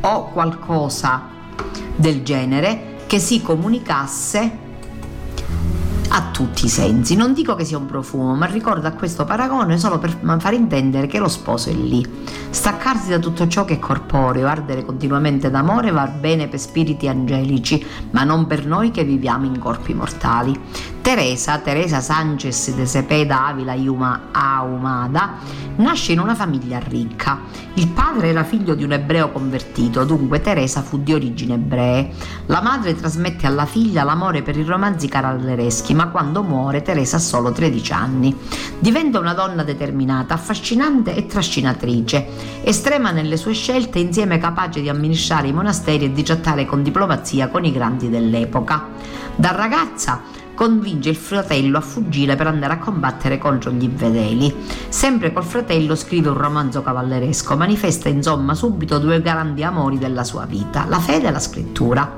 o 0.00 0.30
qualcosa 0.30 1.22
del 1.94 2.24
genere 2.24 2.96
che 3.06 3.20
si 3.20 3.40
comunicasse 3.40 4.59
a 6.12 6.30
tutti 6.32 6.66
i 6.66 6.68
sensi. 6.68 7.14
Non 7.14 7.32
dico 7.34 7.54
che 7.54 7.64
sia 7.64 7.78
un 7.78 7.86
profumo, 7.86 8.34
ma 8.34 8.46
ricordo 8.46 8.86
a 8.86 8.92
questo 8.92 9.24
paragone 9.24 9.78
solo 9.78 9.98
per 9.98 10.18
far 10.38 10.52
intendere 10.52 11.06
che 11.06 11.18
lo 11.18 11.28
sposo 11.28 11.70
è 11.70 11.72
lì. 11.72 12.06
Staccarsi 12.50 13.10
da 13.10 13.18
tutto 13.18 13.46
ciò 13.46 13.64
che 13.64 13.74
è 13.74 13.78
corporeo, 13.78 14.46
ardere 14.46 14.84
continuamente 14.84 15.50
d'amore 15.50 15.90
va 15.90 16.06
bene 16.06 16.48
per 16.48 16.58
spiriti 16.58 17.06
angelici, 17.08 17.84
ma 18.10 18.24
non 18.24 18.46
per 18.46 18.66
noi 18.66 18.90
che 18.90 19.04
viviamo 19.04 19.46
in 19.46 19.58
corpi 19.58 19.94
mortali. 19.94 20.58
Teresa, 21.02 21.58
Teresa 21.58 22.00
Sanchez 22.00 22.74
de 22.74 22.86
Cepeda 22.86 23.46
Avila 23.46 23.74
Yuma 23.74 24.28
Ahumada, 24.32 25.38
nasce 25.76 26.12
in 26.12 26.20
una 26.20 26.34
famiglia 26.34 26.78
ricca. 26.78 27.40
Il 27.74 27.88
padre 27.88 28.28
era 28.28 28.44
figlio 28.44 28.74
di 28.74 28.84
un 28.84 28.92
ebreo 28.92 29.32
convertito, 29.32 30.04
dunque 30.04 30.42
Teresa 30.42 30.82
fu 30.82 30.98
di 30.98 31.14
origini 31.14 31.54
ebree. 31.54 32.10
La 32.46 32.60
madre 32.60 32.94
trasmette 32.94 33.46
alla 33.46 33.64
figlia 33.64 34.02
l'amore 34.02 34.42
per 34.42 34.58
i 34.58 34.62
romanzi 34.62 35.08
cavallereschi, 35.08 35.94
ma 35.94 36.08
quando 36.08 36.42
muore 36.42 36.82
Teresa 36.82 37.16
ha 37.16 37.20
solo 37.20 37.50
13 37.50 37.92
anni. 37.92 38.36
Diventa 38.78 39.18
una 39.18 39.32
donna 39.32 39.62
determinata, 39.62 40.34
affascinante 40.34 41.14
e 41.14 41.26
trascinatrice, 41.26 42.26
estrema 42.62 43.10
nelle 43.10 43.38
sue 43.38 43.54
scelte, 43.54 43.98
insieme 43.98 44.38
capace 44.38 44.82
di 44.82 44.88
amministrare 44.90 45.48
i 45.48 45.52
monasteri 45.52 46.04
e 46.04 46.12
di 46.12 46.22
trattare 46.22 46.66
con 46.66 46.82
diplomazia 46.82 47.48
con 47.48 47.64
i 47.64 47.72
grandi 47.72 48.10
dell'epoca. 48.10 48.88
Da 49.34 49.52
ragazza 49.52 50.20
convince 50.60 51.08
il 51.08 51.16
fratello 51.16 51.78
a 51.78 51.80
fuggire 51.80 52.36
per 52.36 52.46
andare 52.46 52.74
a 52.74 52.78
combattere 52.78 53.38
contro 53.38 53.70
gli 53.70 53.84
infedeli. 53.84 54.54
Sempre 54.90 55.32
col 55.32 55.42
fratello 55.42 55.94
scrive 55.94 56.28
un 56.28 56.36
romanzo 56.36 56.82
cavalleresco, 56.82 57.56
manifesta 57.56 58.10
insomma 58.10 58.54
subito 58.54 58.98
due 58.98 59.22
grandi 59.22 59.64
amori 59.64 59.96
della 59.96 60.22
sua 60.22 60.44
vita, 60.44 60.84
la 60.86 60.98
fede 60.98 61.28
e 61.28 61.30
la 61.30 61.38
scrittura. 61.38 62.16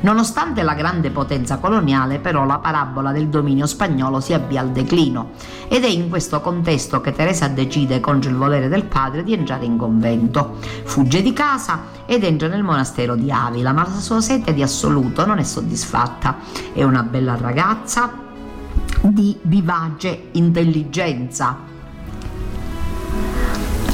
Nonostante 0.00 0.62
la 0.62 0.74
grande 0.74 1.10
potenza 1.10 1.58
coloniale, 1.58 2.18
però 2.18 2.44
la 2.44 2.58
parabola 2.58 3.12
del 3.12 3.28
dominio 3.28 3.66
spagnolo 3.66 4.20
si 4.20 4.32
avvia 4.32 4.60
al 4.60 4.70
declino 4.70 5.30
ed 5.68 5.84
è 5.84 5.88
in 5.88 6.08
questo 6.08 6.40
contesto 6.40 7.00
che 7.00 7.12
Teresa 7.12 7.48
decide, 7.48 8.00
contro 8.00 8.30
il 8.30 8.36
volere 8.36 8.68
del 8.68 8.84
padre, 8.84 9.22
di 9.22 9.32
entrare 9.32 9.64
in 9.64 9.76
convento. 9.76 10.56
Fugge 10.84 11.22
di 11.22 11.32
casa 11.32 11.94
ed 12.06 12.24
entra 12.24 12.48
nel 12.48 12.62
monastero 12.62 13.14
di 13.14 13.30
Avila, 13.30 13.72
ma 13.72 13.86
la 13.86 14.00
sua 14.00 14.20
sete 14.20 14.52
di 14.52 14.62
assoluto 14.62 15.24
non 15.24 15.38
è 15.38 15.44
soddisfatta. 15.44 16.38
È 16.72 16.82
una 16.82 17.02
bella 17.02 17.36
ragazza, 17.36 18.24
di 19.02 19.36
vivace 19.42 20.28
intelligenza. 20.32 21.58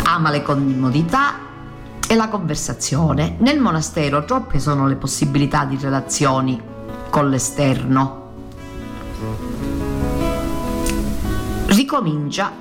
Ama 0.04 0.30
le 0.30 0.42
comodità 0.42 1.34
e 2.06 2.14
la 2.14 2.28
conversazione. 2.28 3.36
Nel 3.38 3.60
monastero 3.60 4.24
troppe 4.24 4.58
sono 4.58 4.86
le 4.86 4.96
possibilità 4.96 5.64
di 5.64 5.78
relazioni 5.80 6.60
con 7.10 7.28
l'esterno. 7.28 8.20
Ricomincia 11.66 12.52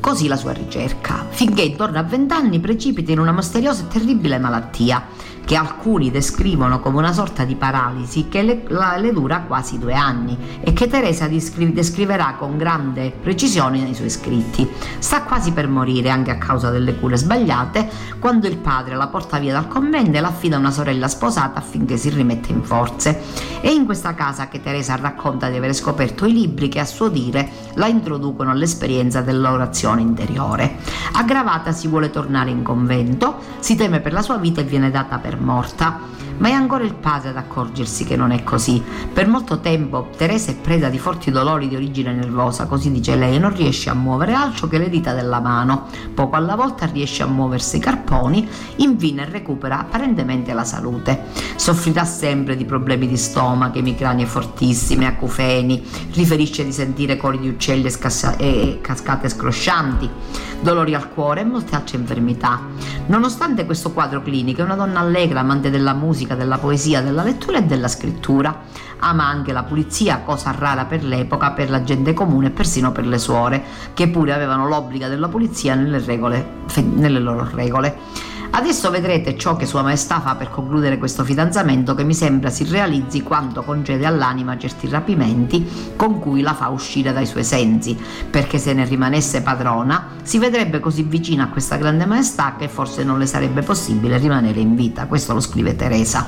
così 0.00 0.28
la 0.28 0.36
sua 0.36 0.52
ricerca, 0.52 1.26
finché 1.28 1.62
intorno 1.62 1.98
a 1.98 2.02
vent'anni 2.02 2.60
precipita 2.60 3.12
in 3.12 3.18
una 3.18 3.32
misteriosa 3.32 3.84
e 3.84 3.88
terribile 3.88 4.38
malattia 4.38 5.06
che 5.44 5.56
alcuni 5.56 6.10
descrivono 6.10 6.80
come 6.80 6.98
una 6.98 7.12
sorta 7.12 7.44
di 7.44 7.56
paralisi 7.56 8.28
che 8.28 8.42
le, 8.42 8.62
la, 8.68 8.96
le 8.96 9.12
dura 9.12 9.40
quasi 9.40 9.78
due 9.78 9.94
anni 9.94 10.36
e 10.60 10.72
che 10.72 10.88
Teresa 10.88 11.26
descri- 11.26 11.72
descriverà 11.72 12.34
con 12.38 12.56
grande 12.56 13.10
precisione 13.10 13.80
nei 13.80 13.94
suoi 13.94 14.10
scritti. 14.10 14.68
Sta 14.98 15.22
quasi 15.22 15.52
per 15.52 15.68
morire 15.68 16.10
anche 16.10 16.30
a 16.30 16.38
causa 16.38 16.70
delle 16.70 16.94
cure 16.96 17.16
sbagliate 17.16 17.88
quando 18.18 18.46
il 18.46 18.56
padre 18.56 18.94
la 18.94 19.08
porta 19.08 19.38
via 19.38 19.52
dal 19.52 19.68
convento 19.68 20.16
e 20.16 20.20
l'affida 20.20 20.56
a 20.56 20.60
una 20.60 20.70
sorella 20.70 21.08
sposata 21.08 21.58
affinché 21.58 21.96
si 21.96 22.08
rimetta 22.08 22.52
in 22.52 22.62
forze. 22.62 23.20
È 23.60 23.68
in 23.68 23.84
questa 23.84 24.14
casa 24.14 24.48
che 24.48 24.60
Teresa 24.62 24.96
racconta 24.96 25.48
di 25.48 25.56
aver 25.56 25.74
scoperto 25.74 26.26
i 26.26 26.32
libri 26.32 26.68
che 26.68 26.80
a 26.80 26.84
suo 26.84 27.08
dire 27.08 27.48
la 27.74 27.86
introducono 27.86 28.50
all'esperienza 28.50 29.20
dell'orazione 29.20 30.00
interiore. 30.00 30.76
Aggravata 31.12 31.72
si 31.72 31.88
vuole 31.88 32.10
tornare 32.10 32.50
in 32.50 32.62
convento, 32.62 33.38
si 33.58 33.76
teme 33.76 34.00
per 34.00 34.12
la 34.12 34.22
sua 34.22 34.36
vita 34.36 34.60
e 34.60 34.64
viene 34.64 34.90
data 34.90 35.18
per 35.18 35.31
morta, 35.40 36.00
ma 36.38 36.48
è 36.48 36.52
ancora 36.52 36.84
il 36.84 36.94
padre 36.94 37.30
ad 37.30 37.36
accorgersi 37.36 38.04
che 38.04 38.16
non 38.16 38.30
è 38.30 38.42
così. 38.42 38.82
Per 39.12 39.26
molto 39.28 39.60
tempo 39.60 40.08
Teresa 40.16 40.50
è 40.50 40.56
preda 40.56 40.88
di 40.88 40.98
forti 40.98 41.30
dolori 41.30 41.68
di 41.68 41.76
origine 41.76 42.12
nervosa, 42.12 42.66
così 42.66 42.90
dice 42.90 43.16
lei, 43.16 43.36
e 43.36 43.38
non 43.38 43.54
riesce 43.54 43.90
a 43.90 43.94
muovere 43.94 44.32
altro 44.34 44.68
che 44.68 44.78
le 44.78 44.88
dita 44.88 45.12
della 45.12 45.40
mano. 45.40 45.86
Poco 46.14 46.36
alla 46.36 46.54
volta 46.54 46.86
riesce 46.86 47.22
a 47.22 47.26
muoversi 47.26 47.76
i 47.76 47.80
carponi, 47.80 48.48
infine 48.76 49.24
recupera 49.24 49.80
apparentemente 49.80 50.52
la 50.52 50.64
salute. 50.64 51.24
Soffrirà 51.56 52.04
sempre 52.04 52.56
di 52.56 52.64
problemi 52.64 53.06
di 53.06 53.16
stomaco, 53.16 53.78
emicranie 53.78 54.26
fortissime, 54.26 55.06
acufeni, 55.06 55.82
riferisce 56.12 56.64
di 56.64 56.72
sentire 56.72 57.16
cori 57.16 57.38
di 57.38 57.48
uccelli 57.48 57.90
e 58.38 58.78
cascate 58.80 59.28
scroscianti, 59.28 60.08
dolori 60.60 60.94
al 60.94 61.08
cuore 61.08 61.40
e 61.40 61.44
molte 61.44 61.74
altre 61.74 61.98
infermità. 61.98 62.60
Nonostante 63.06 63.66
questo 63.66 63.92
quadro 63.92 64.22
clinico 64.22 64.60
è 64.60 64.64
una 64.64 64.76
donna 64.76 65.00
allegra, 65.00 65.40
amante 65.40 65.70
della 65.70 65.92
musica, 65.92 66.21
della 66.26 66.58
poesia, 66.58 67.02
della 67.02 67.22
lettura 67.22 67.58
e 67.58 67.62
della 67.64 67.88
scrittura. 67.88 68.62
Ama 69.00 69.26
anche 69.26 69.52
la 69.52 69.64
pulizia, 69.64 70.20
cosa 70.24 70.54
rara 70.56 70.84
per 70.84 71.04
l'epoca, 71.04 71.50
per 71.50 71.70
la 71.70 71.82
gente 71.82 72.14
comune 72.14 72.46
e 72.46 72.50
persino 72.50 72.92
per 72.92 73.06
le 73.06 73.18
suore, 73.18 73.62
che 73.94 74.08
pure 74.08 74.32
avevano 74.32 74.66
l'obbligo 74.68 75.08
della 75.08 75.28
pulizia 75.28 75.74
nelle, 75.74 75.98
regole, 75.98 76.46
nelle 76.82 77.18
loro 77.18 77.48
regole. 77.52 78.30
Adesso 78.54 78.90
vedrete 78.90 79.38
ciò 79.38 79.56
che 79.56 79.64
Sua 79.64 79.80
Maestà 79.80 80.20
fa 80.20 80.34
per 80.34 80.50
concludere 80.50 80.98
questo 80.98 81.24
fidanzamento 81.24 81.94
che 81.94 82.04
mi 82.04 82.12
sembra 82.12 82.50
si 82.50 82.64
realizzi 82.64 83.22
quando 83.22 83.62
concede 83.62 84.04
all'anima 84.04 84.58
certi 84.58 84.88
rapimenti 84.88 85.94
con 85.96 86.18
cui 86.18 86.42
la 86.42 86.52
fa 86.52 86.68
uscire 86.68 87.14
dai 87.14 87.24
suoi 87.24 87.44
sensi, 87.44 87.98
perché 88.30 88.58
se 88.58 88.74
ne 88.74 88.84
rimanesse 88.84 89.40
padrona 89.40 90.16
si 90.22 90.38
vedrebbe 90.38 90.80
così 90.80 91.02
vicina 91.02 91.44
a 91.44 91.48
questa 91.48 91.76
grande 91.76 92.04
maestà 92.04 92.54
che 92.58 92.68
forse 92.68 93.04
non 93.04 93.18
le 93.18 93.26
sarebbe 93.26 93.62
possibile 93.62 94.18
rimanere 94.18 94.60
in 94.60 94.74
vita. 94.74 95.06
Questo 95.06 95.32
lo 95.32 95.40
scrive 95.40 95.74
Teresa. 95.74 96.26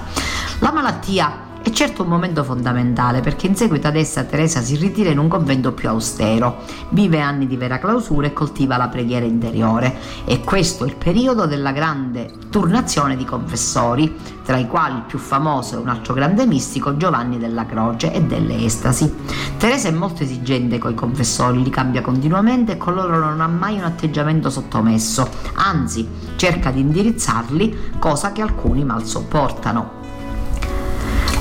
La 0.60 0.72
malattia 0.72 1.52
è 1.64 1.70
certo 1.70 2.02
un 2.02 2.10
momento 2.10 2.44
fondamentale 2.44 3.22
perché 3.22 3.46
in 3.46 3.56
seguito 3.56 3.86
ad 3.86 3.96
essa 3.96 4.24
Teresa 4.24 4.60
si 4.60 4.76
ritira 4.76 5.08
in 5.08 5.16
un 5.16 5.28
convento 5.28 5.72
più 5.72 5.88
austero, 5.88 6.58
vive 6.90 7.20
anni 7.20 7.46
di 7.46 7.56
vera 7.56 7.78
clausura 7.78 8.26
e 8.26 8.34
coltiva 8.34 8.76
la 8.76 8.88
preghiera 8.88 9.24
interiore. 9.24 9.96
E 10.26 10.40
questo 10.40 10.84
è 10.84 10.88
il 10.88 10.96
periodo 10.96 11.46
della 11.46 11.72
grande 11.72 12.30
turnazione 12.50 13.16
di 13.16 13.24
confessori, 13.24 14.14
tra 14.44 14.58
i 14.58 14.66
quali 14.66 14.96
il 14.96 15.04
più 15.06 15.18
famoso 15.18 15.76
è 15.76 15.78
un 15.78 15.88
altro 15.88 16.12
grande 16.12 16.44
mistico, 16.44 16.98
Giovanni 16.98 17.38
della 17.38 17.64
Croce 17.64 18.12
e 18.12 18.22
delle 18.22 18.62
Estasi. 18.62 19.10
Teresa 19.56 19.88
è 19.88 19.92
molto 19.92 20.22
esigente 20.22 20.76
coi 20.76 20.94
confessori, 20.94 21.62
li 21.62 21.70
cambia 21.70 22.02
continuamente 22.02 22.72
e 22.72 22.76
con 22.76 22.92
loro 22.92 23.18
non 23.18 23.40
ha 23.40 23.48
mai 23.48 23.78
un 23.78 23.84
atteggiamento 23.84 24.50
sottomesso, 24.50 25.26
anzi 25.54 26.06
cerca 26.36 26.70
di 26.70 26.80
indirizzarli, 26.80 27.92
cosa 27.98 28.32
che 28.32 28.42
alcuni 28.42 28.84
mal 28.84 29.06
sopportano. 29.06 30.03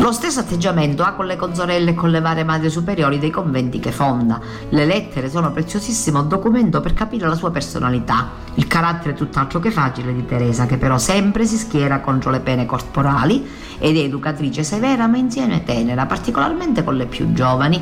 Lo 0.03 0.11
stesso 0.11 0.41
atteggiamento 0.41 1.01
ha 1.03 1.13
con 1.13 1.25
le 1.25 1.37
consorelle 1.37 1.91
e 1.91 1.93
con 1.93 2.09
le 2.09 2.19
varie 2.19 2.43
madri 2.43 2.69
superiori 2.69 3.19
dei 3.19 3.29
conventi 3.29 3.79
che 3.79 3.93
fonda. 3.93 4.37
Le 4.67 4.85
lettere 4.85 5.29
sono 5.29 5.53
preziosissimo 5.53 6.23
documento 6.23 6.81
per 6.81 6.93
capire 6.93 7.25
la 7.25 7.35
sua 7.35 7.51
personalità, 7.51 8.31
il 8.55 8.67
carattere 8.67 9.13
tutt'altro 9.13 9.61
che 9.61 9.71
facile 9.71 10.13
di 10.13 10.25
Teresa, 10.25 10.65
che 10.65 10.75
però 10.75 10.97
sempre 10.97 11.45
si 11.45 11.55
schiera 11.55 12.01
contro 12.01 12.31
le 12.31 12.41
pene 12.41 12.65
corporali 12.65 13.47
ed 13.79 13.95
è 13.95 13.99
educatrice 13.99 14.63
severa 14.63 15.07
ma 15.07 15.15
insieme 15.15 15.63
tenera, 15.63 16.05
particolarmente 16.05 16.83
con 16.83 16.97
le 16.97 17.05
più 17.05 17.31
giovani. 17.31 17.81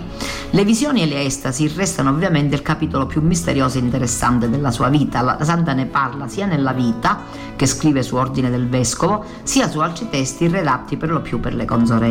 Le 0.52 0.64
visioni 0.64 1.02
e 1.02 1.08
le 1.08 1.24
estasi 1.24 1.68
restano 1.76 2.12
ovviamente 2.12 2.54
il 2.54 2.62
capitolo 2.62 3.08
più 3.08 3.22
misterioso 3.22 3.80
e 3.80 3.82
interessante 3.82 4.48
della 4.48 4.70
sua 4.70 4.90
vita. 4.90 5.22
La 5.22 5.44
Santa 5.44 5.74
ne 5.74 5.88
parla 5.88 6.28
sia 6.28 6.46
nella 6.46 6.72
vita, 6.72 7.24
che 7.56 7.66
scrive 7.66 8.04
su 8.04 8.16
ordine 8.16 8.52
del 8.52 8.68
vescovo, 8.68 9.26
sia 9.42 9.68
su 9.68 9.80
altri 9.80 10.08
testi 10.10 10.48
redatti 10.48 10.98
per 10.98 11.10
lo 11.10 11.22
più 11.22 11.40
per 11.40 11.56
le 11.56 11.66
consorelle. 11.66 12.10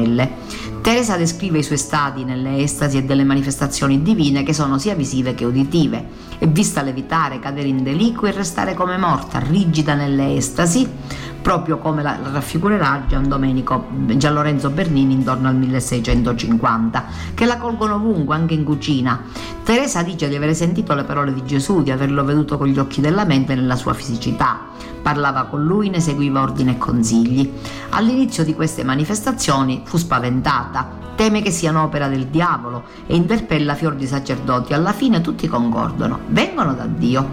Teresa 0.82 1.16
descrive 1.16 1.58
i 1.58 1.62
suoi 1.62 1.78
stati 1.78 2.24
nelle 2.24 2.58
estasi 2.58 2.96
e 2.96 3.04
delle 3.04 3.24
manifestazioni 3.24 4.02
divine 4.02 4.42
che 4.42 4.54
sono 4.54 4.78
sia 4.78 4.94
visive 4.94 5.34
che 5.34 5.44
uditive. 5.44 6.28
È 6.38 6.48
vista 6.48 6.82
levitare, 6.82 7.38
cadere 7.38 7.68
in 7.68 7.82
deliquio 7.82 8.28
e 8.28 8.32
restare 8.32 8.74
come 8.74 8.96
morta, 8.96 9.38
rigida 9.38 9.94
nelle 9.94 10.36
estasi, 10.36 10.88
proprio 11.42 11.78
come 11.78 12.02
la 12.02 12.18
raffigurerà 12.32 13.04
Gian 13.06 13.28
Domenico 13.28 13.86
Gian 14.16 14.34
Lorenzo 14.34 14.70
Bernini 14.70 15.14
intorno 15.14 15.48
al 15.48 15.56
1650, 15.56 17.04
che 17.34 17.44
la 17.44 17.58
colgono 17.58 17.96
ovunque, 17.96 18.34
anche 18.34 18.54
in 18.54 18.64
cucina. 18.64 19.22
Teresa 19.62 20.02
dice 20.02 20.28
di 20.28 20.36
aver 20.36 20.54
sentito 20.54 20.94
le 20.94 21.04
parole 21.04 21.34
di 21.34 21.44
Gesù, 21.44 21.82
di 21.82 21.90
averlo 21.90 22.24
veduto 22.24 22.56
con 22.56 22.68
gli 22.68 22.78
occhi 22.78 23.00
della 23.00 23.24
mente 23.24 23.54
nella 23.54 23.76
sua 23.76 23.92
fisicità. 23.92 24.68
Parlava 25.02 25.44
con 25.44 25.64
lui, 25.64 25.88
ne 25.88 26.00
seguiva 26.00 26.42
ordini 26.42 26.72
e 26.72 26.78
consigli. 26.78 27.50
All'inizio 27.90 28.44
di 28.44 28.54
queste 28.54 28.84
manifestazioni 28.84 29.82
fu 29.84 29.96
spaventata, 29.96 30.88
teme 31.16 31.42
che 31.42 31.50
siano 31.50 31.82
opera 31.82 32.08
del 32.08 32.26
diavolo 32.26 32.84
e 33.06 33.14
interpella 33.14 33.74
fior 33.74 33.94
di 33.94 34.06
sacerdoti. 34.06 34.72
Alla 34.72 34.92
fine 34.92 35.20
tutti 35.20 35.48
concordano, 35.48 36.20
vengono 36.28 36.74
da 36.74 36.86
Dio. 36.86 37.28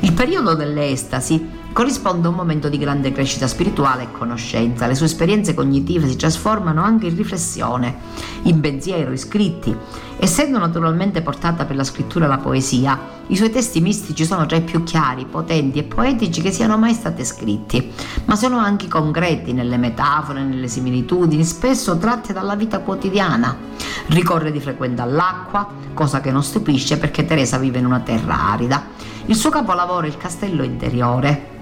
Il 0.00 0.12
periodo 0.12 0.54
delle 0.54 0.90
estasi 0.90 1.60
corrisponde 1.72 2.26
a 2.26 2.30
un 2.30 2.36
momento 2.36 2.68
di 2.68 2.76
grande 2.76 3.12
crescita 3.12 3.46
spirituale 3.46 4.04
e 4.04 4.12
conoscenza. 4.12 4.86
Le 4.86 4.94
sue 4.94 5.06
esperienze 5.06 5.54
cognitive 5.54 6.06
si 6.06 6.16
trasformano 6.16 6.82
anche 6.82 7.06
in 7.06 7.16
riflessione, 7.16 7.96
in 8.42 8.60
pensiero, 8.60 9.10
in 9.10 9.18
scritti. 9.18 9.76
Essendo 10.22 10.56
naturalmente 10.56 11.20
portata 11.20 11.64
per 11.64 11.74
la 11.74 11.82
scrittura 11.82 12.28
la 12.28 12.38
poesia, 12.38 12.96
i 13.26 13.34
suoi 13.34 13.50
testi 13.50 13.80
mistici 13.80 14.24
sono 14.24 14.46
tra 14.46 14.56
i 14.56 14.62
più 14.62 14.84
chiari, 14.84 15.26
potenti 15.26 15.80
e 15.80 15.82
poetici 15.82 16.40
che 16.40 16.52
siano 16.52 16.78
mai 16.78 16.94
stati 16.94 17.24
scritti, 17.24 17.90
ma 18.26 18.36
sono 18.36 18.58
anche 18.58 18.86
concreti 18.86 19.52
nelle 19.52 19.78
metafore, 19.78 20.44
nelle 20.44 20.68
similitudini, 20.68 21.42
spesso 21.42 21.98
tratte 21.98 22.32
dalla 22.32 22.54
vita 22.54 22.78
quotidiana. 22.78 23.56
Ricorre 24.06 24.52
di 24.52 24.60
frequente 24.60 25.02
all'acqua, 25.02 25.68
cosa 25.92 26.20
che 26.20 26.30
non 26.30 26.44
stupisce 26.44 26.98
perché 26.98 27.24
Teresa 27.24 27.58
vive 27.58 27.80
in 27.80 27.86
una 27.86 27.98
terra 27.98 28.52
arida. 28.52 28.90
Il 29.26 29.34
suo 29.34 29.50
capolavoro 29.50 30.06
è 30.06 30.08
il 30.08 30.18
castello 30.18 30.62
interiore, 30.62 31.61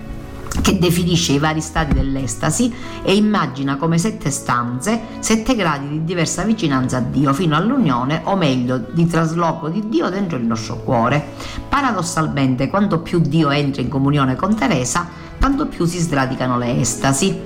che 0.62 0.78
definisce 0.78 1.32
i 1.32 1.38
vari 1.38 1.61
stati 1.61 1.94
dell'estasi 1.94 2.72
e 3.03 3.14
immagina 3.14 3.76
come 3.76 3.98
sette 3.98 4.30
stanze, 4.30 5.01
sette 5.20 5.55
gradi 5.55 5.88
di 5.88 6.05
diversa 6.05 6.42
vicinanza 6.42 6.98
a 6.98 7.01
Dio 7.01 7.32
fino 7.32 7.57
all'unione, 7.57 8.22
o 8.24 8.36
meglio, 8.36 8.78
di 8.92 9.07
trasloco 9.07 9.68
di 9.68 9.88
Dio 9.88 10.11
dentro 10.11 10.36
il 10.36 10.44
nostro 10.44 10.76
cuore. 10.76 11.24
Paradossalmente, 11.68 12.68
quanto 12.68 13.01
più 13.01 13.20
Dio 13.20 13.51
entra 13.51 13.80
in 13.80 13.88
comunione 13.88 14.36
con 14.36 14.55
Teresa, 14.55 15.09
tanto 15.38 15.66
più 15.66 15.84
si 15.84 15.98
sradicano 15.98 16.59
le 16.59 16.80
estasi. 16.80 17.38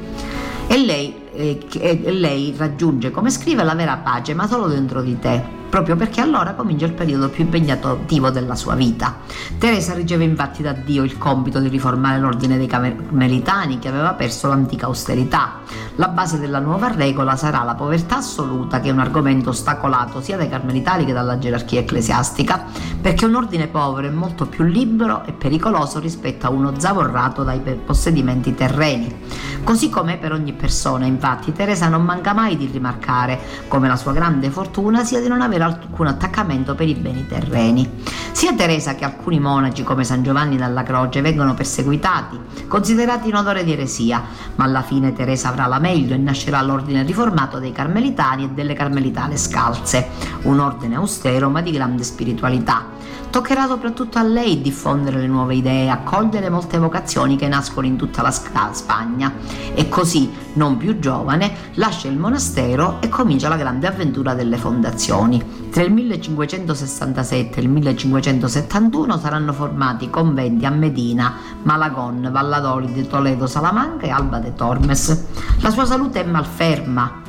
E 0.67 0.79
lei, 0.79 1.15
eh, 1.35 2.11
lei 2.11 2.55
raggiunge, 2.57 3.11
come 3.11 3.31
scrive, 3.31 3.63
la 3.63 3.75
vera 3.75 3.97
pace, 3.99 4.35
ma 4.35 4.47
solo 4.47 4.67
dentro 4.67 5.03
di 5.03 5.19
te 5.19 5.63
proprio 5.75 5.97
perché 5.97 6.21
allora 6.21 6.53
comincia 6.53 6.87
il 6.87 6.93
periodo 6.93 7.29
più 7.29 7.43
impegnativo 7.43 8.31
della 8.31 8.55
sua 8.55 8.77
vita. 8.77 9.17
Teresa 9.59 9.93
riceve 9.93 10.23
infatti 10.23 10.63
da 10.63 10.71
Dio 10.71 11.03
il 11.03 11.19
compito 11.19 11.59
di 11.59 11.67
riformare 11.67 12.21
l'ordine 12.21 12.57
dei 12.57 12.69
Carmelitani 12.69 13.81
che 13.81 13.89
aveva 13.89 14.13
perso 14.13 14.47
l'antica 14.47 14.87
austerità. 14.87 15.63
La 15.97 16.07
base 16.07 16.39
della 16.39 16.61
nuova 16.61 16.93
regola 16.93 17.35
sarà 17.35 17.65
la 17.65 17.75
povertà 17.75 18.19
assoluta, 18.19 18.79
che 18.79 18.91
è 18.91 18.93
un 18.93 19.01
argomento 19.01 19.51
ostacolato 19.51 20.21
sia 20.21 20.37
dai 20.37 20.49
Carmelitani 20.49 21.05
che 21.05 21.13
dalla 21.13 21.39
gerarchia 21.39 21.81
ecclesiastica, 21.81 22.67
perché 23.01 23.25
un 23.25 23.35
ordine 23.35 23.67
povero 23.67 24.07
è 24.07 24.13
molto 24.13 24.47
più 24.47 24.63
libero 24.63 25.25
e 25.25 25.33
pericoloso 25.33 25.99
rispetto 25.99 26.47
a 26.47 26.51
uno 26.51 26.79
zavorrato 26.79 27.43
dai 27.43 27.59
possedimenti 27.85 28.55
terreni. 28.55 29.23
Così 29.65 29.89
come 29.89 30.19
per 30.19 30.31
ogni 30.31 30.53
persona, 30.53 31.07
infatti, 31.07 31.53
Teresa 31.53 31.89
non 31.89 32.05
manca 32.05 32.33
mai 32.33 32.57
di 32.57 32.69
rimarcare 32.71 33.41
come 33.67 33.89
la 33.89 33.97
sua 33.97 34.13
grande 34.13 34.51
fortuna 34.51 35.03
sia 35.05 35.21
di 35.21 35.27
non 35.27 35.41
avere 35.41 35.64
alcun 35.65 36.07
attaccamento 36.07 36.75
per 36.75 36.89
i 36.89 36.95
beni 36.95 37.27
terreni. 37.27 38.03
Sia 38.33 38.55
Teresa 38.55 38.95
che 38.95 39.05
alcuni 39.05 39.39
monaci 39.39 39.83
come 39.83 40.05
San 40.05 40.23
Giovanni 40.23 40.57
dalla 40.57 40.83
Croce 40.83 41.21
vengono 41.21 41.55
perseguitati, 41.55 42.39
considerati 42.67 43.29
in 43.29 43.37
odore 43.37 43.65
di 43.65 43.73
eresia, 43.73 44.23
ma 44.57 44.65
alla 44.65 44.83
fine 44.83 45.13
Teresa 45.13 45.49
avrà 45.49 45.67
la 45.67 45.79
meglio 45.79 46.15
e 46.15 46.19
nascerà 46.19 46.61
l'ordine 46.63 47.03
riformato 47.03 47.59
dei 47.59 47.73
Carmelitani 47.73 48.45
e 48.45 48.49
delle 48.49 48.75
Carmelitane 48.75 49.37
scalze, 49.37 50.09
un 50.43 50.59
ordine 50.59 50.97
austero 50.97 51.49
ma 51.49 51.61
di 51.61 51.71
grande 51.71 52.03
spiritualità. 52.03 52.94
Toccherà 53.35 53.67
soprattutto 53.67 54.19
a 54.19 54.23
lei 54.23 54.61
diffondere 54.63 55.19
le 55.19 55.27
nuove 55.27 55.57
idee, 55.57 55.91
accogliere 55.91 56.49
molte 56.51 56.79
vocazioni 56.79 57.35
che 57.35 57.49
nascono 57.49 57.85
in 57.85 57.97
tutta 57.97 58.23
la 58.23 58.31
Spagna 58.31 59.33
e 59.75 59.89
così, 59.89 60.31
non 60.53 60.77
più 60.77 61.01
giovane, 61.01 61.53
lascia 61.75 62.07
il 62.07 62.17
monastero 62.17 63.01
e 63.01 63.09
comincia 63.09 63.49
la 63.49 63.57
grande 63.57 63.89
avventura 63.89 64.35
delle 64.35 64.57
fondazioni. 64.57 65.43
Tra 65.69 65.83
il 65.83 65.93
1567 65.93 67.59
e 67.59 67.63
il 67.63 67.69
1571 67.71 69.19
saranno 69.19 69.53
formati 69.53 70.09
conventi 70.11 70.65
a 70.65 70.71
Medina, 70.71 71.35
Malagon, 71.65 72.29
Valladolid, 72.31 73.05
Toledo, 73.09 73.49
Salamanca 73.49 74.07
e 74.07 74.11
Alba 74.11 74.39
de 74.39 74.55
Tormes. 74.55 75.25
La 75.61 75.71
sua 75.71 75.87
salute 75.87 76.23
è 76.23 76.25
malferma, 76.25 77.24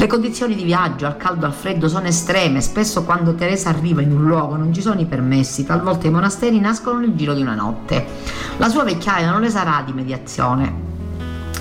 le 0.00 0.06
condizioni 0.06 0.54
di 0.54 0.64
viaggio 0.64 1.04
al 1.04 1.18
caldo 1.18 1.44
e 1.44 1.48
al 1.48 1.52
freddo 1.52 1.86
sono 1.86 2.06
estreme, 2.06 2.62
spesso 2.62 3.04
quando 3.04 3.34
Teresa 3.34 3.68
arriva 3.68 4.00
in 4.00 4.10
un 4.12 4.24
luogo 4.24 4.56
non 4.56 4.72
ci 4.72 4.80
sono 4.80 4.98
i 4.98 5.04
permessi, 5.04 5.66
talvolta 5.66 6.06
i 6.06 6.10
monasteri 6.10 6.58
nascono 6.58 7.00
nel 7.00 7.14
giro 7.14 7.34
di 7.34 7.42
una 7.42 7.54
notte. 7.54 8.06
La 8.56 8.70
sua 8.70 8.82
vecchiaia 8.82 9.30
non 9.30 9.42
le 9.42 9.50
sarà 9.50 9.82
di 9.84 9.92
mediazione, 9.92 10.74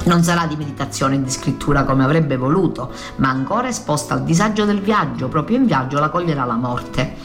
non 0.05 0.23
sarà 0.23 0.47
di 0.47 0.55
meditazione 0.55 1.15
e 1.15 1.21
di 1.21 1.29
scrittura 1.29 1.83
come 1.83 2.05
avrebbe 2.05 2.37
voluto, 2.37 2.93
ma 3.17 3.27
ancora 3.27 3.67
esposta 3.67 4.13
al 4.13 4.23
disagio 4.23 4.63
del 4.63 4.79
viaggio, 4.79 5.27
proprio 5.27 5.57
in 5.57 5.65
viaggio 5.65 5.99
la 5.99 6.07
coglierà 6.07 6.45
la 6.45 6.55
morte. 6.55 7.15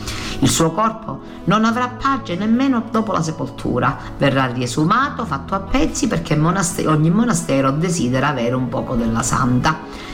Il 0.40 0.48
suo 0.50 0.72
corpo 0.72 1.20
non 1.44 1.64
avrà 1.64 1.90
pace 1.90 2.34
nemmeno 2.34 2.88
dopo 2.90 3.12
la 3.12 3.22
sepoltura, 3.22 3.96
verrà 4.18 4.46
riesumato, 4.46 5.24
fatto 5.24 5.54
a 5.54 5.60
pezzi 5.60 6.08
perché 6.08 6.34
monastero, 6.34 6.90
ogni 6.90 7.10
monastero 7.10 7.70
desidera 7.70 8.30
avere 8.30 8.56
un 8.56 8.68
poco 8.68 8.96
della 8.96 9.22
santa. 9.22 10.12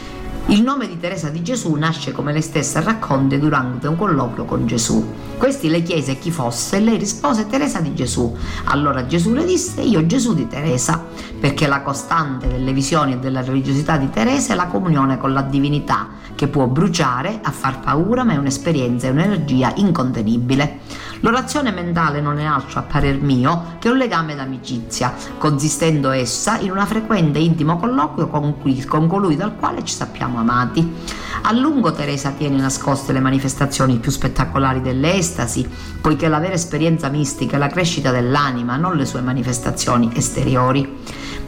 Il 0.51 0.63
nome 0.63 0.89
di 0.89 0.99
Teresa 0.99 1.29
di 1.29 1.43
Gesù 1.43 1.73
nasce 1.75 2.11
come 2.11 2.33
lei 2.33 2.43
stessa 2.43 2.83
racconta 2.83 3.37
durante 3.37 3.87
un 3.87 3.95
colloquio 3.95 4.45
con 4.47 4.67
Gesù. 4.67 5.09
Questi 5.39 5.69
le 5.69 5.81
chiese 5.81 6.19
chi 6.19 6.33
fosse 6.33 6.79
e 6.79 6.81
lei 6.81 6.99
rispose 6.99 7.47
Teresa 7.47 7.79
di 7.79 7.95
Gesù. 7.95 8.37
Allora 8.65 9.07
Gesù 9.07 9.33
le 9.33 9.45
disse 9.45 9.81
io 9.81 10.05
Gesù 10.07 10.35
di 10.35 10.49
Teresa, 10.49 11.05
perché 11.39 11.69
la 11.69 11.83
costante 11.83 12.49
delle 12.49 12.73
visioni 12.73 13.13
e 13.13 13.19
della 13.19 13.43
religiosità 13.43 13.97
di 13.97 14.11
Teresa 14.11 14.53
è 14.53 14.57
la 14.57 14.67
comunione 14.67 15.19
con 15.19 15.33
la 15.33 15.43
divinità, 15.43 16.09
che 16.35 16.49
può 16.49 16.67
bruciare, 16.67 17.39
a 17.41 17.53
far 17.53 17.79
paura, 17.79 18.25
ma 18.25 18.33
è 18.33 18.37
un'esperienza 18.37 19.07
e 19.07 19.11
un'energia 19.11 19.73
incontenibile. 19.77 20.81
L'orazione 21.23 21.71
mentale 21.71 22.23
non 22.23 22.39
è 22.39 22.45
altro, 22.45 22.79
a 22.79 22.83
parer 22.83 23.21
mio, 23.21 23.77
che 23.79 23.91
un 23.91 23.99
legame 23.99 24.35
d'amicizia, 24.35 25.15
consistendo 25.37 26.11
essa 26.11 26.59
in 26.59 26.71
una 26.71 26.87
frequente 26.87 27.39
e 27.39 27.43
intimo 27.43 27.77
colloquio 27.77 28.29
con, 28.29 28.59
cui, 28.59 28.83
con 28.85 29.07
colui 29.07 29.37
dal 29.37 29.57
quale 29.57 29.85
ci 29.85 29.95
sappiamo 29.95 30.39
amati. 30.39 31.29
A 31.43 31.53
lungo 31.53 31.93
Teresa 31.93 32.31
tiene 32.31 32.57
nascoste 32.57 33.13
le 33.13 33.21
manifestazioni 33.21 33.99
più 33.99 34.11
spettacolari 34.11 34.81
dell'estasi, 34.81 35.69
poiché 36.01 36.27
la 36.29 36.39
vera 36.39 36.55
esperienza 36.55 37.09
mistica 37.09 37.57
è 37.57 37.59
la 37.59 37.69
crescita 37.69 38.11
dell'anima, 38.11 38.77
non 38.77 38.97
le 38.97 39.05
sue 39.05 39.21
manifestazioni 39.21 40.11
esteriori. 40.15 40.99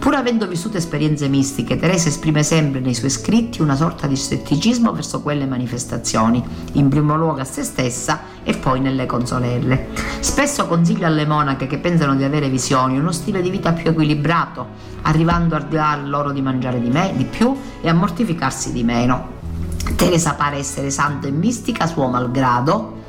Pur 0.03 0.17
avendo 0.17 0.49
vissuto 0.49 0.79
esperienze 0.79 1.29
mistiche, 1.29 1.77
Teresa 1.77 2.09
esprime 2.09 2.43
sempre 2.43 2.81
nei 2.81 2.93
suoi 2.93 3.09
scritti 3.09 3.63
una 3.63 3.77
sorta 3.77 4.09
di 4.09 4.17
scetticismo 4.17 4.93
verso 4.93 5.23
quelle 5.23 5.47
manifestazioni, 5.47 6.43
in 6.73 6.89
primo 6.89 7.17
luogo 7.17 7.41
a 7.41 7.45
se 7.45 7.63
stessa 7.63 8.21
e 8.43 8.57
poi 8.57 8.81
nelle 8.81 9.07
consolelle. 9.63 9.89
Spesso 10.21 10.67
consiglia 10.67 11.07
alle 11.07 11.27
monache 11.27 11.67
che 11.67 11.79
pensano 11.79 12.15
di 12.15 12.25
avere 12.25 12.49
visioni 12.49 12.99
uno 12.99 13.13
stile 13.13 13.41
di 13.41 13.51
vita 13.51 13.73
più 13.73 13.91
equilibrato, 13.91 14.67
arrivando 15.03 15.55
a 15.55 15.61
dar 15.61 16.03
loro 16.07 16.33
di 16.33 16.43
mangiare 16.43 16.81
di, 16.81 16.89
me, 16.89 17.13
di 17.17 17.25
più 17.25 17.57
e 17.81 17.89
a 17.89 17.95
mortificarsi 17.95 18.73
di 18.73 18.83
meno. 18.83 19.41
Teresa 19.97 20.35
pare 20.35 20.57
essere 20.57 20.91
santa 20.91 21.29
e 21.29 21.31
mistica 21.31 21.87
suo 21.87 22.09
malgrado, 22.09 23.01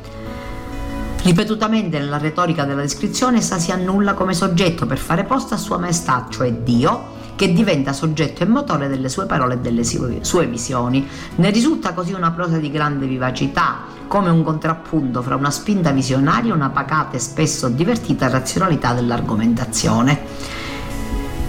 Ripetutamente 1.23 1.97
nella 1.99 2.17
retorica 2.17 2.65
della 2.65 2.81
descrizione 2.81 3.37
essa 3.37 3.57
si 3.57 3.71
annulla 3.71 4.13
come 4.13 4.33
soggetto 4.33 4.85
per 4.85 4.97
fare 4.97 5.23
posto 5.23 5.53
a 5.53 5.57
Sua 5.57 5.77
Maestà, 5.77 6.27
cioè 6.29 6.51
Dio, 6.51 7.13
che 7.35 7.53
diventa 7.53 7.93
soggetto 7.93 8.43
e 8.43 8.45
motore 8.45 8.89
delle 8.89 9.07
sue 9.07 9.25
parole 9.25 9.53
e 9.53 9.57
delle 9.59 9.85
sue 9.85 10.47
visioni. 10.47 11.07
Ne 11.35 11.49
risulta 11.49 11.93
così 11.93 12.11
una 12.11 12.31
prosa 12.31 12.57
di 12.57 12.69
grande 12.69 13.05
vivacità, 13.05 13.83
come 14.13 14.29
un 14.29 14.43
contrappunto 14.43 15.23
fra 15.23 15.35
una 15.35 15.49
spinta 15.49 15.89
visionaria 15.89 16.51
e 16.51 16.55
una 16.55 16.69
pacata 16.69 17.17
e 17.17 17.19
spesso 17.19 17.67
divertita 17.67 18.29
razionalità 18.29 18.93
dell'argomentazione. 18.93 20.21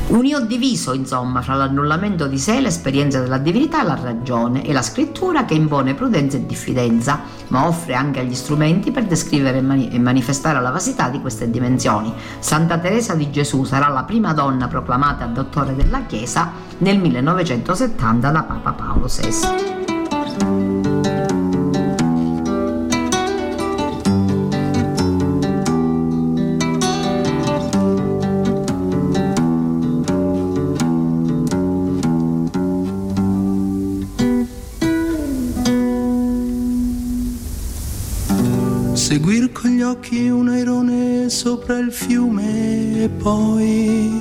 Un 0.06 0.24
io 0.24 0.40
diviso, 0.40 0.94
insomma, 0.94 1.42
fra 1.42 1.56
l'annullamento 1.56 2.26
di 2.26 2.38
sé, 2.38 2.62
l'esperienza 2.62 3.20
della 3.20 3.36
divinità 3.36 3.82
e 3.82 3.84
la 3.84 3.98
ragione, 4.02 4.64
e 4.64 4.72
la 4.72 4.80
scrittura 4.80 5.44
che 5.44 5.52
impone 5.52 5.92
prudenza 5.92 6.38
e 6.38 6.46
diffidenza, 6.46 7.20
ma 7.48 7.66
offre 7.66 7.92
anche 7.92 8.24
gli 8.24 8.34
strumenti 8.34 8.90
per 8.90 9.04
descrivere 9.04 9.58
e, 9.58 9.62
mani- 9.62 9.98
manifestare 9.98 10.58
la 10.62 10.70
vasità 10.70 11.10
di 11.10 11.20
queste 11.20 11.50
dimensioni. 11.50 12.10
Santa 12.38 12.78
Teresa 12.78 13.14
di 13.14 13.30
Gesù 13.30 13.64
sarà 13.64 13.88
la 13.88 14.04
prima 14.04 14.32
donna 14.32 14.68
proclamata 14.68 15.26
dottore 15.26 15.76
della 15.76 16.06
Chiesa 16.06 16.50
nel 16.78 16.98
1970 16.98 18.30
da 18.30 18.42
Papa 18.42 18.72
Paolo 18.72 19.06
VI. 19.06 20.73
Sopra 41.44 41.76
il 41.78 41.92
fiume 41.92 43.02
e 43.02 43.08
poi 43.10 44.18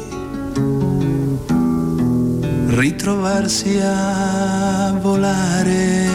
ritrovarsi 2.68 3.80
a 3.82 4.92
volare 5.02 6.10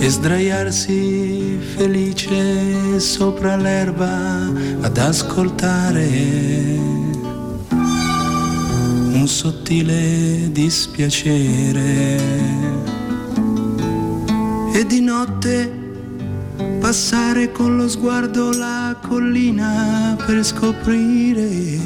e 0.00 0.08
sdraiarsi 0.08 1.60
felice 1.76 2.98
sopra 2.98 3.54
l'erba 3.54 4.50
ad 4.80 4.98
ascoltare 4.98 6.08
un 9.12 9.26
sottile 9.28 10.50
dispiacere. 10.50 12.18
E 14.72 14.86
di 14.86 15.00
notte 15.00 15.77
passare 16.88 17.52
con 17.52 17.76
lo 17.76 17.86
sguardo 17.86 18.50
la 18.50 18.96
collina 19.06 20.16
per 20.24 20.42
scoprire 20.42 21.78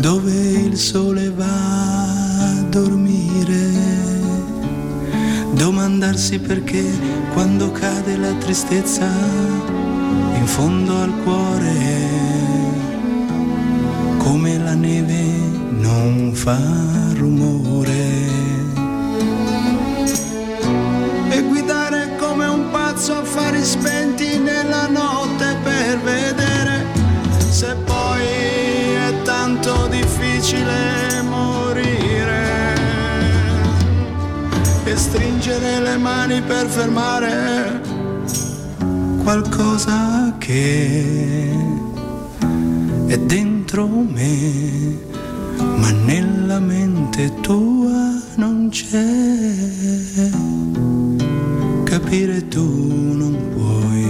dove 0.00 0.32
il 0.32 0.78
sole 0.78 1.28
va 1.28 1.44
a 1.44 2.62
dormire. 2.70 3.68
Domandarsi 5.52 6.38
perché 6.38 6.82
quando 7.34 7.70
cade 7.70 8.16
la 8.16 8.32
tristezza 8.38 9.10
in 10.38 10.46
fondo 10.46 11.02
al 11.02 11.12
cuore, 11.22 11.76
come 14.16 14.56
la 14.56 14.74
neve 14.74 15.22
non 15.68 16.30
fa 16.32 16.58
rumore. 17.12 17.69
Stringere 35.50 35.80
le 35.80 35.96
mani 35.96 36.40
per 36.42 36.66
fermare 36.68 37.80
qualcosa 39.22 40.34
che 40.38 41.50
è 43.06 43.18
dentro 43.18 43.88
me 43.88 44.98
ma 45.58 45.90
nella 45.90 46.60
mente 46.60 47.32
tua 47.40 48.20
non 48.36 48.68
c'è 48.70 50.28
capire 51.84 52.46
tu 52.46 52.64
non 53.16 53.36
puoi. 53.52 54.08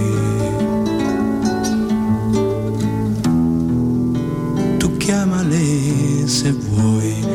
Tu 4.77 4.97
chiamale 4.97 6.27
se 6.27 6.51
vuoi 6.51 7.25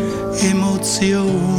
emozioni. 0.42 1.55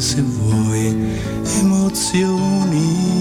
Se 0.00 0.22
vuoi 0.22 0.96
emozioni. 1.60 3.18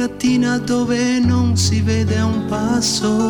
mattina 0.00 0.58
dove 0.58 1.18
non 1.18 1.56
si 1.56 1.80
vede 1.82 2.20
un 2.20 2.46
passo 2.46 3.29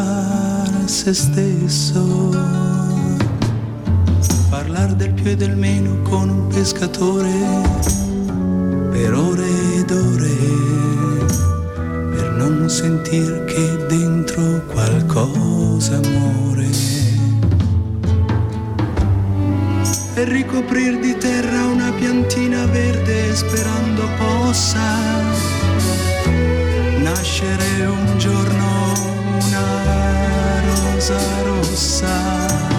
ritrovare 0.00 0.88
se 0.88 1.12
stesso. 1.12 2.30
Parlare 4.48 4.96
del 4.96 5.12
più 5.12 5.30
e 5.30 5.36
del 5.36 5.56
meno 5.56 6.02
con 6.02 6.28
un 6.28 6.46
pescatore 6.48 7.32
per 8.90 9.14
ore 9.14 9.46
ed 9.76 9.90
ore 9.90 10.36
per 12.14 12.32
non 12.36 12.68
sentir 12.68 13.44
che 13.44 13.86
dentro 13.86 14.64
qualcosa 14.66 16.00
muore. 16.08 16.38
e 20.12 20.24
ricoprir 20.24 20.98
di 20.98 21.16
terra 21.16 21.64
una 21.66 21.92
piantina 21.92 22.66
verde 22.66 23.34
sperando 23.34 24.06
possa 24.18 24.82
nascere 26.98 27.86
un 27.86 28.18
giorno 28.18 29.19
Saro, 31.00 31.64
saro. 31.64 32.69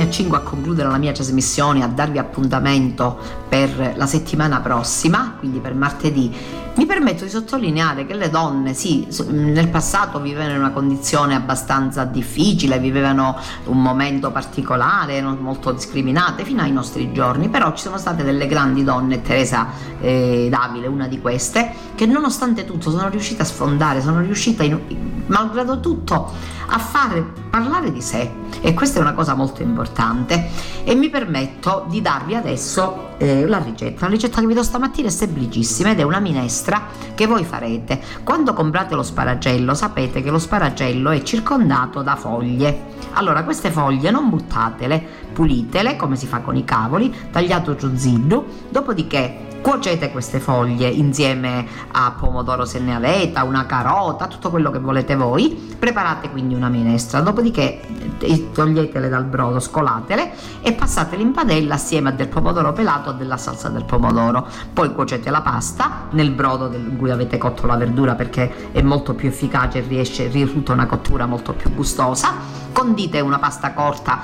Mi 0.00 0.06
accingo 0.06 0.36
a 0.36 0.40
concludere 0.40 0.88
la 0.88 0.96
mia 0.96 1.12
trasmissione, 1.12 1.82
a 1.82 1.86
darvi 1.86 2.16
appuntamento 2.16 3.18
per 3.50 3.94
la 3.96 4.06
settimana 4.06 4.60
prossima, 4.60 5.34
quindi 5.36 5.58
per 5.58 5.74
martedì, 5.74 6.32
mi 6.76 6.86
permetto 6.86 7.24
di 7.24 7.30
sottolineare 7.30 8.06
che 8.06 8.14
le 8.14 8.30
donne, 8.30 8.74
sì, 8.74 9.06
nel 9.28 9.68
passato 9.68 10.20
vivevano 10.20 10.52
in 10.52 10.60
una 10.60 10.70
condizione 10.70 11.34
abbastanza 11.34 12.04
difficile, 12.04 12.78
vivevano 12.78 13.36
un 13.64 13.82
momento 13.82 14.30
particolare, 14.30 15.20
molto 15.20 15.72
discriminate 15.72 16.44
fino 16.44 16.62
ai 16.62 16.70
nostri 16.70 17.12
giorni, 17.12 17.48
però 17.48 17.74
ci 17.74 17.82
sono 17.82 17.98
state 17.98 18.22
delle 18.22 18.46
grandi 18.46 18.84
donne, 18.84 19.20
Teresa 19.20 19.66
eh, 20.00 20.46
Davile, 20.48 20.86
una 20.86 21.08
di 21.08 21.20
queste, 21.20 21.72
che 21.96 22.06
nonostante 22.06 22.64
tutto 22.64 22.90
sono 22.90 23.08
riuscite 23.08 23.42
a 23.42 23.46
sfondare, 23.46 24.00
sono 24.00 24.20
riuscite, 24.20 24.62
in, 24.62 24.78
malgrado 25.26 25.80
tutto, 25.80 26.32
a 26.66 26.78
fare 26.78 27.24
parlare 27.50 27.92
di 27.92 28.00
sé. 28.00 28.30
E 28.60 28.74
questa 28.74 28.98
è 28.98 29.02
una 29.02 29.14
cosa 29.14 29.34
molto 29.34 29.62
importante. 29.62 30.48
E 30.84 30.94
mi 30.94 31.08
permetto 31.10 31.86
di 31.88 32.00
darvi 32.00 32.34
adesso 32.34 33.08
eh, 33.18 33.39
la 33.46 33.58
ricetta. 33.58 34.06
La 34.06 34.12
ricetta 34.12 34.40
che 34.40 34.46
vi 34.46 34.54
do 34.54 34.62
stamattina 34.62 35.08
è 35.08 35.10
semplicissima 35.10 35.90
ed 35.90 36.00
è 36.00 36.02
una 36.02 36.20
minestra 36.20 36.86
che 37.14 37.26
voi 37.26 37.44
farete. 37.44 38.00
Quando 38.24 38.52
comprate 38.52 38.94
lo 38.94 39.02
sparagello 39.02 39.74
sapete 39.74 40.22
che 40.22 40.30
lo 40.30 40.38
sparagello 40.38 41.10
è 41.10 41.22
circondato 41.22 42.02
da 42.02 42.16
foglie. 42.16 42.98
Allora 43.12 43.44
queste 43.44 43.70
foglie 43.70 44.10
non 44.10 44.28
buttatele, 44.28 45.04
pulitele 45.32 45.96
come 45.96 46.16
si 46.16 46.26
fa 46.26 46.40
con 46.40 46.56
i 46.56 46.64
cavoli, 46.64 47.14
tagliato 47.30 47.74
giuzzillo, 47.74 48.44
dopodiché 48.70 49.48
Cuocete 49.62 50.10
queste 50.10 50.40
foglie 50.40 50.88
insieme 50.88 51.66
a 51.92 52.14
pomodoro 52.18 52.64
se 52.64 52.78
ne 52.78 52.94
avete, 52.94 53.40
una 53.40 53.66
carota, 53.66 54.26
tutto 54.26 54.48
quello 54.48 54.70
che 54.70 54.78
volete 54.78 55.14
voi. 55.16 55.50
Preparate 55.78 56.30
quindi 56.30 56.54
una 56.54 56.70
minestra, 56.70 57.20
dopodiché 57.20 57.80
eh, 58.18 58.50
toglietele 58.52 59.10
dal 59.10 59.24
brodo, 59.24 59.60
scolatele 59.60 60.32
e 60.62 60.72
passatele 60.72 61.22
in 61.22 61.32
padella 61.32 61.74
assieme 61.74 62.08
a 62.08 62.12
del 62.12 62.28
pomodoro 62.28 62.72
pelato 62.72 63.10
e 63.10 63.14
della 63.16 63.36
salsa 63.36 63.68
del 63.68 63.84
pomodoro. 63.84 64.46
Poi 64.72 64.94
cuocete 64.94 65.28
la 65.28 65.42
pasta 65.42 66.06
nel 66.10 66.30
brodo 66.30 66.74
in 66.74 66.96
cui 66.96 67.10
avete 67.10 67.36
cotto 67.36 67.66
la 67.66 67.76
verdura 67.76 68.14
perché 68.14 68.72
è 68.72 68.80
molto 68.80 69.14
più 69.14 69.28
efficace 69.28 69.78
e 69.78 69.84
riesce, 69.86 70.28
risulta 70.28 70.72
una 70.72 70.86
cottura 70.86 71.26
molto 71.26 71.52
più 71.52 71.72
gustosa 71.74 72.60
condite 72.72 73.20
una 73.20 73.38
pasta 73.38 73.72
corta 73.72 74.20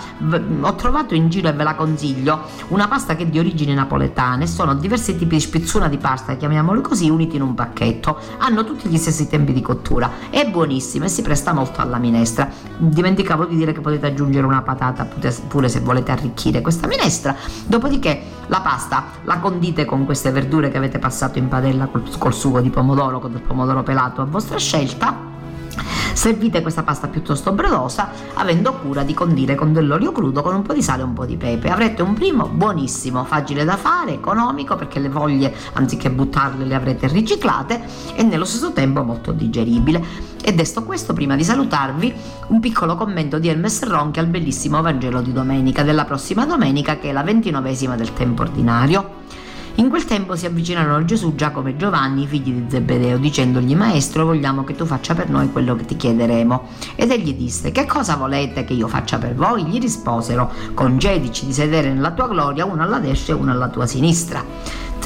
ho 0.61 0.75
trovato 0.75 1.15
in 1.15 1.29
giro 1.29 1.49
e 1.49 1.53
ve 1.53 1.65
la 1.65 1.75
consiglio 1.75 2.41
una 2.69 2.89
pasta 2.89 3.17
che 3.17 3.25
è 3.25 3.27
di 3.27 3.39
origini 3.39 3.75
napoletane 3.75 4.47
sono 4.47 4.75
diversi 4.75 5.17
tipi 5.17 5.27
tipi 5.27 5.37
di 5.37 5.41
spizzuna 5.41 5.89
di 5.89 5.99
pasta, 5.99 6.37
chiamiamoli 6.37 6.81
così, 6.81 7.11
uniti 7.11 7.37
in 7.37 7.43
un 7.43 7.55
pacchetto. 7.55 8.19
Hanno 8.39 8.65
tutti 8.65 8.89
gli 8.89 8.97
stessi 8.97 9.29
tempi 9.29 9.53
di 9.53 9.61
cottura. 9.61 10.11
È 10.31 10.49
buonissima 10.49 11.05
e 11.05 11.09
si 11.09 11.23
presta 11.23 11.53
molto 11.53 11.81
alla 11.81 11.99
minestra. 11.99 12.49
Dimenticavo 12.79 13.45
di 13.45 13.57
dire 13.57 13.73
che 13.73 13.81
potete 13.81 14.07
aggiungere 14.07 14.47
una 14.47 14.63
patata 14.63 15.07
pure 15.49 15.69
se 15.69 15.81
volete 15.81 16.13
arricchire 16.13 16.61
questa 16.61 16.87
minestra. 16.87 17.37
Dopodiché 17.67 18.23
la 18.47 18.61
pasta 18.61 19.05
la 19.25 19.39
condite 19.39 19.85
con 19.85 20.05
queste 20.05 20.31
verdure 20.31 20.71
che 20.71 20.77
avete 20.77 20.99
passato 20.99 21.39
in 21.39 21.49
padella 21.49 21.87
col, 21.87 22.05
col 22.19 22.35
sugo 22.35 22.61
di 22.61 22.71
pomodoro, 22.71 23.19
con 23.19 23.33
del 23.33 23.43
pomodoro 23.43 23.83
pelato 23.83 24.23
a 24.23 24.25
vostra 24.25 24.59
scelta 24.59 25.35
Servite 26.17 26.63
questa 26.63 26.83
pasta 26.83 27.09
piuttosto 27.09 27.53
brodosa, 27.53 28.09
avendo 28.33 28.73
cura 28.73 29.03
di 29.03 29.13
condire 29.13 29.55
con 29.55 29.75
dell'olio 29.75 30.13
crudo 30.13 30.41
con 30.41 30.55
un 30.55 30.63
po' 30.63 30.73
di 30.73 30.83
sale 30.83 31.03
e 31.03 31.05
un 31.05 31.13
po' 31.13 31.27
di 31.27 31.37
pepe. 31.37 31.69
Avrete 31.69 32.01
un 32.01 32.15
primo 32.15 32.49
buonissimo, 32.49 33.23
facile 33.25 33.65
da 33.65 33.77
fare, 33.77 34.15
economico 34.15 34.77
perché 34.77 34.99
le 34.99 35.11
foglie 35.11 35.55
anziché 35.75 36.11
buttarle 36.11 36.65
le 36.65 36.75
avrete 36.75 37.07
riciclate 37.07 37.83
e 38.15 38.23
nello 38.23 38.47
stesso 38.47 38.73
tempo 38.73 39.03
molto 39.05 39.33
digeribile. 39.33 40.03
E 40.43 40.55
desto 40.55 40.85
questo, 40.85 41.13
prima 41.13 41.37
di 41.37 41.45
salutarvi, 41.45 42.15
un 42.47 42.61
piccolo 42.61 42.97
commento 42.97 43.39
di 43.39 43.49
Hermes 43.49 43.83
Ronchi 43.85 44.19
al 44.19 44.27
bellissimo 44.27 44.81
Vangelo 44.81 45.21
di 45.21 45.35
domenica, 45.35 45.83
della 45.83 46.07
prossima 46.07 46.47
domenica 46.47 46.97
che 46.97 47.11
è 47.11 47.13
la 47.13 47.23
ventinovesima 47.23 47.95
del 47.95 48.15
tempo 48.15 48.41
ordinario. 48.41 49.25
In 49.79 49.91
quel 49.91 50.07
tempo 50.07 50.37
si 50.37 50.47
avvicinarono 50.47 50.97
a 50.97 51.05
Gesù 51.05 51.35
Giacomo 51.35 51.69
e 51.69 51.77
Giovanni, 51.77 52.27
figli 52.27 52.51
di 52.51 52.65
Zebedeo, 52.67 53.19
dicendogli 53.19 53.75
Maestro, 53.75 54.25
vogliamo 54.25 54.65
che 54.65 54.75
tu 54.75 54.87
faccia 54.87 55.15
per 55.15 55.29
noi 55.29 55.53
quello 55.53 55.77
che 55.77 55.85
ti 55.85 55.97
chiederemo. 55.97 56.69
Ed 56.95 57.11
egli 57.11 57.35
disse, 57.35 57.73
che 57.73 57.85
cosa 57.85 58.17
volete 58.17 58.65
che 58.65 58.73
io 58.73 58.89
faccia 58.89 59.19
per 59.19 59.35
voi? 59.35 59.67
Gli 59.67 59.79
risposero, 59.79 60.51
concedici 60.73 61.45
di 61.45 61.53
sedere 61.53 61.93
nella 61.93 62.13
tua 62.13 62.27
gloria, 62.27 62.65
uno 62.65 62.83
alla 62.83 62.99
destra 63.01 63.35
e 63.35 63.37
uno 63.37 63.51
alla 63.53 63.69
tua 63.69 63.85
sinistra. 63.85 64.43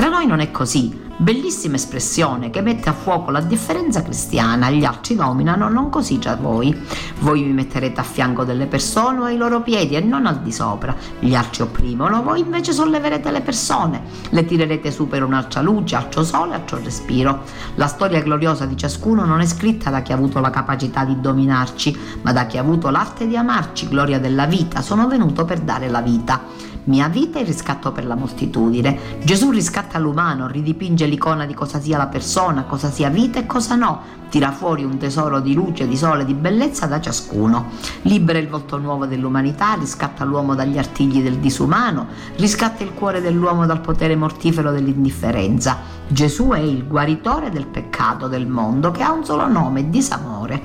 Tra 0.01 0.09
noi 0.09 0.27
non 0.27 0.41
è 0.41 0.51
così, 0.51 1.11
Bellissima 1.21 1.75
espressione 1.75 2.49
che 2.49 2.63
mette 2.63 2.89
a 2.89 2.95
fuoco 2.95 3.31
la 3.31 3.43
differenza 3.43 4.03
cristiana, 4.03 4.71
gli 4.71 4.87
altri 4.87 5.15
dominano, 5.15 5.69
non 5.69 5.91
così 5.91 6.19
già 6.19 6.35
voi. 6.35 6.75
Voi 7.19 7.43
vi 7.43 7.53
metterete 7.53 8.01
a 8.01 8.05
fianco 8.05 8.43
delle 8.43 8.65
persone 8.65 9.19
o 9.19 9.25
ai 9.25 9.37
loro 9.37 9.61
piedi 9.61 9.97
e 9.97 10.01
non 10.01 10.25
al 10.25 10.41
di 10.41 10.51
sopra. 10.51 10.97
Gli 11.19 11.35
altri 11.35 11.65
opprimono, 11.65 12.23
voi 12.23 12.41
invece 12.41 12.73
solleverete 12.73 13.31
le 13.31 13.43
persone, 13.43 14.01
le 14.31 14.47
tirerete 14.47 14.91
su 14.91 15.09
per 15.09 15.23
un'altra 15.23 15.61
luce, 15.61 15.97
altro 15.97 16.25
sole, 16.25 16.55
altro 16.55 16.81
respiro. 16.83 17.43
La 17.75 17.87
storia 17.87 18.23
gloriosa 18.23 18.65
di 18.65 18.79
ciascuno 18.79 19.27
non 19.27 19.41
è 19.41 19.47
scritta 19.47 19.91
da 19.91 20.01
chi 20.01 20.13
ha 20.13 20.15
avuto 20.15 20.41
la 20.41 20.49
capacità 20.49 21.05
di 21.05 21.21
dominarci, 21.21 21.99
ma 22.23 22.33
da 22.33 22.47
chi 22.47 22.57
ha 22.57 22.63
avuto 22.63 22.89
l'arte 22.89 23.27
di 23.27 23.37
amarci, 23.37 23.89
gloria 23.89 24.19
della 24.19 24.47
vita. 24.47 24.81
Sono 24.81 25.07
venuto 25.07 25.45
per 25.45 25.61
dare 25.61 25.91
la 25.91 26.01
vita 26.01 26.69
mia 26.85 27.09
vita 27.09 27.39
e 27.39 27.45
riscatto 27.45 27.93
per 27.93 28.07
la 28.07 28.15
moltitudine. 28.15 29.19
Gesù 29.23 29.51
riscatta 29.51 29.99
l'umano, 29.99 30.47
ridipinge 30.47 31.07
l'icona 31.07 31.47
di 31.47 31.55
cosa 31.55 31.81
sia 31.81 31.99
la 31.99 32.07
persona, 32.07 32.65
cosa 32.65 32.91
sia 32.91 33.09
vita 33.09 33.39
e 33.39 33.47
cosa 33.47 33.75
no, 33.75 34.01
tira 34.29 34.53
fuori 34.53 34.85
un 34.85 34.97
tesoro 34.97 35.41
di 35.41 35.55
luce, 35.55 35.87
di 35.87 35.97
sole, 35.97 36.25
di 36.25 36.35
bellezza 36.35 36.87
da 36.87 37.01
ciascuno. 37.01 37.71
Libera 38.03 38.39
il 38.39 38.49
volto 38.49 38.79
nuovo 38.79 39.07
dell'umanità, 39.07 39.75
riscatta 39.75 40.25
l'uomo 40.25 40.55
dagli 40.55 40.79
artigli 40.79 41.23
del 41.23 41.39
disumano, 41.39 42.07
riscatta 42.37 42.83
il 42.83 42.95
cuore 42.95 43.21
dell'uomo 43.21 43.67
dal 43.67 43.81
potere 43.81 44.17
mortifero 44.17 44.71
dell'indifferenza. 44.71 45.99
Gesù 46.09 46.49
è 46.49 46.59
il 46.59 46.87
guaritore 46.87 47.51
del 47.51 47.67
peccato 47.67 48.27
del 48.27 48.47
mondo 48.47 48.91
che 48.91 49.03
ha 49.03 49.13
un 49.13 49.25
solo 49.25 49.47
nome, 49.47 49.91
disamore. 49.91 50.63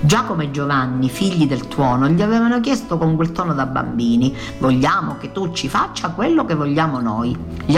Giacomo 0.00 0.42
e 0.42 0.50
Giovanni, 0.50 1.08
figli 1.08 1.46
del 1.46 1.68
tuono, 1.68 2.08
gli 2.08 2.22
avevano 2.22 2.60
chiesto 2.60 2.98
con 2.98 3.16
quel 3.16 3.32
tono 3.32 3.52
da 3.52 3.66
bambini: 3.66 4.34
Vogliamo 4.58 5.16
che 5.18 5.32
tu 5.32 5.50
ci 5.58 5.68
faccia 5.68 6.10
quello 6.10 6.44
che 6.44 6.54
vogliamo 6.54 7.00
noi. 7.00 7.36
Gli 7.66 7.76